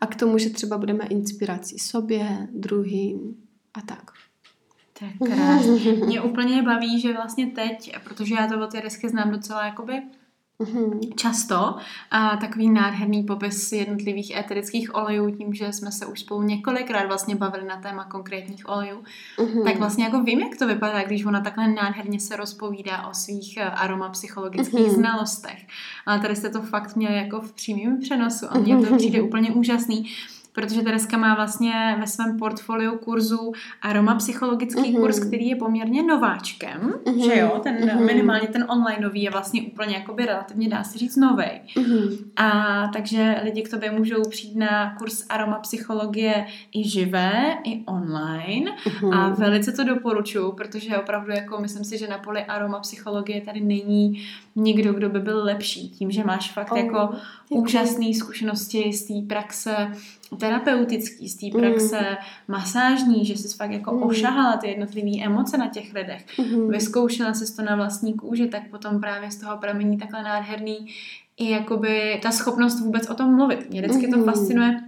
a 0.01 0.07
k 0.07 0.15
tomu, 0.15 0.37
že 0.37 0.49
třeba 0.49 0.77
budeme 0.77 1.05
inspirací 1.05 1.79
sobě, 1.79 2.47
druhým 2.51 3.35
a 3.73 3.81
tak. 3.81 4.11
Tak 4.99 5.29
krásně. 5.29 5.93
Mě 5.93 6.21
úplně 6.21 6.61
baví, 6.61 7.01
že 7.01 7.13
vlastně 7.13 7.47
teď, 7.47 7.95
protože 8.03 8.35
já 8.35 8.47
to 8.47 8.63
od 8.63 8.71
té 8.71 8.81
desky 8.81 9.09
znám 9.09 9.31
docela 9.31 9.65
jakoby 9.65 10.01
Mm-hmm. 10.63 11.15
Často 11.15 11.75
a 12.11 12.37
takový 12.37 12.69
nádherný 12.69 13.23
popis 13.23 13.71
jednotlivých 13.71 14.35
eterických 14.35 14.95
olejů, 14.95 15.35
tím, 15.35 15.53
že 15.53 15.73
jsme 15.73 15.91
se 15.91 16.05
už 16.05 16.19
spolu 16.19 16.41
několikrát 16.41 17.07
vlastně 17.07 17.35
bavili 17.35 17.65
na 17.65 17.81
téma 17.81 18.03
konkrétních 18.05 18.69
olejů, 18.69 19.03
mm-hmm. 19.37 19.63
tak 19.63 19.77
vlastně 19.77 20.03
jako 20.03 20.23
vím, 20.23 20.39
jak 20.39 20.57
to 20.57 20.67
vypadá, 20.67 21.03
když 21.03 21.25
ona 21.25 21.41
takhle 21.41 21.67
nádherně 21.67 22.19
se 22.19 22.35
rozpovídá 22.35 23.07
o 23.07 23.13
svých 23.13 23.57
eh, 23.57 23.63
aromapsychologických 23.63 24.79
mm-hmm. 24.79 24.95
znalostech. 24.95 25.67
Ale 26.05 26.19
tady 26.19 26.35
jste 26.35 26.49
to 26.49 26.61
fakt 26.61 26.95
měli 26.95 27.15
jako 27.15 27.41
v 27.41 27.51
přímém 27.51 27.99
přenosu 27.99 28.45
a 28.49 28.57
mně 28.57 28.77
to 28.77 28.95
přijde 28.95 29.21
úplně 29.21 29.51
úžasný 29.51 30.05
protože 30.57 30.81
Tereska 30.81 31.17
má 31.17 31.35
vlastně 31.35 31.95
ve 31.99 32.07
svém 32.07 32.39
portfoliu 32.39 32.97
kurzu 32.97 33.51
aroma 33.81 34.15
psychologický 34.15 34.81
mm-hmm. 34.81 34.99
kurz, 34.99 35.19
který 35.19 35.47
je 35.47 35.55
poměrně 35.55 36.03
nováčkem, 36.03 36.93
mm-hmm. 37.05 37.25
že 37.25 37.39
jo, 37.39 37.59
ten 37.63 37.75
mm-hmm. 37.75 38.05
minimálně 38.05 38.47
ten 38.47 38.65
online 38.69 39.01
nový 39.01 39.21
je 39.21 39.29
vlastně 39.29 39.61
úplně 39.61 39.95
jakoby 39.95 40.25
relativně 40.25 40.69
dá 40.69 40.83
se 40.83 40.97
říct 40.97 41.15
novej. 41.15 41.61
Mm-hmm. 41.75 42.17
A 42.35 42.87
takže 42.93 43.35
lidi 43.43 43.61
k 43.61 43.69
tobě 43.69 43.91
můžou 43.91 44.21
přijít 44.29 44.55
na 44.55 44.95
kurz 44.95 45.25
aroma 45.29 45.59
psychologie 45.59 46.45
i 46.75 46.89
živé, 46.89 47.57
i 47.63 47.83
online 47.85 48.71
mm-hmm. 48.71 49.13
a 49.13 49.29
velice 49.29 49.71
to 49.71 49.83
doporučuji, 49.83 50.51
protože 50.51 50.97
opravdu 50.97 51.31
jako 51.31 51.61
myslím 51.61 51.83
si, 51.83 51.97
že 51.97 52.07
na 52.07 52.17
poli 52.17 52.43
aroma 52.43 52.79
psychologie 52.79 53.41
tady 53.41 53.61
není 53.61 54.27
nikdo, 54.55 54.93
kdo 54.93 55.09
by 55.09 55.19
byl 55.19 55.43
lepší, 55.43 55.89
tím, 55.89 56.11
že 56.11 56.23
máš 56.23 56.51
fakt 56.51 56.71
oh, 56.71 56.77
jako 56.77 57.09
děkuji. 57.49 57.61
úžasné 57.61 58.13
zkušenosti 58.13 58.93
z 58.93 59.03
té 59.03 59.27
praxe 59.27 59.91
terapeutický, 60.39 61.29
z 61.29 61.35
té 61.35 61.59
praxe 61.59 61.99
mm. 61.99 62.17
masážní, 62.47 63.25
že 63.25 63.37
jsi 63.37 63.57
fakt 63.57 63.71
jako 63.71 63.95
mm. 63.95 64.03
ošahala 64.03 64.57
ty 64.57 64.67
jednotlivé 64.67 65.23
emoce 65.23 65.57
na 65.57 65.67
těch 65.67 65.93
lidech, 65.93 66.25
mm. 66.37 66.69
vyzkoušela 66.69 67.33
jsi 67.33 67.55
to 67.55 67.61
na 67.61 67.75
vlastní 67.75 68.13
kůži, 68.13 68.47
tak 68.47 68.69
potom 68.69 68.99
právě 68.99 69.31
z 69.31 69.35
toho 69.35 69.57
pramení 69.57 69.97
takhle 69.97 70.23
nádherný 70.23 70.87
i 71.37 71.49
jakoby 71.49 72.19
ta 72.23 72.31
schopnost 72.31 72.79
vůbec 72.79 73.09
o 73.09 73.13
tom 73.13 73.35
mluvit. 73.35 73.69
Mě 73.69 73.81
vždycky 73.81 74.07
mm. 74.07 74.13
to 74.13 74.23
fascinuje 74.23 74.86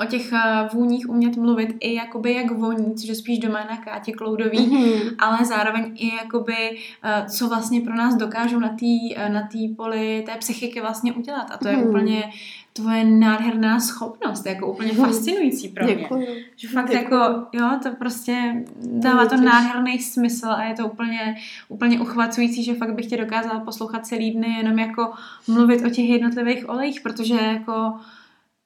o 0.00 0.06
těch 0.06 0.32
eh, 0.32 0.68
vůních 0.72 1.08
umět 1.08 1.36
mluvit 1.36 1.76
i 1.80 1.94
jakoby 1.94 2.34
jak 2.34 2.50
voní, 2.50 2.94
což 2.94 3.08
je 3.08 3.14
spíš 3.14 3.38
doma 3.38 3.58
na 3.70 3.76
Kátě 3.76 4.12
Kloudový, 4.12 4.58
mm-hmm. 4.58 5.14
ale 5.18 5.44
zároveň 5.44 5.92
i 5.94 6.16
jakoby, 6.16 6.78
eh, 7.04 7.24
co 7.28 7.48
vlastně 7.48 7.80
pro 7.80 7.94
nás 7.94 8.16
dokážou 8.16 8.58
na 8.58 8.68
té 8.68 9.14
eh, 9.16 9.28
na 9.28 9.42
tý 9.42 9.68
poli 9.68 10.22
té 10.26 10.36
psychiky 10.36 10.80
vlastně 10.80 11.12
udělat. 11.12 11.50
A 11.50 11.56
to 11.56 11.68
je 11.68 11.76
mm. 11.76 11.82
úplně 11.82 12.30
tvoje 12.72 13.04
nádherná 13.04 13.80
schopnost, 13.80 14.46
jako 14.46 14.72
úplně 14.72 14.92
mm. 14.92 14.98
fascinující 14.98 15.68
pro 15.68 15.84
mě. 15.84 15.94
Děkuju. 15.94 16.26
Že 16.56 16.68
fakt 16.68 16.90
Děkuju. 16.90 17.20
jako, 17.20 17.46
jo, 17.52 17.70
to 17.82 17.90
prostě 17.90 18.64
dává 18.82 19.26
to 19.26 19.36
nádherný 19.36 19.98
smysl 19.98 20.48
a 20.48 20.62
je 20.62 20.74
to 20.74 20.86
úplně, 20.86 21.36
úplně 21.68 22.00
uchvacující, 22.00 22.64
že 22.64 22.74
fakt 22.74 22.94
bych 22.94 23.06
tě 23.06 23.16
dokázala 23.16 23.60
poslouchat 23.60 24.06
celý 24.06 24.30
dny 24.30 24.48
jenom 24.48 24.78
jako 24.78 25.12
mluvit 25.48 25.84
o 25.86 25.90
těch 25.90 26.08
jednotlivých 26.08 26.68
olejích, 26.68 27.00
protože 27.00 27.34
jako 27.34 27.92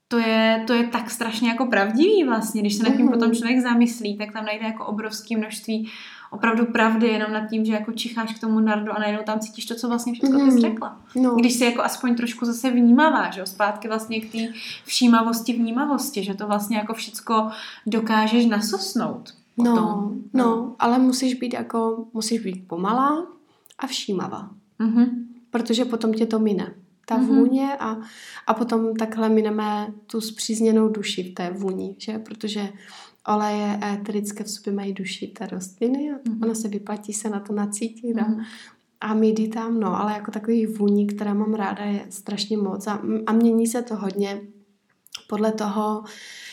to 0.09 0.18
je, 0.18 0.64
to 0.66 0.72
je 0.72 0.86
tak 0.86 1.11
strašně 1.11 1.48
jako 1.48 1.66
pravdivý 1.66 2.24
vlastně, 2.24 2.61
když 2.61 2.74
se 2.74 2.82
nad 2.82 2.96
tím 2.96 3.09
potom 3.09 3.28
mhm. 3.28 3.36
člověk 3.36 3.61
zamyslí, 3.61 4.16
tak 4.18 4.32
tam 4.32 4.44
najde 4.44 4.66
jako 4.66 4.86
obrovské 4.86 5.36
množství 5.36 5.90
opravdu 6.34 6.66
pravdy 6.66 7.07
jenom 7.07 7.32
nad 7.32 7.50
tím, 7.50 7.64
že 7.64 7.72
jako 7.72 7.92
čicháš 7.92 8.34
k 8.34 8.40
tomu 8.40 8.61
nardu 8.61 8.92
a 8.92 8.98
najednou 8.98 9.22
tam 9.24 9.40
cítíš 9.40 9.66
to, 9.66 9.74
co 9.74 9.88
vlastně 9.88 10.12
všechno 10.12 10.38
mm. 10.38 10.46
ty 10.46 10.52
jsi 10.52 10.61
řekla. 10.61 11.00
No. 11.16 11.34
Když 11.34 11.52
jsi 11.52 11.64
jako 11.64 11.82
aspoň 11.82 12.14
trošku 12.14 12.44
zase 12.44 12.70
vnímavá, 12.70 13.30
že 13.30 13.40
jo, 13.40 13.46
zpátky 13.46 13.88
vlastně 13.88 14.20
k 14.20 14.32
té 14.32 14.38
všímavosti, 14.84 15.52
vnímavosti, 15.52 16.24
že 16.24 16.34
to 16.34 16.46
vlastně 16.46 16.76
jako 16.76 16.94
všecko 16.94 17.48
dokážeš 17.86 18.46
nasosnout. 18.46 19.34
No, 19.59 19.74
no, 19.74 20.12
no, 20.32 20.76
ale 20.78 20.98
musíš 20.98 21.34
být 21.34 21.55
jako, 21.55 22.05
musíš 22.12 22.40
být 22.40 22.68
pomalá 22.68 23.26
a 23.78 23.86
všímavá. 23.86 24.50
Mm-hmm. 24.80 25.07
Protože 25.50 25.84
potom 25.84 26.14
tě 26.14 26.26
to 26.26 26.38
mine 26.38 26.74
ta 27.07 27.18
mm-hmm. 27.18 27.26
vůně 27.26 27.76
a, 27.80 27.96
a 28.46 28.55
potom 28.55 28.96
takhle 28.96 29.28
mineme 29.28 29.86
tu 30.07 30.20
zpřízněnou 30.20 30.88
duši 30.88 31.22
v 31.22 31.34
té 31.34 31.50
vůni, 31.50 31.96
že? 31.98 32.18
Protože 32.18 32.68
oleje 33.28 33.80
éterické 33.92 34.44
v 34.44 34.50
sobě 34.50 34.72
mají 34.72 34.92
duši 34.92 35.26
té 35.26 35.46
rostliny 35.46 36.11
a 36.11 36.14
mm-hmm. 36.14 36.42
ono 36.42 36.55
se 36.55 36.68
vyplatí 36.68 37.12
se 37.12 37.30
na 37.30 37.40
to 37.40 37.52
nacítit 37.52 38.16
mm-hmm. 38.16 38.40
a, 39.00 39.11
a 39.11 39.14
mít 39.14 39.55
tam, 39.55 39.80
no, 39.80 40.00
ale 40.00 40.12
jako 40.12 40.30
takových 40.30 40.68
vůní, 40.68 41.07
které 41.07 41.34
mám 41.34 41.55
ráda, 41.55 41.84
je 41.84 42.07
strašně 42.11 42.57
moc 42.57 42.86
a, 42.86 43.00
a 43.26 43.32
mění 43.32 43.66
se 43.66 43.82
to 43.82 43.96
hodně 43.96 44.40
podle 45.28 45.52
toho, 45.52 46.05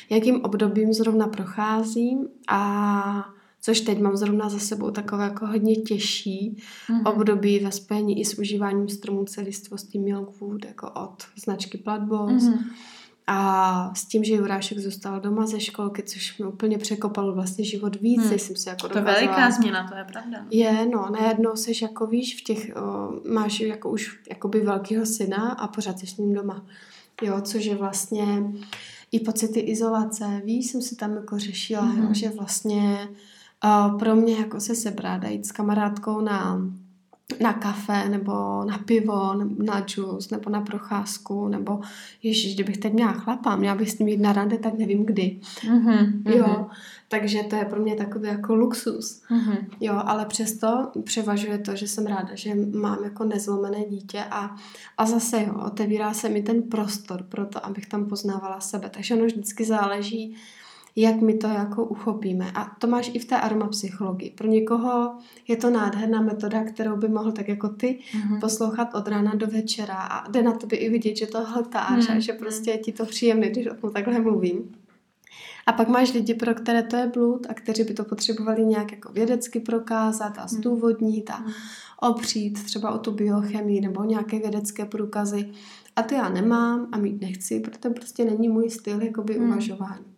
jakým 0.10 0.42
obdobím 0.44 0.94
zrovna 0.94 1.28
procházím 1.28 2.28
a 2.48 3.26
což 3.62 3.82
teď 3.82 4.00
mám 4.00 4.18
zrovna 4.18 4.50
za 4.50 4.60
sebou 4.60 4.92
takové 4.92 5.24
jako 5.24 5.48
hodně 5.48 5.76
těžší 5.76 6.58
mm-hmm. 6.58 7.12
období 7.12 7.60
ve 7.60 7.72
spojení 7.72 8.20
i 8.20 8.26
s 8.26 8.40
užíváním 8.40 8.90
stromů 8.90 9.26
celistvosti 9.26 10.00
Milkwood 10.00 10.66
jako 10.66 10.92
od 10.92 11.24
značky 11.44 11.78
Platboss. 11.78 12.44
Mm-hmm. 12.44 12.64
A 13.28 13.94
s 13.96 14.06
tím, 14.06 14.24
že 14.24 14.34
Jurášek 14.34 14.80
zůstal 14.80 15.20
doma 15.20 15.46
ze 15.46 15.60
školky, 15.60 16.04
což 16.04 16.38
mi 16.38 16.46
úplně 16.46 16.78
překopalo 16.78 17.34
vlastně 17.34 17.66
život 17.66 18.02
víc, 18.02 18.22
hmm. 18.22 18.40
jsem 18.40 18.56
si 18.56 18.70
jako 18.70 18.90
To 18.90 18.98
je 18.98 19.04
veliká 19.04 19.52
změna, 19.52 19.88
to 19.90 19.96
je 19.96 20.04
pravda. 20.04 20.46
Je, 20.50 20.86
no, 20.86 21.08
najednou 21.12 21.56
seš 21.56 21.82
jako 21.82 22.08
víš, 22.08 22.42
v 22.42 22.44
těch, 22.44 22.72
o, 22.76 23.12
máš 23.34 23.60
jako 23.60 23.90
už 23.90 24.20
jakoby 24.30 24.60
velkýho 24.60 25.06
syna 25.06 25.52
a 25.52 25.68
pořád 25.68 26.00
jsi 26.00 26.08
s 26.08 26.18
ním 26.18 26.34
doma. 26.34 26.66
Jo, 27.22 27.42
což 27.42 27.66
je 27.66 27.76
vlastně 27.76 28.44
i 29.12 29.20
pocity 29.20 29.60
izolace, 29.60 30.42
víš, 30.46 30.72
jsem 30.72 30.82
si 30.82 30.96
tam 30.96 31.16
jako 31.16 31.40
řešila, 31.40 31.86
mm-hmm. 31.86 32.08
jo, 32.08 32.14
že 32.14 32.30
vlastně 32.30 33.10
uh, 33.66 34.00
pro 34.00 34.16
mě 34.16 34.36
jako 34.36 34.60
se 34.60 34.76
sebrat 34.76 35.24
a 35.24 35.28
jít 35.28 35.46
s 35.46 35.52
kamarádkou 35.52 36.22
na, 36.22 36.62
na 37.40 37.54
kafe 37.54 38.10
nebo 38.10 38.64
na 38.66 38.78
pivo, 38.78 39.34
na 39.58 39.82
džus 39.82 40.30
nebo 40.30 40.50
na 40.50 40.62
procházku, 40.62 41.48
nebo 41.48 41.82
ježiš, 42.24 42.54
kdybych 42.56 42.78
teď 42.78 42.94
měla 42.94 43.12
chlapa, 43.12 43.56
měla 43.56 43.76
bych 43.76 43.92
s 43.92 44.00
ním 44.00 44.08
jít 44.08 44.22
na 44.22 44.34
rande, 44.34 44.58
tak 44.58 44.74
nevím 44.78 45.06
kdy. 45.06 45.40
Mm-hmm, 45.62 46.22
jo, 46.26 46.68
takže 47.08 47.44
to 47.44 47.56
je 47.56 47.66
pro 47.66 47.82
mě 47.82 47.96
takový 47.96 48.28
jako 48.28 48.56
luxus. 48.56 49.22
Mm-hmm. 49.30 49.58
Jo, 49.80 50.02
ale 50.06 50.26
přesto 50.26 50.92
převažuje 51.04 51.58
to, 51.58 51.76
že 51.76 51.88
jsem 51.88 52.06
ráda, 52.06 52.30
že 52.34 52.56
mám 52.56 53.04
jako 53.04 53.24
nezlomené 53.24 53.86
dítě 53.86 54.24
a, 54.32 54.56
a 54.98 55.06
zase 55.06 55.44
jo, 55.44 55.54
otevírá 55.66 56.14
se 56.14 56.30
mi 56.30 56.42
ten 56.42 56.64
prostor 56.64 57.24
pro 57.24 57.46
to, 57.46 57.66
abych 57.66 57.86
tam 57.86 58.06
poznávala 58.06 58.60
sebe. 58.60 58.90
Takže 58.90 59.16
ono 59.16 59.26
vždycky 59.26 59.66
záleží, 59.66 60.36
jak 60.96 61.22
my 61.22 61.34
to 61.34 61.48
jako 61.48 61.86
uchopíme. 61.86 62.52
A 62.56 62.76
to 62.80 62.88
máš 62.88 63.12
i 63.14 63.20
v 63.20 63.26
té 63.26 63.40
aromapsychologii. 63.40 64.30
Pro 64.30 64.48
někoho 64.48 65.18
je 65.48 65.56
to 65.56 65.70
nádherná 65.70 66.22
metoda, 66.22 66.64
kterou 66.64 66.96
by 66.96 67.08
mohl 67.08 67.32
tak 67.32 67.48
jako 67.48 67.70
ty 67.70 68.00
mm-hmm. 68.14 68.40
poslouchat 68.40 68.96
od 68.96 69.08
rána 69.08 69.36
do 69.36 69.48
večera 69.48 69.96
a 69.96 70.32
jde 70.32 70.44
na 70.44 70.58
by 70.68 70.76
i 70.76 70.90
vidět, 70.90 71.18
že 71.18 71.28
to 71.28 71.46
hltáš 71.46 72.06
mm-hmm. 72.06 72.18
a 72.18 72.20
že 72.20 72.34
prostě 72.34 72.72
je 72.72 72.78
ti 72.78 72.92
to 72.92 73.06
příjemné, 73.06 73.50
když 73.50 73.68
o 73.68 73.76
tom 73.76 73.92
takhle 73.92 74.20
mluvím. 74.20 74.76
A 75.66 75.74
pak 75.74 75.88
máš 75.88 76.14
lidi, 76.14 76.34
pro 76.34 76.54
které 76.56 76.84
to 76.84 76.96
je 76.96 77.08
blud 77.08 77.48
a 77.50 77.54
kteří 77.54 77.84
by 77.84 77.94
to 77.94 78.04
potřebovali 78.04 78.66
nějak 78.66 78.92
jako 78.92 79.12
vědecky 79.12 79.60
prokázat 79.60 80.38
a 80.38 80.42
mhm. 80.42 80.48
zdůvodnit 80.48 81.30
a 81.30 81.40
mhm. 81.40 81.52
opřít 82.02 82.64
třeba 82.64 82.92
o 82.92 82.98
tu 82.98 83.12
biochemii 83.12 83.82
nebo 83.82 84.04
nějaké 84.04 84.40
vědecké 84.40 84.86
průkazy. 84.86 85.50
A 85.96 86.04
to 86.04 86.16
já 86.16 86.30
nemám 86.30 86.88
a 86.92 86.98
mít 86.98 87.22
nechci, 87.22 87.60
protože 87.60 87.80
to 87.80 87.90
prostě 87.90 88.26
není 88.26 88.50
můj 88.50 88.70
styl 88.70 89.02
jakoby 89.02 89.38
uvažování. 89.38 90.11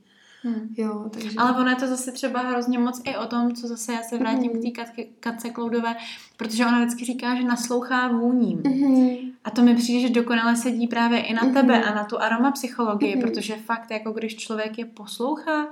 Hmm. 0.44 0.76
Jo, 0.78 1.10
takže... 1.14 1.30
Ale 1.38 1.52
ono 1.52 1.70
je 1.70 1.76
to 1.76 1.88
zase 1.88 2.12
třeba 2.12 2.40
hrozně 2.42 2.80
moc 2.80 3.02
i 3.04 3.18
o 3.18 3.26
tom, 3.26 3.54
co 3.54 3.68
zase 3.68 3.94
já 3.94 4.02
se 4.02 4.18
vrátím 4.18 4.52
hmm. 4.52 4.62
k 4.62 4.76
té 4.76 5.04
Katce 5.20 5.50
Kloudové, 5.50 5.96
protože 6.38 6.66
ona 6.66 6.80
vždycky 6.80 7.06
říká, 7.06 7.36
že 7.36 7.44
naslouchá 7.44 8.08
vůním. 8.08 8.62
Hmm. 8.66 9.16
A 9.44 9.52
to 9.52 9.62
mi 9.62 9.76
přijde, 9.76 10.08
že 10.08 10.14
dokonale 10.14 10.56
sedí 10.56 10.88
právě 10.88 11.20
i 11.20 11.34
na 11.34 11.42
hmm. 11.42 11.54
tebe 11.54 11.84
a 11.84 11.96
na 11.96 12.04
tu 12.04 12.22
aromapsychologii, 12.22 13.14
hmm. 13.14 13.22
protože 13.22 13.56
fakt, 13.56 13.92
jako 13.92 14.12
když 14.12 14.36
člověk 14.36 14.78
je 14.78 14.86
poslouchá, 14.86 15.68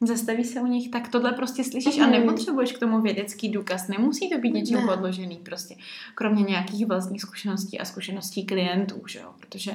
zastaví 0.00 0.44
se 0.44 0.60
u 0.60 0.66
nich, 0.66 0.90
tak 0.90 1.08
tohle 1.08 1.32
prostě 1.32 1.64
slyšíš 1.64 1.96
mm. 1.96 2.02
a 2.02 2.06
mhm. 2.06 2.12
nepotřebuješ 2.12 2.72
k 2.72 2.78
tomu 2.78 3.00
vědecký 3.00 3.48
důkaz. 3.48 3.88
Nemusí 3.88 4.30
to 4.30 4.38
být 4.38 4.54
něčím 4.54 4.76
ne. 4.76 4.86
podložený 4.86 5.36
prostě. 5.36 5.74
Kromě 6.14 6.42
nějakých 6.42 6.86
vlastních 6.86 7.22
zkušeností 7.22 7.80
a 7.80 7.84
zkušeností 7.84 8.46
klientů, 8.46 9.02
že 9.08 9.18
jo? 9.18 9.32
Protože 9.40 9.72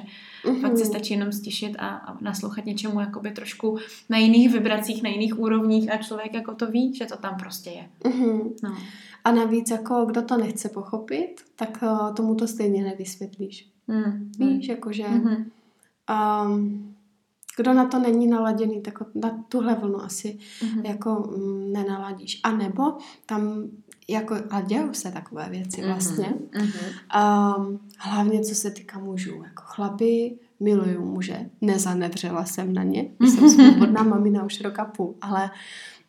mm. 0.50 0.62
fakt 0.62 0.78
se 0.78 0.86
stačí 0.86 1.14
jenom 1.14 1.32
stišit 1.32 1.76
a, 1.80 1.88
a 1.88 2.18
naslouchat 2.22 2.66
něčemu 2.66 3.00
jakoby 3.00 3.32
trošku 3.32 3.78
na 4.10 4.18
jiných 4.18 4.52
vibracích, 4.52 5.04
na 5.04 5.10
jiných 5.10 5.40
úrovních 5.40 5.92
a 5.92 5.98
člověk 5.98 6.34
jako 6.34 6.56
to 6.56 6.72
ví, 6.72 6.96
že 6.96 7.06
to 7.06 7.18
tam 7.18 7.38
prostě 7.38 7.70
je. 7.70 7.90
Mm. 8.14 8.50
No. 8.64 8.78
A 9.24 9.32
navíc 9.32 9.72
jako 9.72 10.06
kdo 10.06 10.22
to 10.22 10.38
nechce 10.38 10.70
pochopit, 10.70 11.36
tak 11.56 11.84
uh, 11.84 12.16
tomu 12.16 12.36
to 12.36 12.48
stejně 12.48 12.84
nevysvětlíš. 12.84 13.68
Mm. 13.88 14.32
Víš, 14.40 14.68
jakože 14.68 15.08
mm. 15.08 15.52
um, 16.48 16.93
kdo 17.58 17.74
na 17.74 17.86
to 17.86 18.00
není 18.00 18.28
naladěný, 18.28 18.82
tak 18.82 18.94
na 19.16 19.44
tuhle 19.50 19.76
vlnu 19.76 20.02
asi 20.02 20.38
mm-hmm. 20.62 20.86
jako 20.86 21.34
mm, 21.38 21.72
nenaladíš. 21.72 22.40
A 22.44 22.52
nebo 22.52 22.98
tam 23.26 23.64
jako, 24.08 24.36
a 24.50 24.62
dějou 24.62 24.94
se 24.94 25.12
takové 25.12 25.50
věci 25.50 25.82
mhm, 25.82 25.90
vlastně. 25.90 26.34
Mm-hmm. 26.52 27.58
Um, 27.58 27.80
hlavně 27.98 28.42
co 28.42 28.56
se 28.56 28.72
týká 28.72 29.00
mužů. 29.00 29.44
Jako 29.44 29.64
chlapy 29.66 30.38
milují 30.60 30.98
muže. 30.98 31.50
Nezanevřela 31.62 32.46
jsem 32.46 32.74
na 32.74 32.84
ně. 32.84 33.10
Jsem 33.22 33.50
svobodná 33.50 34.04
mamina 34.04 34.44
už 34.44 34.62
roka 34.62 34.86
půl, 34.86 35.16
ale 35.22 35.52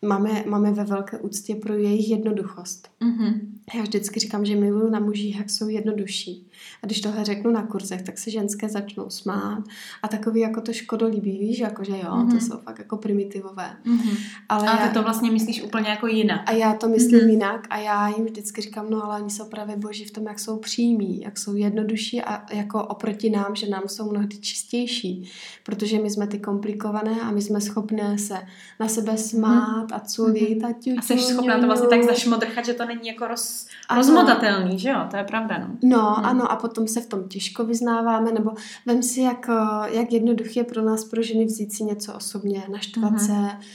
máme, 0.02 0.44
máme 0.46 0.72
ve 0.72 0.84
velké 0.84 1.18
úctě 1.18 1.54
pro 1.54 1.74
jejich 1.74 2.10
jednoduchost. 2.10 2.88
Mm-hmm. 3.04 3.40
Já 3.74 3.82
vždycky 3.82 4.20
říkám, 4.20 4.44
že 4.44 4.56
miluju 4.56 4.90
na 4.90 5.00
mužích, 5.00 5.36
jak 5.36 5.50
jsou 5.50 5.68
jednodušší. 5.68 6.50
A 6.82 6.86
když 6.86 7.00
tohle 7.00 7.24
řeknu 7.24 7.50
na 7.50 7.62
kurzech, 7.66 8.02
tak 8.02 8.18
se 8.18 8.30
ženské 8.30 8.68
začnou 8.68 9.10
smát 9.10 9.64
a 10.02 10.08
takový 10.08 10.40
jako 10.40 10.60
to 10.60 10.72
škodolíbí, 10.72 11.38
víš, 11.38 11.58
jako 11.58 11.84
že 11.84 11.92
jo, 11.92 12.10
mm-hmm. 12.10 12.34
to 12.34 12.40
jsou 12.40 12.58
fakt 12.58 12.78
jako 12.78 12.96
primitivové. 12.96 13.76
Mm-hmm. 13.86 14.16
Ale 14.48 14.68
a 14.68 14.76
ty 14.76 14.82
já, 14.82 14.92
to 14.92 15.02
vlastně 15.02 15.30
myslíš 15.30 15.62
úplně 15.62 15.88
jako 15.88 16.06
jinak. 16.06 16.40
A 16.46 16.52
já 16.52 16.74
to 16.74 16.88
myslím 16.88 17.20
mm-hmm. 17.20 17.30
jinak 17.30 17.66
a 17.70 17.78
já 17.78 18.08
jim 18.08 18.24
vždycky 18.24 18.60
říkám, 18.60 18.90
no 18.90 19.04
ale 19.04 19.20
oni 19.20 19.30
jsou 19.30 19.44
právě 19.44 19.76
boží 19.76 20.04
v 20.04 20.10
tom, 20.10 20.26
jak 20.26 20.38
jsou 20.38 20.56
přímí, 20.56 21.20
jak 21.20 21.38
jsou 21.38 21.54
jednodušší 21.54 22.22
a 22.22 22.54
jako 22.54 22.84
oproti 22.84 23.30
nám, 23.30 23.56
že 23.56 23.68
nám 23.68 23.82
jsou 23.86 24.10
mnohdy 24.10 24.38
čistější, 24.38 25.30
protože 25.62 25.98
my 25.98 26.10
jsme 26.10 26.26
ty 26.26 26.38
komplikované 26.38 27.20
a 27.20 27.30
my 27.30 27.42
jsme 27.42 27.60
schopné 27.60 28.18
se 28.18 28.38
na 28.80 28.88
sebe 28.88 29.16
smát 29.16 29.88
mm-hmm. 29.88 29.96
a 29.96 30.00
culit 30.00 30.58
mm-hmm. 30.58 30.68
a 30.68 30.72
ťuťu, 30.72 30.98
A 30.98 31.02
jsi 31.02 31.18
schopná 31.18 31.60
to 31.60 31.66
vlastně 31.66 31.88
tak 31.88 32.02
zašmodrchat, 32.02 32.66
že 32.66 32.74
to 32.74 32.86
není 32.86 32.93
jako 33.02 33.26
roz, 33.26 33.66
rozmotatelný, 33.96 34.78
že 34.78 34.88
jo, 34.88 35.00
to 35.10 35.16
je 35.16 35.24
pravda, 35.24 35.58
no. 35.58 35.76
No, 35.82 36.16
mm. 36.18 36.24
ano, 36.24 36.52
a 36.52 36.56
potom 36.56 36.88
se 36.88 37.00
v 37.00 37.06
tom 37.06 37.28
těžko 37.28 37.64
vyznáváme, 37.64 38.32
nebo 38.32 38.50
vem 38.86 39.02
si, 39.02 39.20
jak, 39.20 39.48
eh, 39.48 39.96
jak 39.96 40.12
jednoduché 40.12 40.60
je 40.60 40.64
pro 40.64 40.82
nás, 40.82 41.04
pro 41.04 41.22
ženy 41.22 41.44
vzít 41.44 41.72
si 41.72 41.84
něco 41.84 42.14
osobně, 42.14 42.62
naštvat 42.72 43.12
mm-hmm. 43.12 43.26
se 43.26 43.32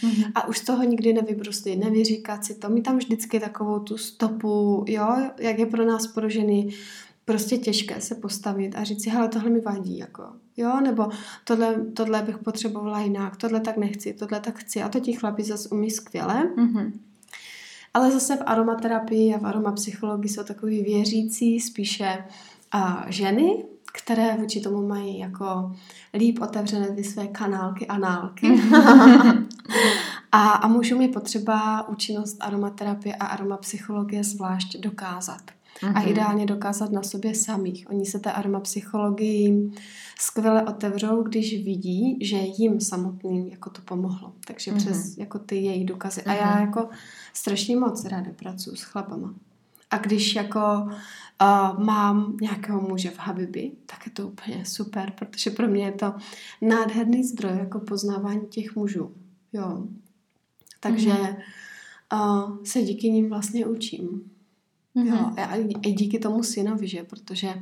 mm-hmm. 0.08 0.32
a 0.36 0.48
už 0.48 0.58
z 0.58 0.66
toho 0.66 0.84
nikdy 0.84 1.14
nevybruslit, 1.14 1.80
nevyříkat 1.80 2.46
si 2.46 2.56
to. 2.56 2.70
My 2.70 2.82
tam 2.82 2.98
vždycky 2.98 3.40
takovou 3.40 3.80
tu 3.80 3.98
stopu, 3.98 4.86
jo, 4.88 5.16
jak 5.40 5.60
je 5.60 5.66
pro 5.66 5.86
nás, 5.86 6.08
pro 6.08 6.30
ženy, 6.30 6.70
prostě 7.26 7.58
těžké 7.58 8.02
se 8.02 8.16
postavit 8.16 8.76
a 8.76 8.84
říct 8.84 9.04
si, 9.04 9.10
hele, 9.10 9.28
tohle 9.28 9.50
mi 9.50 9.62
vadí, 9.62 9.98
jako, 9.98 10.24
jo, 10.58 10.80
nebo 10.82 11.08
tohle, 11.44 11.86
tohle 11.94 12.22
bych 12.22 12.38
potřebovala 12.38 13.02
jinak, 13.02 13.38
tohle 13.38 13.60
tak 13.60 13.78
nechci, 13.78 14.14
tohle 14.14 14.40
tak 14.40 14.60
chci 14.60 14.82
a 14.82 14.90
to 14.90 15.00
ti 15.00 15.14
chlapi 15.14 15.44
zase 15.44 15.70
umí 15.70 15.92
skvěle. 15.92 16.44
Mm-hmm. 16.58 16.92
Ale 18.00 18.12
zase 18.12 18.36
v 18.36 18.44
aromaterapii 18.46 19.36
a 19.36 19.38
v 19.38 19.46
aromapsychologii 19.46 20.30
jsou 20.30 20.44
takový 20.44 20.84
věřící 20.84 21.60
spíše 21.60 22.24
a 22.72 23.06
ženy, 23.08 23.66
které 23.94 24.38
vůči 24.38 24.62
tomu 24.62 24.88
mají 24.88 25.20
jako 25.20 25.76
líp 26.14 26.40
otevřené 26.42 26.96
ty 26.96 27.04
své 27.04 27.28
kanálky, 27.28 27.88
análky. 27.88 28.48
a, 30.32 30.50
a 30.50 30.68
můžou 30.68 30.98
mi 30.98 31.08
potřeba 31.08 31.88
účinnost 31.88 32.38
aromaterapie 32.40 33.16
a 33.16 33.26
aromapsychologie 33.26 34.24
zvlášť 34.24 34.78
dokázat. 34.78 35.42
Mm-hmm. 35.82 35.94
A 35.96 36.00
mhm. 36.00 36.10
ideálně 36.10 36.46
dokázat 36.46 36.92
na 36.92 37.04
sobě 37.04 37.36
samých. 37.36 37.90
Oni 37.90 38.06
se 38.06 38.20
té 38.20 38.32
aromapsychologii 38.32 39.72
skvěle 40.20 40.64
otevřou, 40.64 41.24
když 41.24 41.64
vidí, 41.64 42.18
že 42.22 42.38
jim 42.38 42.80
samotným 42.80 43.48
jako 43.48 43.70
to 43.70 43.82
pomohlo. 43.82 44.34
Takže 44.48 44.72
mm-hmm. 44.72 44.78
přes 44.78 45.18
jako 45.18 45.40
ty 45.40 45.56
její 45.56 45.86
důkazy. 45.86 46.22
Mm-hmm. 46.22 46.32
A 46.32 46.34
já 46.34 46.52
mhm. 46.52 46.62
jako 46.62 46.90
strašně 47.40 47.76
moc 47.76 48.06
ráda 48.06 48.32
pracuji 48.36 48.76
s 48.76 48.82
chlapama. 48.84 49.34
A 49.92 49.98
když 49.98 50.36
jako 50.36 50.60
uh, 50.62 51.84
mám 51.84 52.38
nějakého 52.42 52.82
muže 52.82 53.10
v 53.10 53.20
Habibi, 53.20 53.72
tak 53.86 54.06
je 54.06 54.12
to 54.12 54.28
úplně 54.28 54.66
super, 54.66 55.14
protože 55.16 55.50
pro 55.50 55.68
mě 55.68 55.86
je 55.86 55.92
to 55.92 56.14
nádherný 56.62 57.24
zdroj 57.24 57.58
jako 57.58 57.80
poznávání 57.80 58.48
těch 58.48 58.76
mužů. 58.76 59.12
Jo. 59.54 59.88
Takže 60.80 61.10
mm-hmm. 61.10 61.36
uh, 62.14 62.64
se 62.64 62.82
díky 62.82 63.10
nim 63.10 63.30
vlastně 63.30 63.66
učím. 63.66 64.32
Mm-hmm. 64.96 65.08
Jo, 65.08 65.34
a 65.38 65.56
i 65.82 65.92
díky 65.92 66.20
tomu 66.20 66.44
synovi, 66.44 66.88
že? 66.88 67.04
Protože 67.04 67.54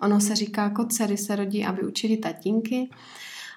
ono 0.00 0.20
se 0.20 0.36
říká, 0.36 0.62
jako 0.62 0.84
dcery 0.84 1.16
se 1.16 1.36
rodí, 1.36 1.64
aby 1.64 1.82
učili 1.82 2.16
tatínky 2.16 2.90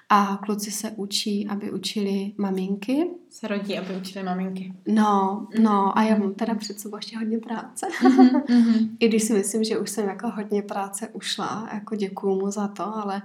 a 0.08 0.36
kluci 0.36 0.70
se 0.70 0.90
učí, 0.90 1.48
aby 1.48 1.72
učili 1.72 2.32
maminky. 2.36 3.10
Se 3.30 3.48
rodí, 3.48 3.78
aby 3.78 3.96
učili 3.96 4.24
maminky. 4.24 4.72
No, 4.88 5.46
no 5.62 5.98
a 5.98 6.02
já 6.02 6.18
mám 6.18 6.34
teda 6.34 6.54
před 6.54 6.80
sebou 6.80 6.96
ještě 6.96 7.18
hodně 7.18 7.38
práce. 7.38 7.86
Mm-hmm. 8.02 8.96
I 9.00 9.08
když 9.08 9.22
si 9.22 9.32
myslím, 9.32 9.64
že 9.64 9.78
už 9.78 9.90
jsem 9.90 10.08
jako 10.08 10.30
hodně 10.30 10.62
práce 10.62 11.08
ušla, 11.08 11.68
jako 11.74 11.96
děkuju 11.96 12.40
mu 12.40 12.50
za 12.50 12.68
to, 12.68 12.96
ale 12.96 13.22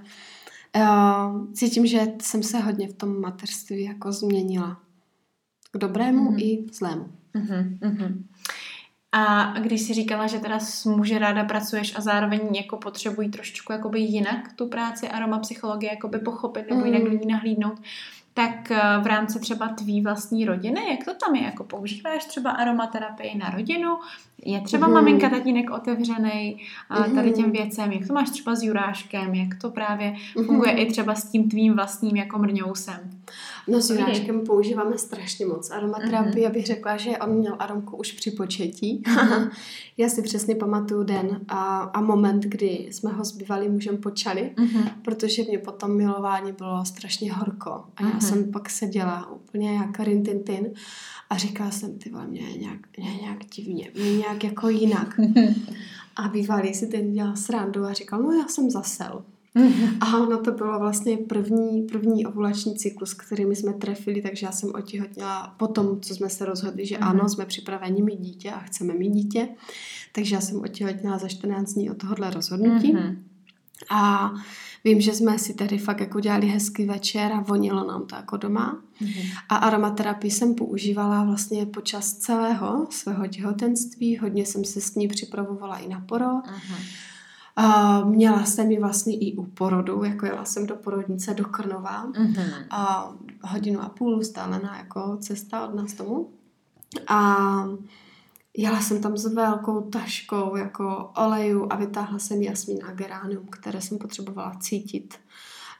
uh, 0.75 1.53
cítím, 1.53 1.85
že 1.85 2.07
jsem 2.21 2.43
se 2.43 2.59
hodně 2.59 2.87
v 2.87 2.93
tom 2.93 3.21
mateřství 3.21 3.83
jako 3.83 4.11
změnila. 4.11 4.81
K 5.71 5.77
dobrému 5.77 6.31
mm-hmm. 6.31 6.43
i 6.43 6.65
zlému. 6.73 7.09
Mm-hmm. 7.35 8.23
A 9.15 9.53
když 9.59 9.81
si 9.81 9.93
říkala, 9.93 10.27
že 10.27 10.39
teda 10.39 10.59
s 10.59 10.85
muži 10.85 11.17
ráda 11.17 11.43
pracuješ 11.43 11.97
a 11.97 12.01
zároveň 12.01 12.55
jako 12.55 12.77
potřebují 12.77 13.29
trošičku 13.29 13.71
jakoby 13.71 13.99
jinak 13.99 14.53
tu 14.55 14.67
práci 14.67 15.09
aromapsychologie 15.09 15.91
jakoby 15.91 16.19
pochopit 16.19 16.69
nebo 16.69 16.85
jinak 16.85 17.03
do 17.03 17.09
ní 17.09 17.25
nahlídnout, 17.27 17.81
tak 18.33 18.71
eh, 18.71 18.81
v 19.01 19.07
rámci 19.07 19.39
třeba 19.39 19.67
tvý 19.67 20.01
vlastní 20.01 20.45
rodiny, 20.45 20.81
jak 20.89 21.05
to 21.05 21.13
tam 21.13 21.35
je? 21.35 21.43
Jako 21.43 21.63
používáš 21.63 22.25
třeba 22.25 22.51
aromaterapii 22.51 23.37
na 23.37 23.49
rodinu? 23.49 23.97
Je 24.45 24.61
třeba 24.61 24.87
mm. 24.87 24.93
maminka, 24.93 25.29
tatínek 25.29 25.71
otevřený 25.71 26.57
mm. 27.07 27.15
tady 27.15 27.31
těm 27.31 27.51
věcem? 27.51 27.91
Jak 27.91 28.07
to 28.07 28.13
máš 28.13 28.29
třeba 28.29 28.55
s 28.55 28.63
Juráškem? 28.63 29.33
Jak 29.33 29.55
to 29.61 29.71
právě 29.71 30.15
funguje 30.45 30.73
mm. 30.73 30.79
i 30.79 30.85
třeba 30.85 31.15
s 31.15 31.29
tím 31.29 31.49
tvým 31.49 31.73
vlastním 31.73 32.15
jako 32.15 32.39
mrňousem? 32.39 32.99
No 33.67 33.81
s 33.81 33.89
Juráškem 33.89 34.41
používáme 34.41 34.97
strašně 34.97 35.45
moc 35.45 35.71
aromaterapii. 35.71 36.45
Mm. 36.45 36.51
Abych 36.51 36.65
řekla, 36.65 36.97
že 36.97 37.17
on 37.17 37.29
měl 37.29 37.55
aromku 37.59 37.97
už 37.97 38.11
při 38.11 38.31
početí. 38.31 39.03
Mm. 39.07 39.49
Já 39.97 40.09
si 40.09 40.21
přesně 40.21 40.55
pamatuju 40.55 41.03
den 41.03 41.39
a, 41.47 41.79
a 41.81 42.01
moment, 42.01 42.43
kdy 42.43 42.87
jsme 42.91 43.11
ho 43.11 43.25
s 43.25 43.31
bývalým 43.31 43.71
mužem 43.71 43.97
počali, 43.97 44.51
mm. 44.59 44.89
protože 45.01 45.43
mě 45.43 45.59
potom 45.59 45.97
milování 45.97 46.51
bylo 46.51 46.85
strašně 46.85 47.33
horko. 47.33 47.71
A 47.71 48.03
já 48.03 48.09
mm. 48.09 48.21
jsem 48.21 48.51
pak 48.51 48.69
seděla 48.69 49.31
úplně 49.31 49.75
jak 49.75 49.99
rintintin 49.99 50.73
a 51.33 51.37
říkala 51.37 51.71
jsem, 51.71 51.97
ty 51.97 52.09
vole, 52.09 52.27
mě 52.27 52.41
je 52.41 52.57
nějak, 52.57 52.79
mě 52.97 53.09
je 53.09 53.21
nějak 53.21 53.45
divně, 53.45 53.91
mě 53.93 54.03
je 54.03 54.17
nějak 54.17 54.43
jako 54.43 54.69
jinak. 54.69 55.19
A 56.15 56.27
bývalý 56.27 56.73
si 56.73 56.87
ten 56.87 57.13
dělal 57.13 57.35
srandu 57.35 57.85
a 57.85 57.93
říkal, 57.93 58.23
no 58.23 58.31
já 58.31 58.47
jsem 58.47 58.69
zasel. 58.69 59.23
A 60.01 60.17
ono 60.17 60.37
to 60.37 60.51
bylo 60.51 60.79
vlastně 60.79 61.17
první, 61.17 61.81
první 61.81 62.25
ovulační 62.25 62.75
cyklus, 62.75 63.13
který 63.13 63.45
my 63.45 63.55
jsme 63.55 63.73
trefili, 63.73 64.21
takže 64.21 64.45
já 64.45 64.51
jsem 64.51 64.71
otěhotněla 64.75 65.55
po 65.57 65.67
tom, 65.67 66.01
co 66.01 66.15
jsme 66.15 66.29
se 66.29 66.45
rozhodli, 66.45 66.85
že 66.85 66.97
ano, 66.97 67.29
jsme 67.29 67.45
připraveni 67.45 68.01
mít 68.01 68.19
dítě 68.19 68.51
a 68.51 68.59
chceme 68.59 68.93
mít 68.93 69.09
dítě. 69.09 69.49
Takže 70.11 70.35
já 70.35 70.41
jsem 70.41 70.61
otěhotněla 70.61 71.17
za 71.17 71.27
14 71.27 71.73
dní 71.73 71.91
od 71.91 71.97
tohohle 71.97 72.29
rozhodnutí. 72.29 72.97
A 73.89 74.31
vím, 74.83 75.01
že 75.01 75.13
jsme 75.13 75.39
si 75.39 75.53
tady 75.53 75.77
fakt 75.77 75.99
jako 75.99 76.19
dělali 76.19 76.47
hezký 76.47 76.85
večer 76.85 77.31
a 77.31 77.41
vonilo 77.41 77.87
nám 77.87 78.05
to 78.05 78.15
jako 78.15 78.37
doma. 78.37 78.81
Mm-hmm. 79.01 79.31
A 79.49 79.55
aromaterapii 79.55 80.31
jsem 80.31 80.55
používala 80.55 81.23
vlastně 81.23 81.65
počas 81.65 82.13
celého 82.13 82.87
svého 82.89 83.27
těhotenství. 83.27 84.17
Hodně 84.17 84.45
jsem 84.45 84.65
se 84.65 84.81
s 84.81 84.95
ní 84.95 85.07
připravovala 85.07 85.77
i 85.77 85.87
na 85.87 85.99
porod. 85.99 86.45
Mm-hmm. 86.45 87.03
Uh, 87.59 88.09
měla 88.09 88.45
jsem 88.45 88.71
ji 88.71 88.79
vlastně 88.79 89.17
i 89.17 89.35
u 89.35 89.43
porodu, 89.43 90.03
jako 90.03 90.25
jela 90.25 90.45
jsem 90.45 90.65
do 90.65 90.75
porodnice 90.75 91.33
do 91.33 91.45
Krnova. 91.45 92.07
Mm-hmm. 92.07 92.65
A 92.69 93.11
hodinu 93.41 93.81
a 93.81 93.89
půl 93.89 94.19
vzdálená 94.19 94.77
jako 94.77 95.17
cesta 95.21 95.67
od 95.67 95.75
nás 95.75 95.93
tomu. 95.93 96.29
A 97.07 97.65
jela 98.57 98.81
jsem 98.81 99.01
tam 99.01 99.17
s 99.17 99.33
velkou 99.33 99.81
taškou 99.81 100.55
jako 100.55 101.11
oleju 101.17 101.67
a 101.69 101.75
vytáhla 101.75 102.19
jsem 102.19 102.41
jasmín 102.41 102.79
a 102.85 102.91
geránium, 102.91 103.45
které 103.51 103.81
jsem 103.81 103.97
potřebovala 103.97 104.55
cítit. 104.59 105.13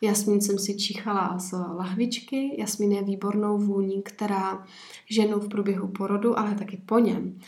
Jasmín 0.01 0.41
jsem 0.41 0.59
si 0.59 0.77
čichala 0.77 1.39
z 1.39 1.51
lahvičky. 1.51 2.61
Jasmín 2.61 2.91
je 2.91 3.03
výbornou 3.03 3.57
vůní, 3.57 4.01
která 4.01 4.65
ženu 5.09 5.39
v 5.39 5.49
průběhu 5.49 5.87
porodu, 5.87 6.39
ale 6.39 6.55
taky 6.55 6.77
po 6.85 6.99
něm 6.99 7.39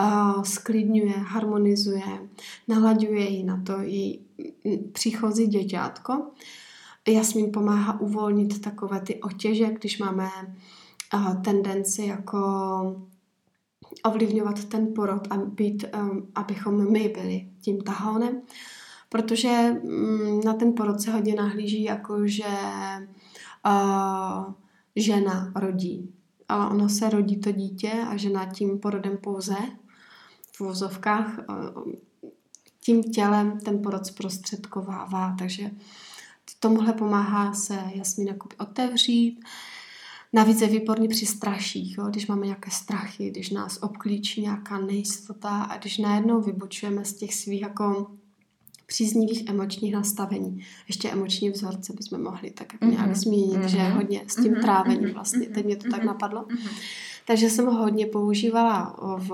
uh, 0.00 0.42
sklidňuje, 0.42 1.12
harmonizuje, 1.12 2.28
nalaďuje 2.68 3.30
ji 3.30 3.44
na 3.44 3.62
to 3.66 3.80
její 3.80 4.20
příchozí 4.92 5.46
děťátko. 5.46 6.26
Jasmín 7.08 7.52
pomáhá 7.52 8.00
uvolnit 8.00 8.60
takové 8.60 9.00
ty 9.00 9.20
otěže, 9.20 9.66
když 9.66 9.98
máme 9.98 10.28
uh, 11.14 11.42
tendenci 11.42 12.02
jako 12.02 12.38
ovlivňovat 14.04 14.64
ten 14.64 14.94
porod 14.94 15.26
a 15.30 15.36
být, 15.36 15.84
um, 16.00 16.28
abychom 16.34 16.92
my 16.92 17.08
byli 17.08 17.48
tím 17.60 17.80
tahounem 17.80 18.42
protože 19.14 19.76
mm, 19.82 20.40
na 20.44 20.54
ten 20.54 20.72
porod 20.72 21.00
se 21.00 21.12
hodně 21.12 21.34
nahlíží 21.34 21.82
jako, 21.82 22.26
že 22.26 22.44
uh, 23.66 24.52
žena 24.96 25.52
rodí. 25.56 26.14
Ale 26.48 26.70
ono 26.70 26.88
se 26.88 27.10
rodí 27.10 27.36
to 27.40 27.52
dítě 27.52 27.92
a 28.08 28.16
žena 28.16 28.52
tím 28.52 28.78
porodem 28.78 29.16
pouze 29.16 29.54
v 30.52 30.60
vozovkách 30.60 31.38
uh, 31.48 31.92
tím 32.80 33.02
tělem 33.02 33.60
ten 33.60 33.82
porod 33.82 34.06
zprostředkovává, 34.06 35.36
takže 35.38 35.70
tomuhle 36.60 36.92
pomáhá 36.92 37.52
se 37.52 37.78
Jasmín 37.94 38.36
otevřít. 38.58 39.40
Navíc 40.34 40.60
je 40.60 40.68
výborný 40.68 41.08
při 41.08 41.26
straších, 41.26 41.98
jo? 41.98 42.04
když 42.04 42.26
máme 42.26 42.46
nějaké 42.46 42.70
strachy, 42.70 43.30
když 43.30 43.50
nás 43.50 43.78
obklíčí 43.82 44.42
nějaká 44.42 44.78
nejistota 44.78 45.48
a 45.48 45.78
když 45.78 45.98
najednou 45.98 46.40
vybočujeme 46.40 47.04
z 47.04 47.12
těch 47.14 47.34
svých 47.34 47.62
jako 47.62 48.06
příznivých 48.86 49.48
emočních 49.48 49.92
nastavení. 49.92 50.66
Ještě 50.88 51.10
emoční 51.10 51.50
vzorce 51.50 51.92
bychom 51.92 52.22
mohli 52.22 52.50
tak 52.50 52.72
jako 52.72 52.84
nějak 52.84 53.10
mm-hmm. 53.10 53.14
zmínit, 53.14 53.58
mm-hmm. 53.58 53.66
že 53.66 53.88
hodně 53.88 54.24
s 54.26 54.34
tím 54.34 54.54
mm-hmm. 54.54 54.62
trávením 54.62 55.14
vlastně. 55.14 55.46
Teď 55.46 55.64
mě 55.64 55.76
to 55.76 55.90
tak 55.90 56.04
napadlo. 56.04 56.42
Mm-hmm. 56.42 56.78
Takže 57.26 57.50
jsem 57.50 57.66
ho 57.66 57.72
hodně 57.72 58.06
používala 58.06 58.96
v, 59.16 59.28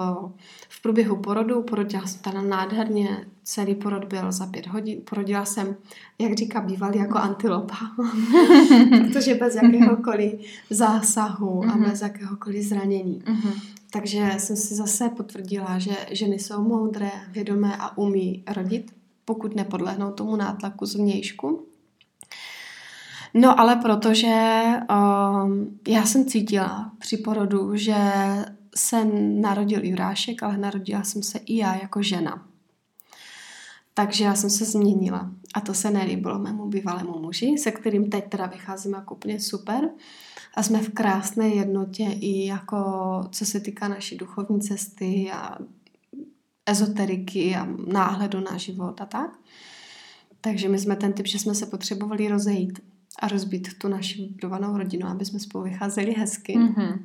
v 0.69 0.83
průběhu 0.83 1.17
porodu. 1.17 1.63
Porodila 1.63 2.07
jsem 2.07 2.21
teda 2.21 2.43
nádherně, 2.43 3.27
celý 3.45 3.75
porod 3.75 4.05
byl 4.05 4.33
za 4.33 4.47
pět 4.47 4.67
hodin. 4.67 5.01
Porodila 5.11 5.45
jsem, 5.45 5.77
jak 6.19 6.35
říká 6.35 6.61
bývalý, 6.61 6.99
jako 6.99 7.19
antilopa. 7.19 7.77
Protože 9.07 9.35
bez 9.35 9.55
jakéhokoliv 9.55 10.33
zásahu 10.71 11.65
a 11.65 11.77
bez 11.77 12.03
jakéhokoliv 12.03 12.65
zranění. 12.65 13.23
Takže 13.93 14.33
jsem 14.39 14.57
si 14.57 14.75
zase 14.75 15.09
potvrdila, 15.09 15.79
že 15.79 15.97
ženy 16.11 16.39
jsou 16.39 16.63
moudré, 16.63 17.11
vědomé 17.33 17.77
a 17.77 17.99
umí 17.99 18.45
rodit 18.57 18.93
pokud 19.25 19.57
nepodlehnou 19.57 20.11
tomu 20.13 20.37
nátlaku 20.37 20.87
zvnějšku. 20.87 21.67
No 23.35 23.61
ale 23.61 23.77
protože 23.77 24.63
um, 24.91 25.79
já 25.89 26.07
jsem 26.07 26.25
cítila 26.25 26.93
při 26.99 27.17
porodu, 27.17 27.77
že 27.77 27.97
se 28.77 29.05
narodil 29.41 29.85
Jurášek, 29.85 30.43
ale 30.43 30.57
narodila 30.57 31.03
jsem 31.03 31.23
se 31.23 31.39
i 31.39 31.57
já 31.57 31.75
jako 31.75 32.03
žena. 32.03 32.47
Takže 33.95 34.25
já 34.25 34.35
jsem 34.35 34.51
se 34.51 34.65
změnila 34.65 35.31
a 35.55 35.61
to 35.61 35.75
se 35.75 35.91
nelíbilo 35.91 36.39
mému 36.39 36.67
bývalému 36.67 37.19
muži, 37.19 37.59
se 37.59 37.71
kterým 37.71 38.11
teď 38.11 38.29
teda 38.29 38.47
vycházím 38.47 38.93
jako 38.93 39.15
úplně 39.15 39.41
super 39.41 39.91
a 40.55 40.63
jsme 40.63 40.83
v 40.83 40.89
krásné 40.89 41.49
jednotě 41.49 42.05
i 42.05 42.47
jako 42.47 42.77
co 43.31 43.47
se 43.47 43.61
týká 43.61 43.89
naší 43.89 44.17
duchovní 44.17 44.61
cesty 44.61 45.31
a 45.33 45.59
ezoteriky 46.67 47.57
a 47.57 47.69
náhledu 47.87 48.41
na 48.41 48.57
život 48.57 49.01
a 49.01 49.07
tak. 49.07 49.39
Takže 50.41 50.69
my 50.69 50.79
jsme 50.79 50.97
ten 50.97 51.13
typ, 51.13 51.27
že 51.27 51.39
jsme 51.39 51.55
se 51.55 51.67
potřebovali 51.67 52.29
rozejít 52.29 52.81
a 53.19 53.29
rozbít 53.29 53.79
tu 53.79 53.89
naši 53.89 54.29
budovanou 54.33 54.77
rodinu, 54.77 55.07
aby 55.07 55.25
jsme 55.25 55.39
spolu 55.39 55.65
vycházeli 55.65 56.13
hezky. 56.13 56.59
Mm-hmm. 56.59 56.99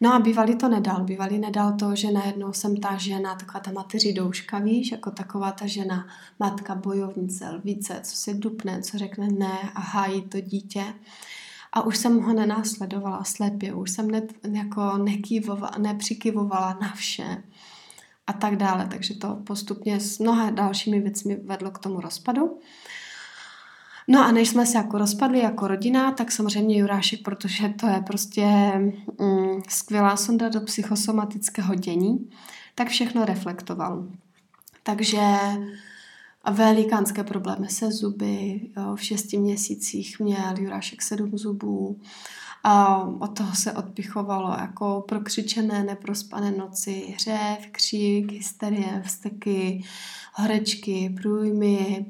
No 0.00 0.14
a 0.14 0.18
bývalý 0.18 0.56
to 0.56 0.68
nedal. 0.68 1.04
Bývalý 1.04 1.38
nedal 1.38 1.72
to, 1.72 1.94
že 1.94 2.10
najednou 2.10 2.52
jsem 2.52 2.76
ta 2.76 2.96
žena, 2.96 3.34
taková 3.34 3.60
ta 3.60 3.72
mateří 3.72 4.12
douška, 4.12 4.58
víš, 4.58 4.92
jako 4.92 5.10
taková 5.10 5.52
ta 5.52 5.66
žena, 5.66 6.06
matka, 6.40 6.74
bojovnice, 6.74 7.50
lvíce, 7.50 8.00
co 8.02 8.16
si 8.16 8.34
dupne, 8.34 8.82
co 8.82 8.98
řekne 8.98 9.28
ne 9.28 9.58
a 9.74 9.80
hájí 9.80 10.22
to 10.22 10.40
dítě. 10.40 10.84
A 11.72 11.82
už 11.82 11.96
jsem 11.96 12.20
ho 12.20 12.32
nenásledovala 12.32 13.24
slepě, 13.24 13.74
už 13.74 13.90
jsem 13.90 14.10
ne, 14.10 14.22
jako 14.52 14.98
nekývovala, 14.98 15.78
nepřikyvovala 15.78 16.78
na 16.80 16.92
vše 16.92 17.42
a 18.26 18.32
tak 18.32 18.56
dále. 18.56 18.86
Takže 18.90 19.14
to 19.14 19.34
postupně 19.34 20.00
s 20.00 20.18
mnoha 20.18 20.50
dalšími 20.50 21.00
věcmi 21.00 21.36
vedlo 21.36 21.70
k 21.70 21.78
tomu 21.78 22.00
rozpadu. 22.00 22.58
No 24.08 24.24
a 24.24 24.32
než 24.32 24.48
jsme 24.48 24.66
se 24.66 24.78
jako 24.78 24.98
rozpadli 24.98 25.38
jako 25.38 25.68
rodina, 25.68 26.12
tak 26.12 26.32
samozřejmě 26.32 26.78
Jurášek, 26.78 27.22
protože 27.22 27.68
to 27.68 27.86
je 27.86 28.02
prostě 28.06 28.46
mm, 29.20 29.62
skvělá 29.68 30.16
sonda 30.16 30.48
do 30.48 30.60
psychosomatického 30.60 31.74
dění, 31.74 32.30
tak 32.74 32.88
všechno 32.88 33.24
reflektoval. 33.24 34.08
Takže 34.82 35.20
velikánské 36.50 37.24
problémy 37.24 37.68
se 37.68 37.90
zuby, 37.90 38.60
jo, 38.76 38.96
v 38.96 39.02
šesti 39.02 39.38
měsících 39.38 40.20
měl 40.20 40.54
Jurášek 40.58 41.02
sedm 41.02 41.38
zubů, 41.38 42.00
a 42.66 43.04
od 43.20 43.36
toho 43.38 43.54
se 43.54 43.72
odpichovalo 43.72 44.56
jako 44.60 45.04
prokřičené, 45.08 45.84
neprospané 45.84 46.50
noci, 46.50 47.14
hřev, 47.14 47.66
křík, 47.72 48.32
hysterie, 48.32 49.02
vsteky, 49.04 49.84
horečky, 50.32 51.14
průjmy, 51.22 52.06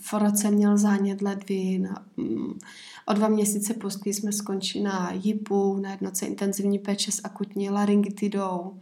v 0.00 0.12
roce 0.12 0.50
měl 0.50 0.78
zánět 0.78 1.22
ledvin. 1.22 1.94
Mm, 2.16 2.58
o 3.06 3.12
dva 3.12 3.28
měsíce 3.28 3.74
později 3.74 4.14
jsme 4.14 4.32
skončili 4.32 4.84
na 4.84 5.12
JIPu, 5.12 5.78
na 5.80 5.90
jednoce 5.90 6.26
intenzivní 6.26 6.78
péče 6.78 7.12
s 7.12 7.20
akutní 7.24 7.70
laryngitidou. 7.70 8.76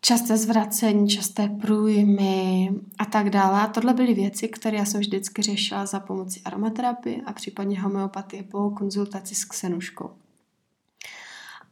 Časté 0.00 0.36
zvracení, 0.36 1.08
časté 1.08 1.48
průjmy 1.48 2.70
a 2.98 3.04
tak 3.04 3.30
dále. 3.30 3.60
A 3.60 3.66
tohle 3.66 3.94
byly 3.94 4.14
věci, 4.14 4.48
které 4.48 4.76
já 4.76 4.84
jsem 4.84 5.00
vždycky 5.00 5.42
řešila 5.42 5.86
za 5.86 6.00
pomocí 6.00 6.40
aromaterapie 6.44 7.22
a 7.26 7.32
případně 7.32 7.80
homeopatie 7.80 8.42
po 8.42 8.70
konzultaci 8.70 9.34
s 9.34 9.44
ksenuškou. 9.44 10.10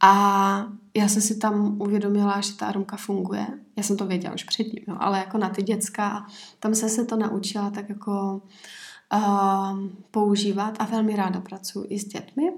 A 0.01 0.65
já 0.93 1.07
jsem 1.07 1.21
si 1.21 1.37
tam 1.37 1.81
uvědomila, 1.81 2.41
že 2.41 2.53
ta 2.53 2.67
aromka 2.67 2.97
funguje. 2.97 3.47
Já 3.75 3.83
jsem 3.83 3.97
to 3.97 4.05
věděla 4.05 4.33
už 4.33 4.43
předtím, 4.43 4.83
no, 4.87 5.03
ale 5.03 5.19
jako 5.19 5.37
na 5.37 5.49
ty 5.49 5.63
děcka, 5.63 6.25
tam 6.59 6.75
se 6.75 6.89
se 6.89 7.05
to 7.05 7.15
naučila 7.15 7.69
tak 7.69 7.89
jako 7.89 8.41
uh, 9.13 9.79
používat 10.11 10.75
a 10.79 10.85
velmi 10.85 11.15
ráda 11.15 11.41
pracuji 11.41 11.85
i 11.89 11.99
s 11.99 12.05
dětmi, 12.05 12.51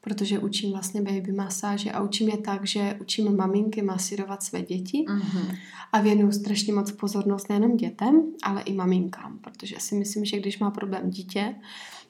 protože 0.00 0.38
učím 0.38 0.72
vlastně 0.72 1.02
baby 1.02 1.32
masáže 1.32 1.92
a 1.92 2.02
učím 2.02 2.28
je 2.28 2.36
tak, 2.36 2.66
že 2.66 2.96
učím 3.00 3.36
maminky 3.36 3.82
masírovat 3.82 4.42
své 4.42 4.62
děti 4.62 5.04
mm-hmm. 5.08 5.56
a 5.92 6.00
věnuju 6.00 6.32
strašně 6.32 6.72
moc 6.72 6.92
pozornost 6.92 7.48
nejenom 7.48 7.76
dětem, 7.76 8.22
ale 8.42 8.62
i 8.62 8.74
maminkám, 8.74 9.38
protože 9.38 9.76
si 9.78 9.94
myslím, 9.94 10.24
že 10.24 10.40
když 10.40 10.58
má 10.58 10.70
problém 10.70 11.10
dítě, 11.10 11.54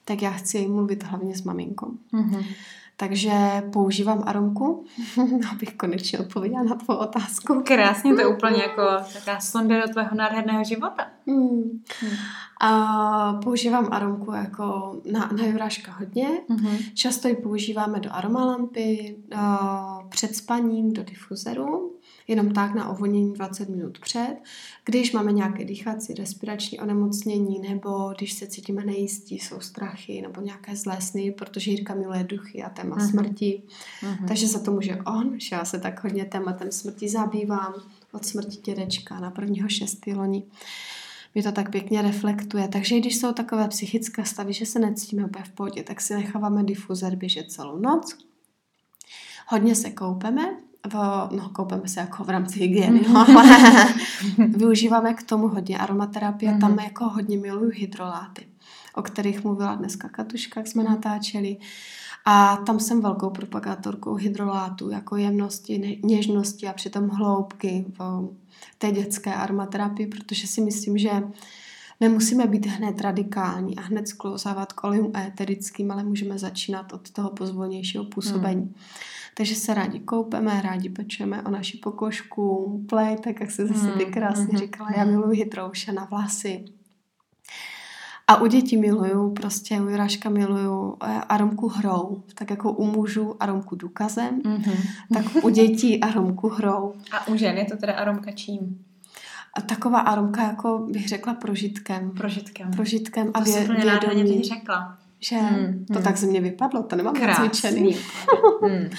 tak 0.05 0.23
já 0.23 0.31
chci 0.31 0.67
mluvit 0.69 1.03
hlavně 1.03 1.37
s 1.37 1.43
maminkou. 1.43 1.95
Mm-hmm. 2.13 2.45
Takže 2.97 3.33
používám 3.73 4.23
aromku, 4.27 4.85
abych 5.53 5.75
konečně 5.75 6.19
odpověděla 6.19 6.63
na 6.63 6.75
tvou 6.75 6.95
otázku. 6.95 7.63
Krásně, 7.63 8.15
to 8.15 8.21
je 8.21 8.27
úplně 8.27 8.63
jako 8.63 8.83
taková 9.13 9.41
sonda 9.41 9.87
do 9.87 9.93
tvého 9.93 10.15
nádherného 10.15 10.65
života. 10.65 11.07
Hmm. 11.27 11.83
A 12.61 13.33
používám 13.45 13.89
aromku 13.91 14.33
jako 14.33 14.97
na, 15.13 15.31
na 15.39 15.45
Juráška 15.45 15.93
hodně. 15.93 16.29
Hmm. 16.49 16.77
Často 16.95 17.29
ji 17.29 17.37
používáme 17.37 18.01
do 18.01 18.13
aromalampy, 18.13 19.17
před 20.09 20.37
spaním, 20.37 20.93
do 20.93 21.05
difuzeru 21.05 21.94
jenom 22.29 22.53
tak 22.53 22.75
na 22.75 22.89
ovonění 22.89 23.33
20 23.33 23.69
minut 23.69 23.99
před. 23.99 24.37
Když 24.85 25.13
máme 25.13 25.33
nějaké 25.33 25.65
dýchací, 25.65 26.15
respirační 26.15 26.81
onemocnění, 26.81 27.59
nebo 27.59 28.15
když 28.17 28.33
se 28.33 28.47
cítíme 28.47 28.85
nejistí, 28.85 29.39
jsou 29.39 29.61
strachy, 29.61 30.23
nebo 30.23 30.41
nějaké 30.41 30.77
zlé 30.77 31.01
sny, 31.01 31.33
protože 31.33 31.71
Jirka 31.71 31.95
miluje 31.95 32.25
duchy 32.25 32.63
a 32.63 32.71
téma 32.71 32.97
uh-huh. 32.97 33.11
smrti. 33.11 33.63
Uh-huh. 34.03 34.29
Takže 34.29 34.47
za 34.47 34.59
to 34.59 34.71
může 34.71 34.97
on, 34.97 35.41
že 35.41 35.57
já 35.57 35.65
se 35.65 35.81
tak 35.81 36.05
hodně 36.05 36.25
tématem 36.25 36.73
smrti 36.73 37.09
zabývám 37.09 37.75
od 38.13 38.27
smrti 38.27 38.57
dědečka 38.57 39.21
na 39.21 39.31
prvního 39.31 39.69
šestý 39.69 40.13
loni 40.13 40.43
mi 41.35 41.43
to 41.43 41.53
tak 41.53 41.71
pěkně 41.71 42.03
reflektuje. 42.03 42.69
Takže 42.69 42.99
když 42.99 43.17
jsou 43.17 43.33
takové 43.33 43.69
psychické 43.69 44.25
stavy, 44.25 44.53
že 44.53 44.67
se 44.67 44.79
necítíme 44.79 45.25
úplně 45.25 45.45
v 45.45 45.53
pohodě, 45.53 45.83
tak 45.83 46.01
si 46.01 46.15
necháváme 46.15 46.65
difuzer 46.65 47.17
běžet 47.17 47.53
celou 47.53 47.79
noc. 47.79 48.19
Hodně 49.49 49.75
se 49.75 49.91
koupeme, 49.91 50.57
no, 51.37 51.49
koupeme 51.49 51.89
se 51.89 52.01
jako 52.01 52.25
v 52.25 52.31
rámci 52.31 52.61
hygieny, 52.61 53.01
no, 53.09 53.27
ale 53.39 53.59
využíváme 54.49 55.15
k 55.15 55.23
tomu 55.23 55.49
hodně 55.49 55.79
aromaterapie, 55.79 56.53
mm-hmm. 56.53 56.61
tam 56.61 56.79
jako 56.79 57.09
hodně 57.09 57.39
miluju 57.39 57.71
hydroláty, 57.75 58.47
o 58.95 59.03
kterých 59.03 59.45
mluvila 59.45 59.75
dneska 59.75 60.09
Katuška, 60.09 60.61
jak 60.61 60.67
jsme 60.67 60.83
mhm. 60.83 60.93
natáčeli. 60.93 61.57
A 62.27 62.57
tam 62.57 62.81
jsem 62.81 63.01
velkou 63.01 63.31
propagátorkou 63.31 64.15
hydrolátu, 64.15 64.91
jako 64.91 65.17
jemnosti, 65.17 66.01
něžnosti 66.05 66.69
a 66.69 66.73
přitom 66.73 67.09
hloubky 67.09 67.85
v 67.99 68.29
té 68.79 68.93
dětské 68.93 69.35
aromaterapii, 69.35 70.07
protože 70.07 70.47
si 70.47 70.61
myslím, 70.61 70.99
že 70.99 71.11
nemusíme 72.01 72.47
být 72.47 72.67
hned 72.67 73.01
radikální 73.01 73.77
a 73.77 73.81
hned 73.81 74.09
sklouzávat 74.09 74.73
k 74.73 74.85
oleum 74.85 75.13
éterickým, 75.17 75.91
ale 75.91 76.05
můžeme 76.05 76.39
začínat 76.39 76.93
od 76.93 77.11
toho 77.11 77.31
pozvolnějšího 77.31 78.05
působení. 78.05 78.63
Mm. 78.63 78.75
Takže 79.35 79.55
se 79.55 79.75
rádi 79.75 80.01
koupeme, 80.01 80.63
rádi 80.63 80.89
pečeme 80.89 81.43
o 81.43 81.51
naši 81.51 81.79
pokožku, 81.79 82.79
play, 82.89 83.17
tak 83.17 83.41
jak 83.41 83.51
se 83.51 83.67
zase 83.67 83.91
ty 83.91 84.05
hmm, 84.05 84.13
krásně 84.13 84.49
mm, 84.53 84.59
říkala, 84.59 84.91
já 84.97 85.05
miluji 85.05 85.39
hydrouše 85.39 85.93
na 85.93 86.05
vlasy. 86.05 86.65
A 88.27 88.41
u 88.41 88.47
dětí 88.47 88.77
miluju, 88.77 89.31
prostě 89.31 89.81
u 89.81 89.89
Jiraška 89.89 90.31
miluju 90.31 90.97
eh, 91.03 91.21
aromku 91.29 91.69
hrou, 91.69 92.23
tak 92.35 92.51
jako 92.51 92.73
u 92.73 92.87
mužů 92.87 93.43
aromku 93.43 93.77
důkazem, 93.77 94.41
mm-hmm. 94.41 94.77
tak 95.15 95.45
u 95.45 95.49
dětí 95.49 96.01
aromku 96.01 96.49
hrou. 96.49 96.95
A 97.13 97.29
u 97.29 97.37
žen 97.37 97.57
je 97.57 97.65
to 97.65 97.77
teda 97.77 97.93
aromka 97.93 98.33
čím? 98.33 98.85
A 99.55 99.61
taková 99.61 100.01
aromka, 100.01 100.43
jako 100.43 100.87
bych 100.91 101.09
řekla, 101.09 101.35
prožitkem. 101.35 102.11
Prožitkem. 102.11 102.71
Prožitkem 102.71 103.31
a 103.35 103.41
vě, 103.41 103.67
to 103.67 103.73
vědomí. 104.15 104.43
řekla. 104.43 104.99
Že 105.25 105.37
hmm, 105.37 105.85
to 105.87 105.95
hmm. 105.95 106.03
tak 106.03 106.17
ze 106.17 106.27
mě 106.27 106.41
vypadlo, 106.41 106.83
to 106.83 106.97
nemám 106.97 107.15
cvičený. 107.37 107.97
hmm. 108.63 108.91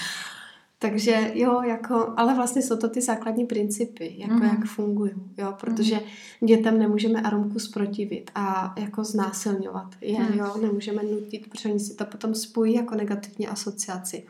Takže 0.78 1.30
jo, 1.34 1.62
jako, 1.62 2.12
ale 2.16 2.34
vlastně 2.34 2.62
jsou 2.62 2.76
to 2.76 2.88
ty 2.88 3.00
základní 3.00 3.46
principy, 3.46 4.14
jako 4.18 4.34
mm. 4.34 4.42
jak 4.42 4.64
fungují, 4.64 5.12
jo, 5.38 5.54
protože 5.60 5.96
mm. 6.40 6.46
dětem 6.46 6.78
nemůžeme 6.78 7.20
aromku 7.20 7.58
zprotivit 7.58 8.30
a 8.34 8.74
jako 8.78 9.04
znásilňovat 9.04 9.94
je, 10.00 10.20
mm. 10.20 10.38
jo, 10.38 10.54
nemůžeme 10.60 11.02
nutit, 11.02 11.50
protože 11.50 11.68
oni 11.68 11.80
si 11.80 11.94
to 11.94 12.04
potom 12.04 12.34
spojí 12.34 12.74
jako 12.74 12.94
negativní 12.94 13.48
asociaci. 13.48 14.26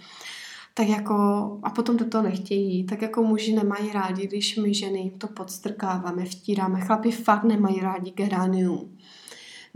Tak 0.74 0.88
jako, 0.88 1.14
a 1.62 1.70
potom 1.70 1.96
do 1.96 2.04
toho 2.04 2.24
nechtějí, 2.24 2.84
tak 2.84 3.02
jako 3.02 3.22
muži 3.22 3.54
nemají 3.54 3.92
rádi, 3.92 4.26
když 4.26 4.56
my 4.56 4.74
ženy 4.74 5.12
to 5.18 5.26
podstrkáváme, 5.26 6.24
vtíráme, 6.24 6.80
chlapi 6.80 7.10
fakt 7.10 7.44
nemají 7.44 7.80
rádi 7.80 8.10
geranium. 8.10 8.96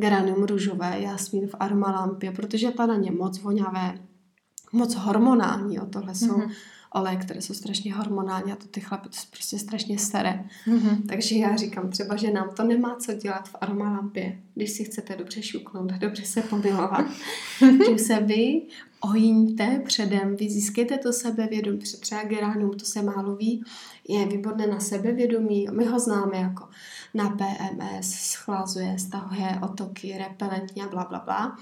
Geranium 0.00 0.44
růžové, 0.44 1.00
jasmín 1.00 1.46
v 1.46 1.54
aromalampě, 1.60 2.32
protože 2.32 2.70
to 2.70 2.86
na 2.86 2.96
ně 2.96 3.10
moc 3.10 3.38
voňavé, 3.38 3.98
moc 4.72 4.94
hormonální. 4.94 5.74
Jo. 5.74 5.86
Tohle 5.86 6.14
jsou 6.14 6.38
mm-hmm. 6.38 6.50
oleje, 6.94 7.16
které 7.16 7.42
jsou 7.42 7.54
strašně 7.54 7.94
hormonální 7.94 8.52
a 8.52 8.56
to 8.56 8.66
ty 8.66 8.80
chlapy 8.80 9.08
to 9.08 9.16
prostě 9.30 9.58
strašně 9.58 9.98
sere. 9.98 10.44
Mm-hmm. 10.66 11.06
Takže 11.08 11.36
já 11.36 11.56
říkám 11.56 11.90
třeba, 11.90 12.16
že 12.16 12.30
nám 12.30 12.50
to 12.56 12.64
nemá 12.64 12.96
co 12.96 13.12
dělat 13.12 13.48
v 13.48 13.56
aromalampě, 13.60 14.38
když 14.54 14.70
si 14.70 14.84
chcete 14.84 15.16
dobře 15.16 15.42
šuknout, 15.42 15.92
dobře 15.92 16.24
se 16.24 16.42
pomilovat. 16.42 17.04
Tím 17.86 17.98
se 17.98 18.20
vy 18.20 18.62
ojíňte 19.00 19.82
předem, 19.86 20.36
vy 20.36 20.50
získejte 20.50 20.98
to 20.98 21.12
sebevědomí, 21.12 21.78
třeba 21.78 22.22
geránium, 22.22 22.70
to 22.70 22.84
se 22.84 23.02
málo 23.02 23.36
ví, 23.36 23.64
je 24.08 24.26
výborné 24.26 24.66
na 24.66 24.80
sebevědomí, 24.80 25.66
my 25.70 25.84
ho 25.84 25.98
známe 25.98 26.36
jako 26.36 26.68
na 27.14 27.30
PMS, 27.30 28.14
schlazuje, 28.14 28.98
stahuje 28.98 29.58
otoky, 29.62 30.18
repelentně 30.18 30.84
a 30.84 30.88
bla, 30.88 31.04
bla, 31.04 31.18
bla. 31.18 31.58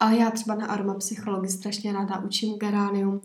Ale 0.00 0.16
já 0.16 0.30
třeba 0.30 0.54
na 0.54 0.66
aromapsychologii 0.66 1.50
strašně 1.50 1.92
ráda 1.92 2.18
učím 2.18 2.58
geránium, 2.58 3.20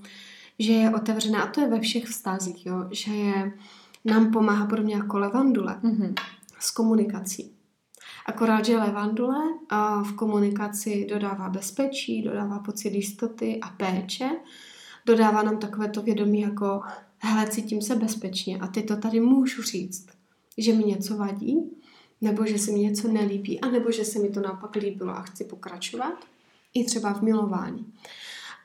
že 0.59 0.73
je 0.73 0.95
otevřená, 0.95 1.41
a 1.41 1.51
to 1.51 1.61
je 1.61 1.67
ve 1.67 1.79
všech 1.79 2.05
vztazích, 2.05 2.65
jo, 2.65 2.87
že 2.91 3.13
je, 3.13 3.51
nám 4.05 4.31
pomáhá 4.31 4.65
podobně 4.65 4.95
jako 4.95 5.19
levandule 5.19 5.79
mm-hmm. 5.83 6.13
s 6.59 6.71
komunikací. 6.71 7.55
Akorát, 8.25 8.65
že 8.65 8.77
levandule 8.77 9.43
a 9.69 10.03
v 10.03 10.13
komunikaci 10.13 11.07
dodává 11.09 11.49
bezpečí, 11.49 12.21
dodává 12.21 12.59
pocit 12.59 12.93
jistoty 12.93 13.59
a 13.59 13.69
péče, 13.69 14.29
dodává 15.05 15.43
nám 15.43 15.57
takové 15.57 15.89
to 15.89 16.01
vědomí 16.01 16.41
jako 16.41 16.81
hele, 17.17 17.47
cítím 17.47 17.81
se 17.81 17.95
bezpečně 17.95 18.59
a 18.59 18.67
ty 18.67 18.83
to 18.83 18.97
tady 18.97 19.19
můžu 19.19 19.61
říct, 19.61 20.07
že 20.61 20.73
mi 20.73 20.83
něco 20.83 21.17
vadí, 21.17 21.71
nebo 22.21 22.45
že 22.45 22.57
se 22.57 22.71
mi 22.71 22.79
něco 22.79 23.07
nelíbí, 23.07 23.61
anebo 23.61 23.91
že 23.91 24.05
se 24.05 24.19
mi 24.19 24.29
to 24.29 24.39
naopak 24.39 24.75
líbilo 24.75 25.11
a 25.11 25.21
chci 25.21 25.43
pokračovat 25.43 26.25
i 26.73 26.83
třeba 26.83 27.13
v 27.13 27.21
milování. 27.21 27.93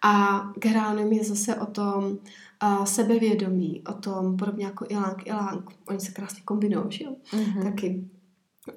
A 0.03 0.43
geranium 0.57 1.13
je 1.13 1.25
zase 1.25 1.57
o 1.57 1.67
tom 1.67 2.05
uh, 2.63 2.85
sebevědomí, 2.85 3.83
o 3.89 3.93
tom 3.93 4.37
podobně 4.37 4.65
jako 4.65 4.87
ilang, 4.89 5.27
ilang. 5.27 5.71
Oni 5.89 6.01
se 6.01 6.13
krásně 6.13 6.43
kombinují, 6.45 6.85
že 6.89 7.05
jo? 7.05 7.17
Mm-hmm. 7.33 7.63
Taky 7.63 8.05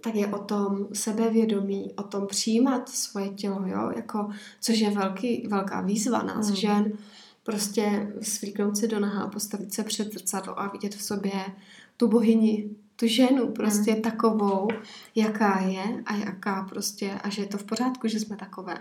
tak 0.02 0.16
je 0.16 0.28
o 0.28 0.40
tom 0.40 0.88
sebevědomí, 0.94 1.94
o 1.94 2.04
tom 2.04 2.28
přijímat 2.28 2.90
svoje 2.90 3.30
tělo, 3.30 3.66
jo, 3.66 3.92
jako, 3.96 4.30
což 4.62 4.80
je 4.80 4.90
velký, 4.90 5.48
velká 5.48 5.82
výzva 5.82 6.24
nás 6.24 6.50
mm. 6.50 6.56
žen, 6.56 6.92
prostě 7.44 8.14
svlíknout 8.22 8.78
si 8.78 8.88
do 8.88 9.00
naha, 9.00 9.28
postavit 9.28 9.74
se 9.74 9.84
před 9.84 10.14
zrcadlo 10.14 10.60
a 10.60 10.68
vidět 10.68 10.96
v 10.96 11.04
sobě 11.04 11.32
tu 11.98 12.08
bohyni, 12.08 12.70
tu 13.00 13.08
ženu 13.08 13.48
prostě 13.52 13.96
mm. 13.96 14.02
takovou, 14.02 14.68
jaká 15.16 15.60
je 15.60 16.04
a 16.06 16.16
jaká 16.16 16.64
prostě, 16.70 17.12
a 17.12 17.30
že 17.30 17.42
je 17.42 17.48
to 17.48 17.58
v 17.58 17.64
pořádku, 17.64 18.08
že 18.08 18.20
jsme 18.20 18.36
takové. 18.36 18.78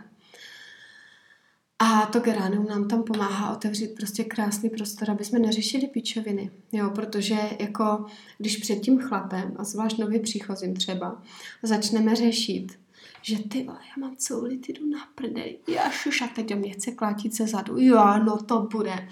A 1.78 2.06
to 2.06 2.20
geranium 2.20 2.66
nám 2.66 2.88
tam 2.88 3.02
pomáhá 3.02 3.52
otevřít 3.52 3.94
prostě 3.94 4.24
krásný 4.24 4.70
prostor, 4.70 5.10
aby 5.10 5.24
jsme 5.24 5.38
neřešili 5.38 5.86
pičoviny. 5.86 6.50
Jo, 6.72 6.90
protože 6.90 7.36
jako 7.58 8.06
když 8.38 8.56
před 8.56 8.76
tím 8.76 8.98
chlapem, 9.00 9.54
a 9.58 9.64
zvlášť 9.64 9.98
nově 9.98 10.20
příchozím 10.20 10.74
třeba, 10.74 11.22
začneme 11.62 12.16
řešit, 12.16 12.78
že 13.22 13.38
ty 13.38 13.64
vole, 13.64 13.78
já 13.78 14.06
mám 14.06 14.16
ty 14.60 14.72
jdu 14.72 14.90
na 14.90 14.98
prdeli, 15.14 15.58
já 15.68 15.90
šuš, 15.90 16.22
a 16.22 16.26
teď 16.26 16.48
do 16.48 16.56
mě 16.56 16.70
chce 16.70 16.92
klátit 16.92 17.34
se 17.34 17.46
zadu, 17.46 17.78
jo, 17.78 18.18
no 18.24 18.42
to 18.42 18.68
bude. 18.72 19.08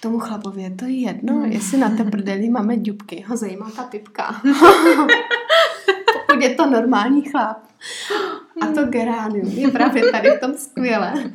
Tomu 0.00 0.18
chlapovi 0.18 0.62
je 0.62 0.70
to 0.70 0.84
jedno, 0.84 1.34
mm. 1.34 1.44
jestli 1.44 1.78
na 1.78 1.96
té 1.96 2.04
prdeli 2.04 2.50
máme 2.50 2.76
dubky, 2.76 3.24
ho 3.28 3.36
zajímá 3.36 3.70
ta 3.70 3.82
pipka. 3.82 4.42
Pokud 6.12 6.42
je 6.42 6.54
to 6.54 6.70
normální 6.70 7.22
chlap. 7.22 7.58
A 8.60 8.66
to 8.66 8.84
geránium 8.84 9.48
je 9.48 9.68
právě 9.68 10.10
tady 10.10 10.30
v 10.30 10.40
tom 10.40 10.54
skvělé 10.54 11.32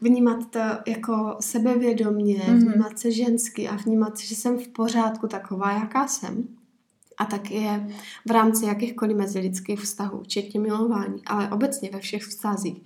vnímat 0.00 0.50
to 0.50 0.58
jako 0.86 1.36
sebevědomě, 1.40 2.36
mm-hmm. 2.36 2.70
vnímat 2.70 2.98
se 2.98 3.12
žensky 3.12 3.68
a 3.68 3.76
vnímat, 3.76 4.18
že 4.18 4.36
jsem 4.36 4.58
v 4.58 4.68
pořádku 4.68 5.26
taková, 5.26 5.72
jaká 5.72 6.08
jsem. 6.08 6.48
A 7.18 7.24
tak 7.24 7.50
je 7.50 7.88
v 8.26 8.30
rámci 8.30 8.64
jakýchkoliv 8.64 9.16
mezilidských 9.16 9.80
vztahů, 9.80 10.22
včetně 10.22 10.60
milování, 10.60 11.22
ale 11.26 11.50
obecně 11.50 11.90
ve 11.92 12.00
všech 12.00 12.22
vztazích, 12.22 12.82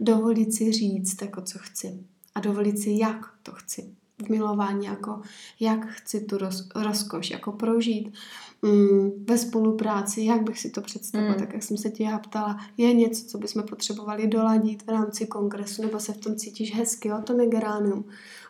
dovolit 0.00 0.54
si 0.54 0.72
říct, 0.72 1.22
jako 1.22 1.42
co 1.42 1.58
chci. 1.58 2.04
A 2.34 2.40
dovolit 2.40 2.78
si, 2.78 2.90
jak 2.98 3.26
to 3.42 3.52
chci 3.52 3.94
v 4.20 4.28
milování, 4.28 4.86
jako 4.86 5.20
jak 5.60 5.86
chci 5.86 6.20
tu 6.20 6.38
roz, 6.38 6.68
rozkoš, 6.74 7.30
jako 7.30 7.52
prožít 7.52 8.14
mm, 8.62 9.24
ve 9.28 9.38
spolupráci, 9.38 10.22
jak 10.22 10.42
bych 10.42 10.58
si 10.58 10.70
to 10.70 10.80
představila, 10.80 11.32
mm. 11.32 11.38
tak 11.38 11.52
jak 11.52 11.62
jsem 11.62 11.76
se 11.76 11.90
tě 11.90 12.04
já 12.04 12.18
ptala, 12.18 12.58
je 12.76 12.94
něco, 12.94 13.26
co 13.26 13.38
bychom 13.38 13.62
potřebovali 13.62 14.26
doladit 14.26 14.82
v 14.82 14.88
rámci 14.88 15.26
kongresu, 15.26 15.82
nebo 15.82 16.00
se 16.00 16.12
v 16.12 16.18
tom 16.18 16.36
cítíš 16.36 16.74
hezky, 16.74 17.12
o 17.12 17.22
tom 17.22 17.40
je 17.40 17.46
geránium, 17.46 18.04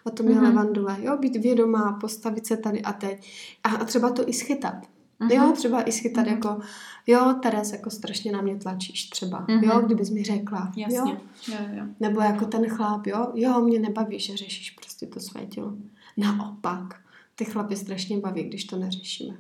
o 0.05 0.11
tom 0.11 0.29
je 0.29 0.35
mm-hmm. 0.35 0.43
levandule, 0.43 0.97
jo, 1.01 1.17
být 1.17 1.37
vědomá, 1.37 1.99
postavit 2.01 2.47
se 2.47 2.57
tady 2.57 2.83
a 2.83 2.93
teď 2.93 3.33
a, 3.65 3.69
a 3.69 3.85
třeba 3.85 4.11
to 4.11 4.29
i 4.29 4.33
schytat. 4.33 4.75
Mm-hmm. 5.21 5.33
Jo, 5.33 5.53
třeba 5.53 5.83
i 5.89 5.93
schytat 5.93 6.27
mm-hmm. 6.27 6.31
jako, 6.31 6.61
jo, 7.07 7.35
Teres, 7.43 7.73
jako 7.73 7.91
strašně 7.91 8.33
na 8.33 8.41
mě 8.41 8.57
tlačíš 8.57 9.09
třeba, 9.09 9.47
mm-hmm. 9.47 9.65
jo, 9.65 9.81
kdybys 9.81 10.11
mi 10.11 10.25
řekla, 10.25 10.73
Jasně. 10.77 10.99
jo? 10.99 11.17
Jo, 11.49 11.57
jo. 11.73 11.85
Nebo 12.01 12.21
jako 12.21 12.45
ten 12.45 12.69
chlap, 12.69 13.07
jo, 13.07 13.33
jo, 13.35 13.61
mě 13.61 13.79
nebaví, 13.79 14.21
že 14.21 14.37
řešíš 14.37 14.71
prostě 14.71 15.07
to 15.07 15.21
své 15.21 15.47
tělo. 15.47 15.75
Naopak, 16.17 17.01
ty 17.35 17.45
chlapy 17.45 17.77
strašně 17.77 18.19
baví, 18.19 18.43
když 18.43 18.65
to 18.65 18.77
neřešíme. 18.77 19.37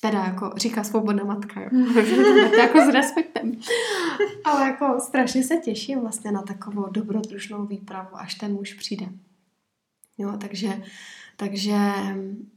Teda 0.00 0.24
jako 0.24 0.52
říká 0.56 0.84
svobodná 0.84 1.24
matka, 1.24 1.60
jo. 1.60 1.68
jako 2.58 2.78
s 2.78 2.88
respektem. 2.88 3.52
Ale 4.44 4.66
jako 4.66 5.00
strašně 5.00 5.44
se 5.44 5.56
těším 5.56 6.00
vlastně 6.00 6.32
na 6.32 6.42
takovou 6.42 6.86
dobrodružnou 6.90 7.66
výpravu, 7.66 8.08
až 8.12 8.34
ten 8.34 8.52
muž 8.52 8.74
přijde. 8.74 9.06
Jo, 10.18 10.32
takže 10.40 10.82
takže 11.42 11.76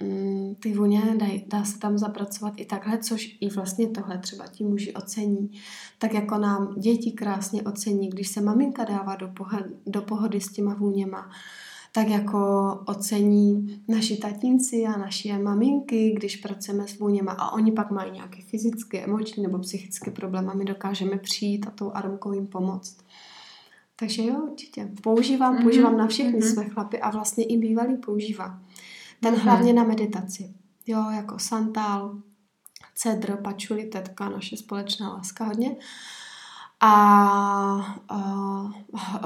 mm, 0.03 0.55
ty 0.59 0.73
vůně 0.73 1.01
dá, 1.17 1.25
dá 1.47 1.63
se 1.63 1.79
tam 1.79 1.97
zapracovat 1.97 2.53
i 2.57 2.65
takhle, 2.65 2.97
což 2.97 3.37
i 3.41 3.49
vlastně 3.49 3.87
tohle 3.87 4.17
třeba 4.17 4.47
ti 4.47 4.63
muži 4.63 4.93
ocení. 4.93 5.51
Tak 5.97 6.13
jako 6.13 6.37
nám 6.37 6.75
děti 6.79 7.11
krásně 7.11 7.63
ocení, 7.63 8.09
když 8.09 8.27
se 8.27 8.41
maminka 8.41 8.83
dává 8.83 9.15
do, 9.15 9.27
pohody, 9.27 9.69
do 9.85 10.01
pohody 10.01 10.41
s 10.41 10.51
těma 10.51 10.73
vůněma, 10.73 11.29
tak 11.91 12.09
jako 12.09 12.39
ocení 12.85 13.81
naši 13.87 14.17
tatínci 14.17 14.85
a 14.85 14.97
naše 14.97 15.37
maminky, 15.37 16.13
když 16.15 16.35
pracujeme 16.35 16.87
s 16.87 16.99
vůněma 16.99 17.31
a 17.31 17.51
oni 17.51 17.71
pak 17.71 17.91
mají 17.91 18.11
nějaké 18.11 18.41
fyzické, 18.41 19.03
emoční 19.03 19.43
nebo 19.43 19.59
psychické 19.59 20.11
problémy, 20.11 20.51
my 20.55 20.65
dokážeme 20.65 21.17
přijít 21.17 21.67
a 21.67 21.71
tou 21.71 21.91
armkou 21.91 22.33
jim 22.33 22.47
pomoct. 22.47 22.97
Takže 23.95 24.23
jo, 24.23 24.35
určitě. 24.51 24.91
Používám, 25.03 25.55
mm-hmm. 25.55 25.61
používám 25.63 25.97
na 25.97 26.07
všechny 26.07 26.39
mm-hmm. 26.39 26.53
své 26.53 26.65
chlapy 26.65 26.99
a 26.99 27.09
vlastně 27.09 27.43
i 27.43 27.57
bývalý 27.57 27.97
používá. 27.97 28.59
Ten 29.25 29.33
mm-hmm. 29.33 29.43
hlavně 29.43 29.73
na 29.73 29.83
meditaci. 29.83 30.53
Jo, 30.87 31.11
jako 31.11 31.39
santál, 31.39 32.17
cedr, 32.95 33.37
pačuli, 33.37 33.85
tetka, 33.85 34.29
naše 34.29 34.57
společná 34.57 35.09
láska 35.13 35.45
hodně. 35.45 35.75
A, 36.79 36.91
a 38.09 38.17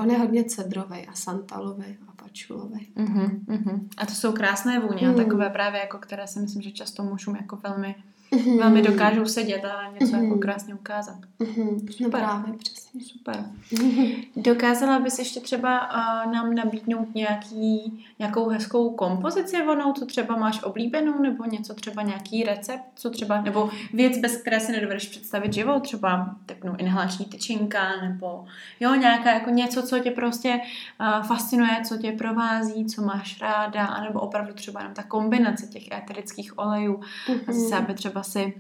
on 0.01 0.09
je 0.09 0.17
hodně 0.17 0.43
cedrový 0.43 1.07
a 1.07 1.13
santalový 1.13 1.97
a 2.07 2.23
pačulový. 2.23 2.93
Mm-hmm, 2.97 3.45
mm-hmm. 3.45 3.87
A 3.97 4.05
to 4.05 4.13
jsou 4.13 4.33
krásné 4.33 4.79
vůně, 4.79 5.07
mm. 5.07 5.15
takové 5.15 5.49
právě, 5.49 5.79
jako 5.79 5.97
které 5.97 6.27
si 6.27 6.39
myslím, 6.39 6.61
že 6.61 6.71
často 6.71 7.03
mužům 7.03 7.35
jako 7.35 7.55
velmi 7.55 7.95
mm-hmm. 8.32 8.59
velmi 8.59 8.82
dokážou 8.82 9.25
sedět 9.25 9.65
a 9.65 9.91
něco 9.99 10.15
mm-hmm. 10.15 10.23
jako 10.23 10.38
krásně 10.38 10.73
ukázat. 10.73 11.17
Mm-hmm. 11.39 11.91
Super. 11.91 12.01
No 12.01 12.09
právě, 12.09 12.53
přesně. 12.53 12.80
Super. 13.01 13.45
Mm-hmm. 13.73 14.27
Dokázala 14.36 14.99
bys 14.99 15.19
ještě 15.19 15.39
třeba 15.39 15.93
uh, 15.93 16.34
nám 16.34 16.55
nabídnout 16.55 17.15
nějaký, 17.15 18.05
nějakou 18.19 18.49
hezkou 18.49 18.89
kompozici 18.89 19.63
vonou, 19.65 19.93
co 19.93 20.05
třeba 20.05 20.38
máš 20.38 20.63
oblíbenou, 20.63 21.21
nebo 21.21 21.45
něco 21.45 21.73
třeba 21.73 22.01
nějaký 22.01 22.43
recept, 22.43 22.84
co 22.95 23.09
třeba, 23.09 23.41
nebo 23.41 23.69
věc, 23.93 24.17
bez 24.17 24.38
které 24.38 24.59
si 24.59 24.71
nedovedeš 24.71 25.07
představit 25.07 25.53
život, 25.53 25.80
třeba 25.80 26.36
taknou 26.45 26.75
inhalační 26.75 27.25
tyčinka, 27.25 28.01
nebo 28.01 28.45
jo, 28.80 28.95
nějaká 28.95 29.34
jako 29.34 29.49
něco, 29.49 29.84
co 29.84 29.99
tě 29.99 30.11
prostě 30.11 30.59
uh, 30.99 31.23
fascinuje, 31.23 31.82
co 31.88 31.97
tě 31.97 32.11
provází, 32.11 32.86
co 32.86 33.01
máš 33.01 33.41
ráda, 33.41 33.86
anebo 33.86 34.19
opravdu 34.19 34.53
třeba 34.53 34.80
jenom 34.80 34.93
ta 34.93 35.03
kombinace 35.03 35.67
těch 35.67 35.91
éterických 35.91 36.59
olejů, 36.59 36.99
mm-hmm. 37.27 37.53
zase 37.53 37.75
aby 37.75 37.93
třeba 37.93 38.18
třeba 38.20 38.24
si 38.24 38.53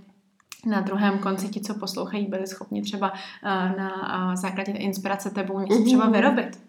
na 0.65 0.81
druhém 0.81 1.19
konci 1.19 1.49
ti, 1.49 1.61
co 1.61 1.73
poslouchají, 1.73 2.25
byli 2.25 2.47
schopni 2.47 2.81
třeba 2.81 3.11
uh, 3.11 3.77
na 3.77 4.27
uh, 4.27 4.35
základě 4.35 4.71
inspirace 4.71 5.29
tebou 5.29 5.59
něco 5.59 5.83
třeba 5.83 6.03
mhm. 6.03 6.13
vyrobit? 6.13 6.59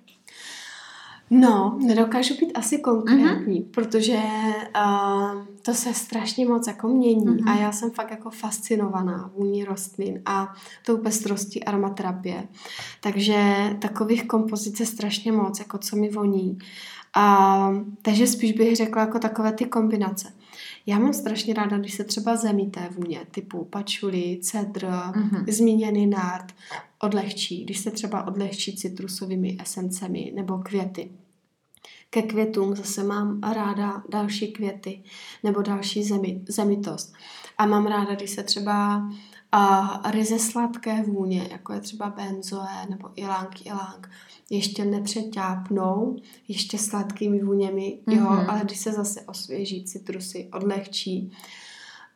No, 1.32 1.78
nedokážu 1.86 2.34
být 2.34 2.52
asi 2.54 2.78
konkrétní, 2.78 3.60
mm-hmm. 3.60 3.70
protože 3.70 4.18
uh, 4.76 5.44
to 5.62 5.74
se 5.74 5.94
strašně 5.94 6.46
moc 6.46 6.66
jako 6.66 6.88
mění 6.88 7.26
mm-hmm. 7.26 7.50
a 7.50 7.60
já 7.60 7.72
jsem 7.72 7.90
fakt 7.90 8.10
jako 8.10 8.30
fascinovaná 8.30 9.30
vůní 9.36 9.64
rostlin 9.64 10.22
a 10.26 10.54
tou 10.86 10.96
pestrostí 10.96 11.64
aromaterapie. 11.64 12.48
Takže 13.00 13.70
takových 13.78 14.26
kompozic 14.26 14.80
je 14.80 14.86
strašně 14.86 15.32
moc, 15.32 15.58
jako 15.58 15.78
co 15.78 15.96
mi 15.96 16.08
voní. 16.08 16.58
Uh, 17.16 17.76
takže 18.02 18.26
spíš 18.26 18.52
bych 18.52 18.76
řekla 18.76 19.02
jako 19.02 19.18
takové 19.18 19.52
ty 19.52 19.64
kombinace. 19.64 20.32
Já 20.86 20.98
mám 20.98 21.12
strašně 21.12 21.54
ráda, 21.54 21.78
když 21.78 21.94
se 21.94 22.04
třeba 22.04 22.36
zemí 22.36 22.70
té 22.70 22.88
vůně, 22.88 23.20
typu 23.30 23.64
pačuli, 23.64 24.38
cedr, 24.42 24.86
mm-hmm. 24.86 25.52
zmíněný 25.52 26.06
nard, 26.06 26.54
odlehčí, 26.98 27.64
když 27.64 27.78
se 27.78 27.90
třeba 27.90 28.26
odlehčí 28.26 28.76
citrusovými 28.76 29.56
esencemi 29.60 30.32
nebo 30.34 30.58
květy. 30.58 31.10
Ke 32.10 32.22
květům 32.22 32.76
zase 32.76 33.04
mám 33.04 33.40
ráda 33.40 34.02
další 34.08 34.52
květy 34.52 35.02
nebo 35.42 35.62
další 35.62 36.04
zemi, 36.04 36.40
zemitost. 36.48 37.12
A 37.58 37.66
mám 37.66 37.86
ráda, 37.86 38.14
když 38.14 38.30
se 38.30 38.42
třeba 38.42 39.08
a 39.52 40.10
ryze 40.10 40.38
sladké 40.38 41.02
vůně, 41.02 41.48
jako 41.50 41.72
je 41.72 41.80
třeba 41.80 42.10
benzoe 42.10 42.86
nebo 42.90 43.10
ilang, 43.16 43.66
ilang, 43.66 44.10
ještě 44.50 44.84
nepřeťápnou, 44.84 46.16
ještě 46.48 46.78
sladkými 46.78 47.42
vůněmi, 47.42 48.00
mm-hmm. 48.06 48.16
jo, 48.16 48.30
mhm. 48.30 48.50
ale 48.50 48.60
když 48.64 48.78
se 48.78 48.92
zase 48.92 49.20
osvěží 49.20 49.84
citrusy, 49.84 50.48
odlehčí. 50.52 51.32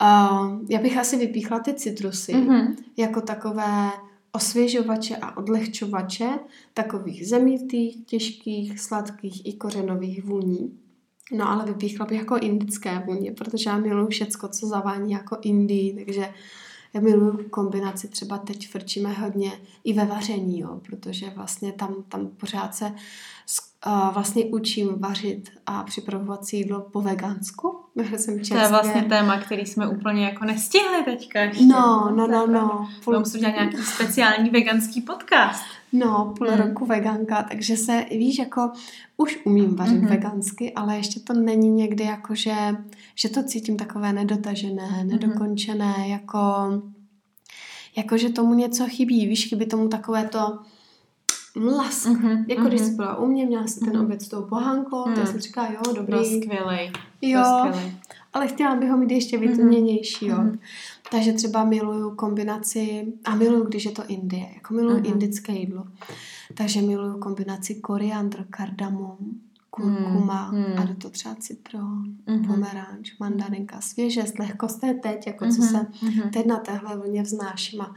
Uh, 0.03 0.61
já 0.70 0.80
bych 0.80 0.99
asi 0.99 1.16
vypíchla 1.16 1.59
ty 1.59 1.74
citrusy 1.74 2.35
mm-hmm. 2.35 2.76
jako 2.97 3.20
takové 3.20 3.91
osvěžovače 4.32 5.16
a 5.16 5.37
odlehčovače 5.37 6.28
takových 6.74 7.28
zemitých, 7.28 8.07
těžkých, 8.07 8.80
sladkých 8.80 9.47
i 9.47 9.53
kořenových 9.53 10.24
vůní. 10.24 10.78
No 11.32 11.51
ale 11.51 11.64
vypíchla 11.64 12.07
bych 12.07 12.18
jako 12.18 12.37
indické 12.37 13.03
vůně, 13.07 13.32
protože 13.32 13.70
já 13.70 13.78
miluji 13.78 14.07
všecko, 14.07 14.49
co 14.49 14.66
zavání 14.66 15.12
jako 15.12 15.39
Indii, 15.43 16.05
takže 16.05 16.28
já 16.95 17.01
miluji 17.01 17.45
kombinaci, 17.51 18.09
třeba 18.09 18.38
teď 18.38 18.68
frčíme 18.68 19.12
hodně 19.12 19.53
i 19.84 19.92
ve 19.92 20.05
vaření, 20.05 20.61
jo, 20.61 20.80
protože 20.88 21.30
vlastně 21.30 21.72
tam, 21.72 21.95
tam 22.09 22.26
pořád 22.26 22.74
se 22.74 22.92
uh, 23.86 24.14
vlastně 24.14 24.45
učím 24.45 24.99
vařit 24.99 25.51
a 25.66 25.82
připravovat 25.82 26.45
si 26.45 26.57
jídlo 26.57 26.80
po 26.80 27.01
vegansku. 27.01 27.80
Jsem. 28.16 28.38
To 28.38 28.57
je 28.57 28.68
vlastně 28.68 29.03
téma, 29.03 29.38
který 29.38 29.66
jsme 29.66 29.88
úplně 29.88 30.24
jako 30.24 30.45
nestihli 30.45 31.05
teďka 31.05 31.40
ještě. 31.40 31.64
No, 31.64 32.12
no, 32.16 32.26
no, 32.26 32.47
no. 32.47 32.88
Půl... 33.05 33.18
Musím 33.18 33.40
dělat 33.40 33.55
nějaký 33.55 33.76
speciální 33.76 34.51
veganský 34.51 35.01
podcast. 35.01 35.64
No, 35.95 36.34
půl 36.38 36.49
hmm. 36.49 36.61
roku 36.61 36.86
veganka, 36.86 37.42
takže 37.42 37.76
se, 37.76 38.07
víš, 38.11 38.38
jako 38.38 38.70
už 39.16 39.38
umím 39.45 39.76
vařit 39.76 40.03
mm-hmm. 40.03 40.09
vegansky, 40.09 40.72
ale 40.72 40.97
ještě 40.97 41.20
to 41.20 41.32
není 41.32 41.70
někdy 41.70 42.05
jako, 42.05 42.34
že, 42.34 42.55
že 43.14 43.28
to 43.28 43.42
cítím 43.42 43.76
takové 43.76 44.12
nedotažené, 44.12 44.88
mm-hmm. 44.88 45.07
nedokončené, 45.07 45.95
jako, 46.07 46.38
jako, 47.97 48.18
že 48.18 48.28
tomu 48.28 48.55
něco 48.55 48.86
chybí, 48.88 49.26
víš, 49.26 49.49
chybí 49.49 49.66
tomu 49.66 49.88
takové 49.88 50.28
to 50.28 50.59
mlask. 51.55 52.07
Mm-hmm, 52.07 52.45
jako 52.49 52.62
mm-hmm. 52.62 52.68
když 52.68 52.80
jsi 52.80 52.90
byla 52.90 53.18
u 53.18 53.26
mě, 53.26 53.47
měla 53.47 53.66
jsi 53.66 53.80
ten 53.80 53.92
mhm. 53.92 54.05
oběd 54.05 54.22
s 54.22 54.28
tou 54.28 54.42
pohánkou, 54.42 55.09
mm. 55.09 55.14
tak 55.14 55.28
jsem 55.28 55.40
říkala, 55.40 55.68
jo, 55.72 55.95
dobrý. 55.95 56.12
Byl 56.12 56.24
skvělej. 56.24 56.92
Jo, 57.22 57.45
skvělej. 57.59 57.92
ale 58.32 58.49
chtěla 58.49 58.74
bych 58.74 58.90
ho 58.90 58.97
mít 58.97 59.11
ještě 59.11 59.38
mhm. 59.38 59.49
vytměnější, 59.49 60.26
jo. 60.26 60.36
Mm-hmm. 60.36 60.59
Takže 61.15 61.33
třeba 61.33 61.65
miluju 61.65 62.15
kombinaci, 62.15 63.12
a 63.25 63.35
miluju, 63.35 63.65
když 63.65 63.85
je 63.85 63.91
to 63.91 64.03
Indie, 64.07 64.51
jako 64.55 64.75
miluju 64.75 64.97
mm-hmm. 64.97 65.12
indické 65.12 65.53
jídlo. 65.53 65.85
Takže 66.55 66.83
miluju 66.83 67.19
kombinaci 67.19 67.75
koriandr, 67.75 68.45
kardamom, 68.51 69.17
kurkuma 69.71 70.51
mm, 70.51 70.59
mm. 70.59 70.79
a 70.79 70.85
do 70.85 70.95
toho 70.95 71.12
třeba 71.12 71.35
citron, 71.35 72.05
mm-hmm. 72.27 72.47
pomeranč, 72.47 73.19
mandarinka, 73.19 73.81
svěžest, 73.81 74.39
lehkost, 74.39 74.81
to 74.81 74.87
je 74.87 74.95
teď, 74.95 75.27
jako 75.27 75.45
mm-hmm. 75.45 75.57
co 75.57 75.62
se 75.62 75.77
mm-hmm. 75.77 76.31
teď 76.31 76.47
na 76.47 76.57
téhle 76.57 76.97
vlně 76.97 77.23
vznáším 77.23 77.81
a 77.81 77.95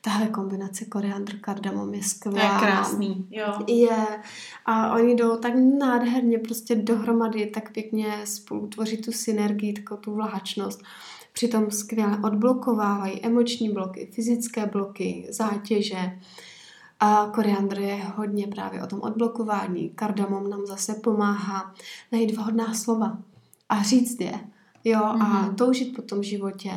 tahle 0.00 0.28
kombinace 0.28 0.84
koriandr, 0.84 1.36
kardamom 1.36 1.94
je 1.94 2.02
skvělá. 2.02 2.54
Je 2.54 2.60
krásný, 2.60 3.26
jo. 3.30 3.54
Je. 3.66 4.06
A 4.66 4.94
oni 4.94 5.14
jdou 5.14 5.36
tak 5.36 5.52
nádherně 5.78 6.38
prostě 6.38 6.74
dohromady, 6.74 7.46
tak 7.46 7.72
pěkně 7.72 8.12
spolu 8.24 8.66
tvoří 8.66 8.96
tu 8.96 9.12
synergii, 9.12 9.72
takovou 9.72 10.00
tu 10.00 10.14
vlahačnost. 10.14 10.82
Přitom 11.38 11.70
skvěle 11.70 12.18
odblokovávají 12.24 13.24
emoční 13.24 13.70
bloky, 13.70 14.08
fyzické 14.12 14.66
bloky, 14.66 15.26
zátěže. 15.30 16.18
A 17.00 17.30
koriandr 17.34 17.80
je 17.80 18.02
hodně 18.16 18.46
právě 18.46 18.82
o 18.82 18.86
tom 18.86 19.00
odblokování. 19.00 19.90
Kardamom 19.90 20.50
nám 20.50 20.66
zase 20.66 20.94
pomáhá 20.94 21.74
najít 22.12 22.36
vhodná 22.36 22.74
slova 22.74 23.18
a 23.68 23.82
říct 23.82 24.20
je. 24.20 24.40
Jo, 24.84 24.98
mm-hmm. 24.98 25.22
a 25.22 25.42
mhm. 25.42 25.56
toužit 25.56 25.96
po 25.96 26.02
tom 26.02 26.22
životě. 26.22 26.70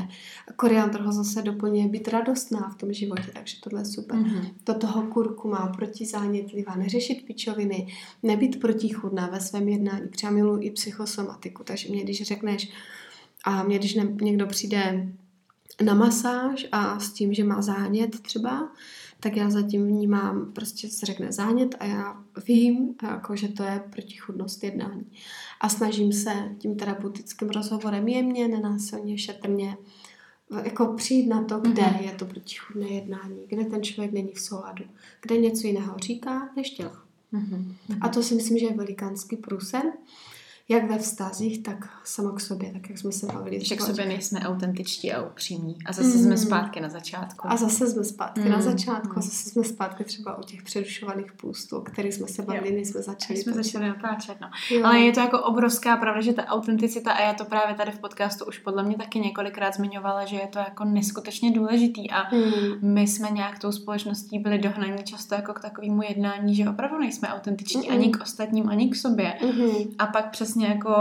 Koriandr 0.55 1.01
ho 1.01 1.11
zase 1.11 1.41
doplňuje 1.41 1.87
být 1.87 2.07
radostná 2.07 2.69
v 2.69 2.75
tom 2.75 2.93
životě, 2.93 3.31
takže 3.33 3.57
tohle 3.63 3.81
je 3.81 3.85
super. 3.85 4.19
Mm-hmm. 4.19 4.53
Do 4.65 4.73
toho 4.73 5.01
kurkuma, 5.01 5.73
protizánětlivá, 5.77 6.75
neřešit 6.75 7.25
pičoviny, 7.25 7.87
nebýt 8.23 8.59
protichudná 8.59 9.27
ve 9.27 9.39
svém 9.39 9.69
jednání. 9.69 10.09
Třeba 10.09 10.31
miluji 10.31 10.67
i 10.67 10.71
psychosomatiku, 10.71 11.63
takže 11.63 11.89
mě, 11.89 12.03
když 12.03 12.21
řekneš, 12.21 12.71
a 13.43 13.63
mě, 13.63 13.79
když 13.79 13.95
ne, 13.95 14.03
někdo 14.21 14.47
přijde 14.47 15.07
na 15.83 15.93
masáž 15.93 16.67
a 16.71 16.99
s 16.99 17.11
tím, 17.11 17.33
že 17.33 17.43
má 17.43 17.61
zánět 17.61 18.21
třeba, 18.21 18.71
tak 19.19 19.37
já 19.37 19.49
zatím 19.49 19.87
vnímám, 19.87 20.51
prostě 20.53 20.89
se 20.89 21.05
řekne 21.05 21.31
zánět 21.31 21.75
a 21.79 21.85
já 21.85 22.23
vím, 22.47 22.95
jako, 23.03 23.35
že 23.35 23.47
to 23.47 23.63
je 23.63 23.83
protichudnost 23.89 24.63
jednání. 24.63 25.11
A 25.61 25.69
snažím 25.69 26.13
se 26.13 26.33
tím 26.57 26.75
terapeutickým 26.75 27.49
rozhovorem 27.49 28.07
jemně, 28.07 28.47
nenásilně, 28.47 29.17
šetrně, 29.17 29.77
jako 30.63 30.93
přijít 30.93 31.27
na 31.27 31.43
to, 31.43 31.59
kde 31.59 31.81
mm-hmm. 31.81 32.01
je 32.01 32.11
to 32.11 32.25
protichudné 32.25 32.87
jednání, 32.87 33.43
kde 33.47 33.65
ten 33.65 33.83
člověk 33.83 34.11
není 34.11 34.33
v 34.33 34.39
souladu, 34.39 34.83
kde 35.21 35.37
něco 35.37 35.67
jiného 35.67 35.97
říká 35.97 36.49
než 36.55 36.69
tělo. 36.69 36.91
Mm-hmm. 37.33 37.75
A 38.01 38.09
to 38.09 38.23
si 38.23 38.35
myslím, 38.35 38.57
že 38.57 38.65
je 38.65 38.73
velikánský 38.73 39.37
průser 39.37 39.83
jak 40.71 40.89
ve 40.89 40.97
vztazích, 40.97 41.63
tak 41.63 41.89
sama 42.03 42.31
k 42.31 42.39
sobě, 42.39 42.71
tak 42.73 42.89
jak 42.89 42.97
jsme 42.99 43.11
se 43.11 43.25
bavili. 43.25 43.65
Že 43.65 43.75
k 43.75 43.81
sobě 43.81 44.05
nejsme 44.05 44.39
autentičtí 44.39 45.11
a 45.13 45.21
upřímní. 45.21 45.77
A 45.85 45.93
zase 45.93 46.17
mm. 46.17 46.23
jsme 46.23 46.37
zpátky 46.37 46.79
na 46.79 46.89
začátku. 46.89 47.47
A 47.47 47.57
zase 47.57 47.87
jsme 47.87 48.03
zpátky 48.03 48.41
mm. 48.41 48.51
na 48.51 48.61
začátku. 48.61 49.17
A 49.17 49.21
zase 49.21 49.49
jsme 49.49 49.63
zpátky 49.63 50.03
třeba 50.03 50.37
u 50.37 50.43
těch 50.43 50.63
přerušovaných 50.63 51.31
půstů, 51.31 51.77
o 51.77 51.81
kterých 51.81 52.13
jsme 52.13 52.27
se 52.27 52.41
bavili, 52.41 52.71
než 52.71 52.87
jsme 52.87 53.01
začali. 53.01 53.39
jsme 53.39 53.53
začali 53.53 53.87
natáčet, 53.87 54.37
no. 54.41 54.49
Ale 54.83 54.99
je 54.99 55.11
to 55.11 55.19
jako 55.19 55.39
obrovská 55.39 55.97
pravda, 55.97 56.21
že 56.21 56.33
ta 56.33 56.45
autenticita, 56.45 57.11
a 57.11 57.21
já 57.21 57.33
to 57.33 57.45
právě 57.45 57.75
tady 57.75 57.91
v 57.91 57.99
podcastu 57.99 58.45
už 58.45 58.57
podle 58.57 58.83
mě 58.83 58.97
taky 58.97 59.19
několikrát 59.19 59.75
zmiňovala, 59.75 60.25
že 60.25 60.35
je 60.35 60.47
to 60.47 60.59
jako 60.59 60.83
neskutečně 60.83 61.51
důležitý. 61.51 62.11
A 62.11 62.35
mm. 62.35 62.93
my 62.93 63.07
jsme 63.07 63.31
nějak 63.31 63.59
tou 63.59 63.71
společností 63.71 64.39
byli 64.39 64.59
dohnaní 64.59 65.03
často 65.03 65.35
jako 65.35 65.53
k 65.53 65.59
takovému 65.59 66.01
jednání, 66.03 66.55
že 66.55 66.69
opravdu 66.69 66.99
nejsme 66.99 67.27
autentiční 67.27 67.87
mm. 67.87 67.95
ani 67.95 68.09
k 68.09 68.21
ostatním, 68.21 68.69
ani 68.69 68.89
k 68.89 68.95
sobě. 68.95 69.33
Mm. 69.43 69.71
A 69.99 70.07
pak 70.07 70.31
přesně 70.31 70.60
přesně 70.61 70.67
jako 70.67 70.93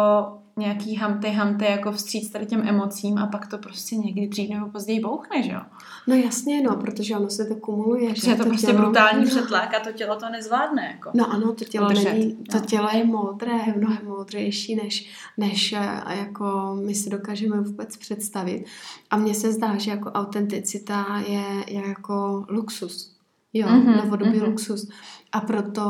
nějaký 0.57 0.97
hamty, 0.97 1.29
hamty 1.29 1.65
jako 1.65 1.93
vstříc 1.93 2.31
tady 2.31 2.47
těm 2.47 2.69
emocím 2.69 3.19
a 3.19 3.27
pak 3.27 3.47
to 3.47 3.59
prostě 3.59 3.97
někdy 3.97 4.29
dřív 4.29 4.51
nebo 4.51 4.69
později 4.69 5.01
bouchne, 5.01 5.43
že 5.43 5.53
jo? 5.53 5.61
No 6.07 6.15
jasně, 6.15 6.63
no, 6.63 6.77
protože 6.77 7.17
ono 7.17 7.31
se 7.31 7.45
to 7.45 7.55
kumuluje. 7.55 8.15
Že 8.15 8.31
je 8.31 8.37
to, 8.37 8.43
to 8.43 8.49
prostě 8.49 8.67
tělo... 8.67 8.79
brutální 8.79 9.27
přetlak 9.27 9.75
a 9.75 9.81
to 9.81 9.93
tělo 9.93 10.17
to 10.17 10.29
nezvládne. 10.29 10.87
Jako. 10.93 11.11
No 11.15 11.33
ano, 11.33 11.53
to 11.53 11.65
tělo, 11.65 11.89
není, 11.89 12.37
to 12.37 12.59
no. 12.59 12.65
tělo 12.65 12.89
je 12.93 13.05
moudré, 13.05 13.59
mnohem 13.77 14.07
moudřejší, 14.07 14.75
než, 14.75 15.11
než 15.37 15.73
eh, 15.73 16.03
jako 16.19 16.77
my 16.85 16.95
si 16.95 17.11
dokážeme 17.11 17.61
vůbec 17.61 17.97
představit. 17.97 18.65
A 19.11 19.17
mně 19.17 19.35
se 19.35 19.53
zdá, 19.53 19.79
že 19.79 19.91
jako 19.91 20.11
autenticita 20.11 21.23
je, 21.27 21.65
je 21.69 21.89
jako 21.89 22.45
luxus. 22.49 23.20
Jo, 23.53 23.69
mm-hmm, 23.69 23.97
novodobý 23.97 24.31
mm-hmm. 24.31 24.49
luxus. 24.49 24.89
A 25.33 25.41
proto 25.41 25.83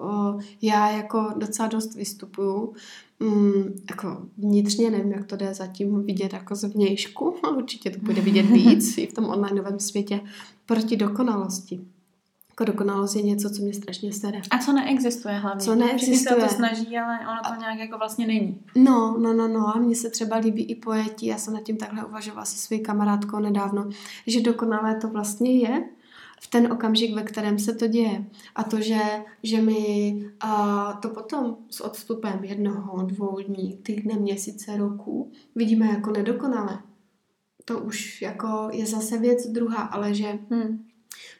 o, 0.00 0.38
já 0.62 0.90
jako 0.90 1.32
docela 1.36 1.68
dost 1.68 1.94
vystupuju 1.94 2.74
mm, 3.20 3.82
jako 3.90 4.26
vnitřně, 4.38 4.90
nevím, 4.90 5.12
jak 5.12 5.26
to 5.26 5.36
jde 5.36 5.54
zatím 5.54 6.02
vidět 6.02 6.32
jako 6.32 6.54
zvnějšku, 6.54 7.34
určitě 7.56 7.90
to 7.90 7.98
bude 7.98 8.20
vidět 8.20 8.42
víc 8.50 8.98
i 8.98 9.06
v 9.06 9.12
tom 9.12 9.24
onlineovém 9.24 9.80
světě, 9.80 10.20
proti 10.66 10.96
dokonalosti. 10.96 11.80
Jako 12.50 12.64
dokonalost 12.64 13.16
je 13.16 13.22
něco, 13.22 13.50
co 13.50 13.62
mě 13.62 13.74
strašně 13.74 14.12
sere. 14.12 14.40
A 14.50 14.58
co 14.58 14.72
neexistuje 14.72 15.34
hlavně. 15.34 15.60
Co 15.60 15.74
neexistuje. 15.74 16.40
se 16.40 16.46
to 16.48 16.54
snaží, 16.54 16.98
ale 16.98 17.18
ono 17.18 17.54
to 17.54 17.60
nějak 17.60 17.78
jako 17.78 17.98
vlastně 17.98 18.26
není. 18.26 18.60
No, 18.76 19.16
no, 19.18 19.32
no, 19.32 19.48
no. 19.48 19.76
A 19.76 19.78
mně 19.78 19.96
se 19.96 20.10
třeba 20.10 20.36
líbí 20.36 20.62
i 20.62 20.74
pojetí. 20.74 21.26
Já 21.26 21.38
jsem 21.38 21.54
nad 21.54 21.62
tím 21.62 21.76
takhle 21.76 22.04
uvažovala 22.04 22.44
se 22.44 22.56
svou 22.58 22.78
kamarádkou 22.82 23.38
nedávno, 23.38 23.88
že 24.26 24.40
dokonalé 24.40 24.96
to 25.00 25.08
vlastně 25.08 25.58
je, 25.58 25.84
v 26.44 26.46
ten 26.46 26.72
okamžik, 26.72 27.14
ve 27.14 27.22
kterém 27.22 27.58
se 27.58 27.74
to 27.74 27.86
děje. 27.86 28.24
A 28.54 28.64
to, 28.64 28.80
že, 28.80 29.00
že 29.42 29.60
my 29.60 30.14
a 30.40 30.92
to 31.02 31.08
potom 31.08 31.56
s 31.70 31.80
odstupem 31.80 32.44
jednoho, 32.44 33.02
dvou 33.02 33.38
dní, 33.40 33.76
týdne, 33.82 34.14
měsíce, 34.14 34.76
roku 34.76 35.32
vidíme 35.54 35.86
jako 35.86 36.10
nedokonalé. 36.10 36.78
To 37.64 37.78
už 37.78 38.22
jako 38.22 38.68
je 38.72 38.86
zase 38.86 39.18
věc 39.18 39.46
druhá, 39.46 39.82
ale 39.82 40.14
že 40.14 40.38
hmm. 40.50 40.84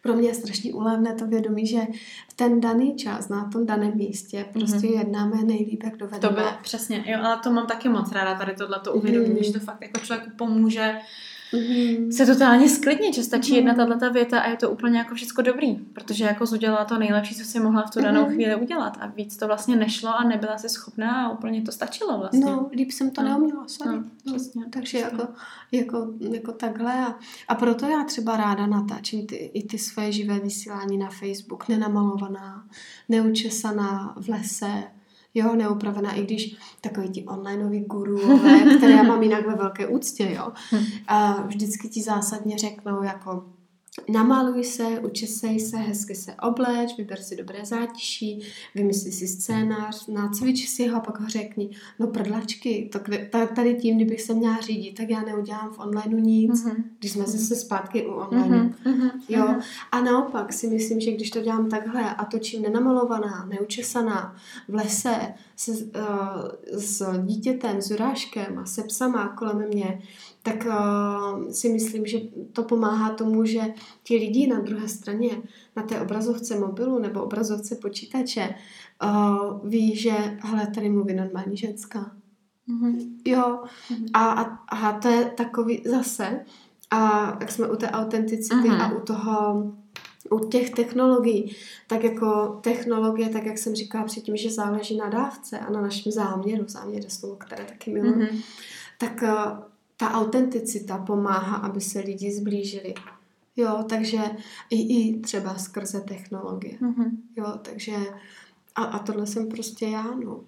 pro 0.02 0.14
mě 0.14 0.28
je 0.28 0.34
strašně 0.34 0.72
úlevné 0.72 1.14
to 1.14 1.26
vědomí, 1.26 1.66
že 1.66 1.80
v 2.28 2.34
ten 2.34 2.60
daný 2.60 2.96
čas, 2.96 3.28
na 3.28 3.48
tom 3.48 3.66
daném 3.66 3.96
místě 3.96 4.46
prostě 4.52 4.76
mm-hmm. 4.76 4.98
jednáme 4.98 5.42
nejlíp, 5.44 5.82
jak 5.82 5.96
dovedeme. 5.96 6.34
To 6.34 6.40
by, 6.40 6.42
přesně, 6.62 7.04
jo, 7.06 7.18
ale 7.22 7.40
to 7.42 7.50
mám 7.52 7.66
taky 7.66 7.88
moc 7.88 8.12
ráda, 8.12 8.38
tady 8.38 8.54
tohleto 8.54 8.92
uvědomění, 8.92 9.36
mm. 9.36 9.44
že 9.44 9.52
to 9.52 9.60
fakt 9.60 9.82
jako 9.82 10.00
člověku 10.00 10.30
pomůže 10.36 10.98
mm-hmm. 11.54 12.10
se 12.10 12.26
totálně 12.26 12.68
sklidnit, 12.68 13.14
že 13.14 13.22
stačí 13.22 13.52
mm-hmm. 13.52 13.56
jedna 13.56 13.86
tato 13.86 14.12
věta 14.12 14.40
a 14.40 14.48
je 14.48 14.56
to 14.56 14.70
úplně 14.70 14.98
jako 14.98 15.14
všechno 15.14 15.44
dobrý, 15.44 15.74
protože 15.74 16.24
jako 16.24 16.44
udělala 16.52 16.84
to 16.84 16.98
nejlepší, 16.98 17.34
co 17.34 17.44
si 17.44 17.60
mohla 17.60 17.82
v 17.82 17.90
tu 17.90 18.02
danou 18.02 18.24
mm-hmm. 18.24 18.34
chvíli 18.34 18.56
udělat 18.56 18.98
a 19.00 19.06
víc 19.06 19.36
to 19.36 19.46
vlastně 19.46 19.76
nešlo 19.76 20.14
a 20.18 20.24
nebyla 20.24 20.58
si 20.58 20.68
schopná 20.68 21.26
a 21.26 21.32
úplně 21.32 21.62
to 21.62 21.72
stačilo 21.72 22.18
vlastně. 22.18 22.44
No, 22.44 22.70
líp 22.72 22.90
jsem 22.90 23.10
to 23.10 23.22
no. 23.22 23.28
neuměla, 23.28 23.64
sorry. 23.66 23.96
No, 23.96 24.02
no, 24.26 24.34
přesně, 24.34 24.62
takže 24.70 24.98
přesně. 24.98 25.00
Jako, 25.00 25.32
jako, 25.72 26.06
jako 26.20 26.52
takhle 26.52 26.92
a, 27.06 27.18
a 27.48 27.54
proto 27.54 27.86
já 27.86 28.04
třeba 28.04 28.36
ráda 28.36 28.66
natáčím 28.66 29.26
ty, 29.26 29.36
i 29.36 29.66
ty 29.66 29.78
svoje 29.78 30.12
živé 30.12 30.38
vysílání 30.38 30.98
na 30.98 31.08
Facebook, 31.10 31.68
nenamalovaná, 31.68 32.66
neučesaná 33.08 34.14
v 34.16 34.28
lese, 34.28 34.82
jo, 35.34 35.54
neupravená, 35.54 36.12
i 36.12 36.22
když 36.22 36.56
takový 36.80 37.08
ti 37.08 37.24
onlineoví 37.24 37.80
guruové, 37.80 38.76
které 38.76 38.92
já 38.92 39.02
mám 39.02 39.22
jinak 39.22 39.46
ve 39.46 39.54
velké 39.54 39.86
úctě, 39.86 40.32
jo, 40.36 40.52
hm. 40.72 40.84
a 41.08 41.42
vždycky 41.42 41.88
ti 41.88 42.02
zásadně 42.02 42.58
řeknou 42.58 43.02
jako 43.02 43.44
Namaluj 44.08 44.64
se, 44.64 45.00
učesej 45.00 45.60
se, 45.60 45.76
hezky 45.76 46.14
se 46.14 46.34
obleč, 46.34 46.96
vyber 46.98 47.22
si 47.22 47.36
dobré 47.36 47.64
zátiší, 47.64 48.42
vymysli 48.74 49.12
si 49.12 49.28
scénář, 49.28 50.06
nacvič 50.06 50.68
si 50.68 50.88
ho 50.88 50.96
a 50.96 51.00
pak 51.00 51.20
ho 51.20 51.28
řekni, 51.28 51.70
no 51.98 52.06
prdlačky, 52.06 52.90
to, 52.92 52.98
tady 53.54 53.74
tím, 53.74 53.96
kdybych 53.96 54.22
se 54.22 54.34
měla 54.34 54.60
řídit, 54.60 54.92
tak 54.92 55.10
já 55.10 55.20
neudělám 55.22 55.70
v 55.70 55.78
onlineu 55.78 56.18
nic, 56.18 56.64
mm-hmm. 56.64 56.84
když 56.98 57.12
jsme 57.12 57.26
zase 57.26 57.56
zpátky 57.56 58.06
u 58.06 58.10
online. 58.10 58.74
Mm-hmm. 58.84 59.10
Jo? 59.28 59.56
A 59.92 60.00
naopak 60.00 60.52
si 60.52 60.66
myslím, 60.66 61.00
že 61.00 61.12
když 61.12 61.30
to 61.30 61.40
dělám 61.40 61.68
takhle 61.68 62.14
a 62.14 62.24
točím 62.24 62.62
nenamalovaná, 62.62 63.46
neučesaná, 63.46 64.36
v 64.68 64.74
lese, 64.74 65.34
se, 65.56 65.72
uh, 65.72 65.80
s 66.72 67.22
dítětem, 67.24 67.82
s 67.82 67.90
urážkem 67.90 68.58
a 68.58 68.66
se 68.66 68.82
psama 68.82 69.28
kolem 69.28 69.68
mě, 69.68 70.02
tak 70.44 70.66
uh, 70.66 71.50
si 71.50 71.68
myslím, 71.68 72.06
že 72.06 72.18
to 72.52 72.62
pomáhá 72.62 73.10
tomu, 73.10 73.44
že 73.44 73.60
ti 74.02 74.16
lidi 74.16 74.46
na 74.46 74.60
druhé 74.60 74.88
straně, 74.88 75.30
na 75.76 75.82
té 75.82 76.00
obrazovce 76.00 76.58
mobilu 76.58 76.98
nebo 76.98 77.22
obrazovce 77.22 77.76
počítače, 77.76 78.54
uh, 79.04 79.68
ví, 79.68 79.96
že 79.96 80.12
hele, 80.40 80.66
tady 80.66 80.88
mluví 80.88 81.14
normální 81.14 81.56
ženská. 81.56 82.12
Mm-hmm. 82.68 83.10
Jo, 83.24 83.62
mm-hmm. 83.90 84.10
A, 84.12 84.30
a, 84.30 84.42
a 84.68 84.98
to 84.98 85.08
je 85.08 85.24
takový 85.24 85.82
zase, 85.86 86.44
a 86.90 87.26
jak 87.40 87.52
jsme 87.52 87.68
u 87.68 87.76
té 87.76 87.90
autenticity 87.90 88.68
mm-hmm. 88.68 88.82
a 88.82 88.96
u 88.96 89.00
toho 89.00 89.72
u 90.30 90.38
těch 90.38 90.70
technologií, 90.70 91.56
tak 91.86 92.04
jako 92.04 92.58
technologie, 92.60 93.28
tak 93.28 93.46
jak 93.46 93.58
jsem 93.58 93.74
říkala 93.74 94.04
předtím, 94.04 94.36
že 94.36 94.50
záleží 94.50 94.96
na 94.96 95.08
dávce 95.08 95.58
a 95.58 95.70
na 95.70 95.80
našem 95.80 96.12
záměru, 96.12 96.64
záměr 96.68 97.02
slovo, 97.08 97.36
které 97.36 97.64
taky 97.64 97.90
miluji, 97.90 98.14
mm-hmm. 98.14 98.42
tak 98.98 99.22
uh, 99.22 99.73
ta 99.96 100.10
autenticita 100.10 100.98
pomáhá, 100.98 101.56
aby 101.56 101.80
se 101.80 102.00
lidi 102.00 102.32
zblížili. 102.32 102.94
Jo, 103.56 103.84
takže 103.88 104.18
i, 104.70 104.98
i 104.98 105.20
třeba 105.20 105.54
skrze 105.54 106.00
technologie. 106.00 106.78
Mm-hmm. 106.80 107.10
Jo, 107.36 107.58
takže 107.62 107.96
a, 108.74 108.84
a 108.84 108.98
tohle 108.98 109.26
jsem 109.26 109.48
prostě 109.48 109.86
já, 109.86 110.02
no 110.02 110.44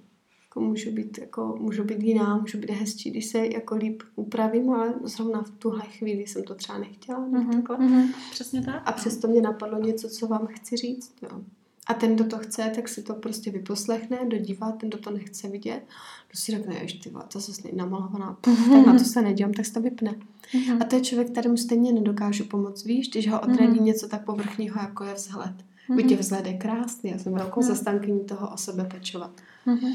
jako 0.56 0.68
můžu 0.68 0.90
být, 0.90 1.18
jako, 1.18 1.56
můžu 1.60 1.84
být 1.84 2.02
jiná, 2.02 2.36
můžu 2.36 2.58
být 2.58 2.70
hezčí, 2.70 3.10
když 3.10 3.26
se 3.26 3.46
jako 3.46 3.76
líp 3.76 4.02
upravím, 4.16 4.70
ale 4.70 4.94
zrovna 5.04 5.42
v 5.42 5.50
tuhle 5.50 5.80
chvíli 5.80 6.26
jsem 6.26 6.42
to 6.42 6.54
třeba 6.54 6.78
nechtěla. 6.78 7.28
Mm-hmm, 7.28 7.52
takhle. 7.52 7.76
Mm-hmm, 7.76 8.14
přesně 8.30 8.62
tak. 8.62 8.82
A 8.84 8.92
přesto 8.92 9.28
mě 9.28 9.40
napadlo 9.40 9.78
něco, 9.78 10.08
co 10.08 10.26
vám 10.26 10.46
chci 10.46 10.76
říct. 10.76 11.14
Jo. 11.22 11.40
A 11.86 11.94
ten, 11.94 12.14
kdo 12.14 12.24
to 12.24 12.38
chce, 12.38 12.72
tak 12.74 12.88
si 12.88 13.02
to 13.02 13.14
prostě 13.14 13.50
vyposlechne, 13.50 14.18
dodívá, 14.26 14.72
ten, 14.72 14.88
kdo 14.88 14.98
to 14.98 15.10
nechce 15.10 15.48
vidět, 15.48 15.82
to 16.30 16.36
si 16.36 16.52
řekne, 16.52 16.88
že 16.88 16.98
ty 16.98 17.10
to 17.28 17.40
zase 17.40 17.62
namalovaná, 17.72 18.36
puf, 18.40 18.68
tak 18.68 18.86
na 18.86 18.92
to 18.92 19.04
se 19.04 19.22
nedívám, 19.22 19.52
tak 19.52 19.66
se 19.66 19.72
to 19.72 19.80
vypne. 19.80 20.10
Mm-hmm. 20.10 20.82
A 20.82 20.84
to 20.84 20.96
je 20.96 21.02
člověk, 21.02 21.30
kterému 21.30 21.56
stejně 21.56 21.92
nedokážu 21.92 22.44
pomoct, 22.44 22.84
víš, 22.84 23.10
když 23.10 23.30
ho 23.30 23.40
odradí 23.40 23.78
mm-hmm. 23.78 23.82
něco 23.82 24.08
tak 24.08 24.24
povrchního, 24.24 24.80
jako 24.80 25.04
je 25.04 25.14
vzhled. 25.14 25.54
Mm-hmm. 25.88 25.96
Byť 25.96 26.10
je 26.10 26.16
vzhled 26.16 26.46
je 26.46 26.54
krásný, 26.54 27.10
já 27.10 27.18
jsem 27.18 27.34
velkou 27.34 27.60
mm-hmm. 27.60 27.66
zastankyní 27.66 28.20
toho 28.20 28.50
o 28.50 28.56
sebe 28.56 28.84
pečovat. 28.84 29.30
Mm-hmm 29.66 29.92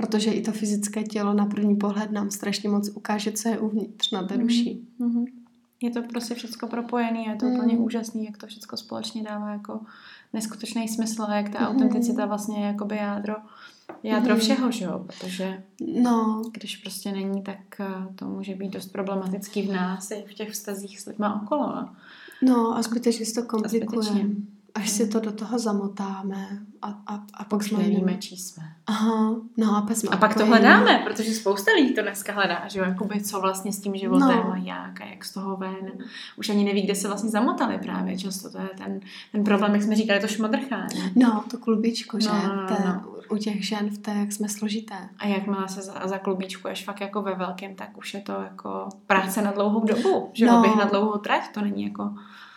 protože 0.00 0.32
i 0.32 0.42
to 0.42 0.52
fyzické 0.52 1.02
tělo 1.02 1.34
na 1.34 1.46
první 1.46 1.76
pohled 1.76 2.10
nám 2.10 2.30
strašně 2.30 2.68
moc 2.68 2.88
ukáže, 2.88 3.32
co 3.32 3.48
je 3.48 3.58
uvnitř 3.58 4.10
na 4.10 4.22
té 4.22 4.34
mhm. 4.34 4.42
duši. 4.42 4.80
Mm-hmm. 5.00 5.24
Je 5.82 5.90
to 5.90 6.02
prostě 6.02 6.34
všechno 6.34 6.68
propojené 6.68 7.18
a 7.26 7.30
je 7.30 7.36
to 7.36 7.46
mm. 7.46 7.54
úplně 7.54 7.78
úžasný, 7.78 8.24
jak 8.24 8.36
to 8.36 8.46
všechno 8.46 8.78
společně 8.78 9.22
dává 9.22 9.50
jako 9.50 9.80
neskutečný 10.32 10.88
smysl 10.88 11.22
a 11.22 11.34
jak 11.34 11.48
ta 11.48 11.58
mm. 11.58 11.66
autenticita 11.66 12.26
vlastně 12.26 12.60
je 12.60 12.66
jakoby 12.66 12.96
jádro, 12.96 13.34
jádro 14.02 14.34
mm. 14.34 14.40
všeho, 14.40 14.70
že 14.70 14.84
jo? 14.84 15.04
Protože 15.06 15.62
no. 16.02 16.42
když 16.52 16.76
prostě 16.76 17.12
není, 17.12 17.42
tak 17.42 17.80
eh, 17.80 18.14
to 18.14 18.24
může 18.24 18.54
být 18.54 18.72
dost 18.72 18.92
problematický 18.92 19.62
v 19.62 19.72
nás 19.72 20.10
i 20.10 20.24
v 20.28 20.34
těch 20.34 20.50
vztazích 20.50 21.00
s 21.00 21.06
lidmi 21.06 21.26
okolo. 21.42 21.88
No 22.42 22.76
a 22.76 22.82
skutečně 22.82 23.26
se 23.26 23.34
to 23.34 23.46
komplikuje 23.46 24.26
až 24.74 24.90
si 24.90 25.08
to 25.08 25.20
do 25.20 25.32
toho 25.32 25.58
zamotáme 25.58 26.58
a, 26.82 26.88
a, 27.06 27.24
a 27.34 27.44
pak 27.44 27.62
jsme 27.62 27.78
nevíme, 27.78 28.16
čí 28.16 28.36
jsme. 28.36 28.62
Aha, 28.86 29.34
no 29.56 29.76
a 29.76 29.82
pak 29.82 29.96
jsme 29.96 30.08
A 30.10 30.16
pak 30.16 30.34
to 30.34 30.46
hledáme, 30.46 31.02
protože 31.04 31.34
spousta 31.34 31.72
lidí 31.72 31.94
to 31.94 32.02
dneska 32.02 32.32
hledá, 32.32 32.68
že 32.68 32.78
jo, 32.78 32.84
jakoby 32.84 33.20
co 33.20 33.40
vlastně 33.40 33.72
s 33.72 33.80
tím 33.80 33.96
životem 33.96 34.42
no. 34.44 34.52
a 34.52 34.56
jak 34.56 35.00
a 35.00 35.04
jak 35.04 35.24
z 35.24 35.32
toho 35.32 35.56
ven. 35.56 35.92
Už 36.36 36.48
ani 36.48 36.64
neví, 36.64 36.82
kde 36.82 36.94
se 36.94 37.08
vlastně 37.08 37.30
zamotali 37.30 37.78
právě 37.78 38.18
často, 38.18 38.50
to 38.50 38.58
je 38.58 38.68
ten, 38.78 39.00
ten 39.32 39.44
problém, 39.44 39.74
jak 39.74 39.82
jsme 39.82 39.96
říkali, 39.96 40.20
to 40.20 40.26
šmodrchání. 40.26 41.12
No, 41.16 41.44
to 41.50 41.58
klubičko, 41.58 42.20
že? 42.20 42.28
No, 42.28 42.46
no, 42.46 42.66
no, 42.70 42.76
no. 42.86 43.02
U 43.30 43.36
těch 43.36 43.66
žen 43.66 43.90
v 43.90 43.98
té, 43.98 44.10
jak 44.10 44.32
jsme 44.32 44.48
složité. 44.48 45.08
A 45.18 45.26
jakmile 45.26 45.68
se 45.68 45.82
za, 45.82 45.92
za 46.04 46.18
klubičku 46.18 46.68
ješ 46.68 46.84
fakt 46.84 47.00
jako 47.00 47.22
ve 47.22 47.34
velkém, 47.34 47.74
tak 47.74 47.98
už 47.98 48.14
je 48.14 48.20
to 48.20 48.32
jako 48.32 48.88
práce 49.06 49.42
na 49.42 49.52
dlouhou 49.52 49.84
dobu, 49.84 50.30
že 50.32 50.46
no. 50.46 50.76
na 50.78 50.84
dlouhou 50.84 51.18
trať, 51.18 51.52
to 51.54 51.60
není 51.60 51.84
jako 51.84 52.10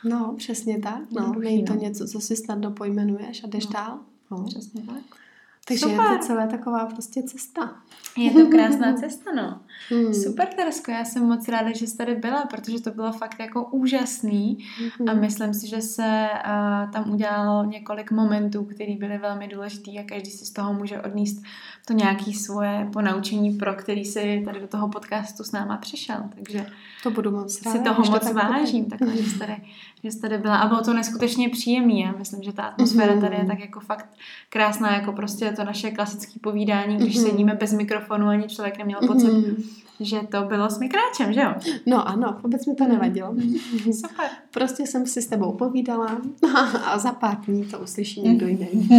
No, 0.05 0.33
přesně 0.37 0.79
tak. 0.79 1.01
No, 1.11 1.33
není 1.33 1.63
to 1.63 1.73
no. 1.73 1.79
něco, 1.79 2.07
co 2.07 2.19
si 2.19 2.35
snadno 2.35 2.71
pojmenuješ 2.71 3.43
a 3.43 3.47
jdeš 3.47 3.65
no. 3.65 3.71
dál. 3.71 3.99
No. 4.31 4.43
Přesně 4.43 4.81
tak. 4.81 5.19
Takže 5.67 5.85
Super. 5.85 6.11
je 6.11 6.17
to 6.17 6.25
celé 6.25 6.47
taková 6.47 6.85
prostě 6.85 7.23
cesta. 7.23 7.75
Je 8.17 8.31
to 8.31 8.47
krásná 8.47 8.93
cesta, 8.93 9.31
no. 9.35 9.61
Hmm. 9.89 10.13
Super, 10.13 10.47
Teresko, 10.47 10.91
já 10.91 11.05
jsem 11.05 11.23
moc 11.23 11.47
ráda, 11.47 11.71
že 11.75 11.87
jsi 11.87 11.97
tady 11.97 12.15
byla, 12.15 12.45
protože 12.45 12.81
to 12.81 12.91
bylo 12.91 13.11
fakt 13.11 13.39
jako 13.39 13.63
úžasný. 13.63 14.57
Hmm. 14.99 15.09
a 15.09 15.13
myslím 15.13 15.53
si, 15.53 15.67
že 15.67 15.81
se 15.81 16.29
uh, 16.45 16.91
tam 16.91 17.11
udělalo 17.11 17.65
několik 17.65 18.11
momentů, 18.11 18.63
které 18.63 18.95
byly 18.95 19.17
velmi 19.17 19.47
důležitý 19.47 19.99
a 19.99 20.03
každý 20.03 20.31
si 20.31 20.45
z 20.45 20.51
toho 20.51 20.73
může 20.73 21.01
odníst 21.01 21.43
to 21.85 21.93
nějaké 21.93 22.33
svoje 22.33 22.89
ponaučení, 22.93 23.51
pro 23.51 23.73
který 23.73 24.05
si 24.05 24.41
tady 24.45 24.59
do 24.59 24.67
toho 24.67 24.89
podcastu 24.89 25.43
s 25.43 25.51
náma 25.51 25.77
přišel, 25.77 26.17
takže 26.35 26.65
to 27.03 27.11
budu 27.11 27.31
moc 27.31 27.61
ráda, 27.61 27.77
si 27.77 27.83
toho 27.83 28.11
moc 28.11 28.23
tak 28.23 28.33
vážím, 28.33 28.85
tak 28.85 28.99
že 29.07 29.23
jsi, 29.23 29.39
tady, 29.39 29.55
že 30.03 30.11
jsi 30.11 30.21
tady 30.21 30.37
byla. 30.37 30.57
A 30.57 30.67
bylo 30.67 30.81
to 30.83 30.93
neskutečně 30.93 31.49
příjemný, 31.49 31.99
já 31.99 32.11
myslím, 32.11 32.43
že 32.43 32.53
ta 32.53 32.63
atmosféra 32.63 33.19
tady 33.19 33.35
je 33.35 33.45
tak 33.45 33.59
jako 33.59 33.79
fakt 33.79 34.05
krásná, 34.49 34.95
jako 34.95 35.11
prostě 35.11 35.51
to 35.51 35.63
naše 35.63 35.91
klasické 35.91 36.39
povídání, 36.39 36.97
když 36.97 37.17
sedíme 37.17 37.53
bez 37.53 37.73
mikrofonu, 37.73 38.27
ani 38.27 38.47
člověk 38.47 38.77
neměl 38.77 38.99
pocit, 39.07 39.31
že 39.99 40.19
to 40.31 40.41
bylo 40.41 40.69
s 40.69 40.79
mikráčem, 40.79 41.33
že 41.33 41.41
jo? 41.41 41.53
No 41.85 42.07
ano, 42.07 42.37
vůbec 42.43 42.65
mi 42.65 42.75
to 42.75 42.87
nevadilo. 42.87 43.35
Super. 43.83 44.25
Prostě 44.51 44.87
jsem 44.87 45.05
si 45.05 45.21
s 45.21 45.27
tebou 45.27 45.51
povídala 45.51 46.21
a 46.85 46.97
za 46.97 47.11
pár 47.11 47.37
dní 47.37 47.65
to 47.65 47.79
uslyší 47.79 48.21
někdo 48.21 48.47
jiný. 48.47 48.89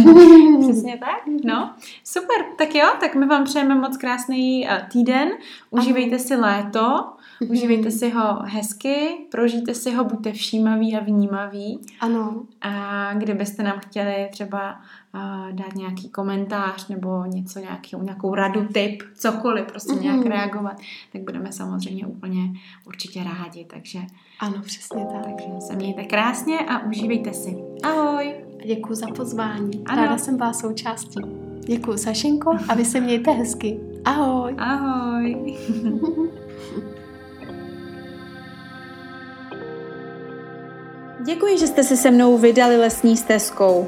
Přesně 0.61 0.97
tak, 0.97 1.23
no. 1.43 1.73
Super, 2.03 2.45
tak 2.57 2.75
jo, 2.75 2.87
tak 2.99 3.15
my 3.15 3.25
vám 3.25 3.43
přejeme 3.43 3.75
moc 3.75 3.97
krásný 3.97 4.69
eh, 4.69 4.87
týden, 4.91 5.29
užívejte 5.71 6.19
si 6.19 6.35
léto, 6.35 7.15
Užívejte 7.49 7.91
si 7.91 8.09
ho 8.09 8.39
hezky, 8.43 9.27
prožijte 9.31 9.73
si 9.73 9.91
ho, 9.91 10.03
buďte 10.03 10.31
všímaví 10.31 10.95
a 10.95 10.99
vnímaví. 10.99 11.79
Ano. 11.99 12.43
A 12.61 13.13
kdybyste 13.13 13.63
nám 13.63 13.79
chtěli 13.79 14.29
třeba 14.31 14.81
dát 15.51 15.75
nějaký 15.75 16.09
komentář 16.09 16.87
nebo 16.87 17.25
něco, 17.25 17.59
nějaký, 17.59 17.95
nějakou 18.01 18.35
radu, 18.35 18.67
tip, 18.73 19.03
cokoliv, 19.13 19.65
prostě 19.65 19.93
mm-hmm. 19.93 20.01
nějak 20.01 20.25
reagovat, 20.25 20.77
tak 21.13 21.21
budeme 21.21 21.51
samozřejmě 21.51 22.07
úplně 22.07 22.41
určitě 22.85 23.23
rádi. 23.23 23.65
Takže 23.65 23.99
ano, 24.39 24.61
přesně 24.61 25.05
tak. 25.05 25.25
Takže 25.25 25.49
se 25.59 25.75
mějte 25.75 26.03
krásně 26.03 26.59
a 26.59 26.85
užívejte 26.85 27.33
si. 27.33 27.57
Ahoj! 27.83 28.35
Děkuji 28.65 28.95
za 28.95 29.07
pozvání. 29.07 29.83
Ano. 29.85 30.01
Ráda 30.01 30.17
jsem 30.17 30.37
vás 30.37 30.59
součástí. 30.59 31.19
Děkuji, 31.59 31.97
Sašenko, 31.97 32.57
a 32.69 32.75
vy 32.75 32.85
se 32.85 32.99
mějte 32.99 33.31
hezky. 33.31 33.79
Ahoj! 34.05 34.55
Ahoj! 34.57 35.57
Děkuji, 41.25 41.57
že 41.57 41.67
jste 41.67 41.83
se 41.83 41.97
se 41.97 42.11
mnou 42.11 42.37
vydali 42.37 42.77
lesní 42.77 43.17
stezkou. 43.17 43.87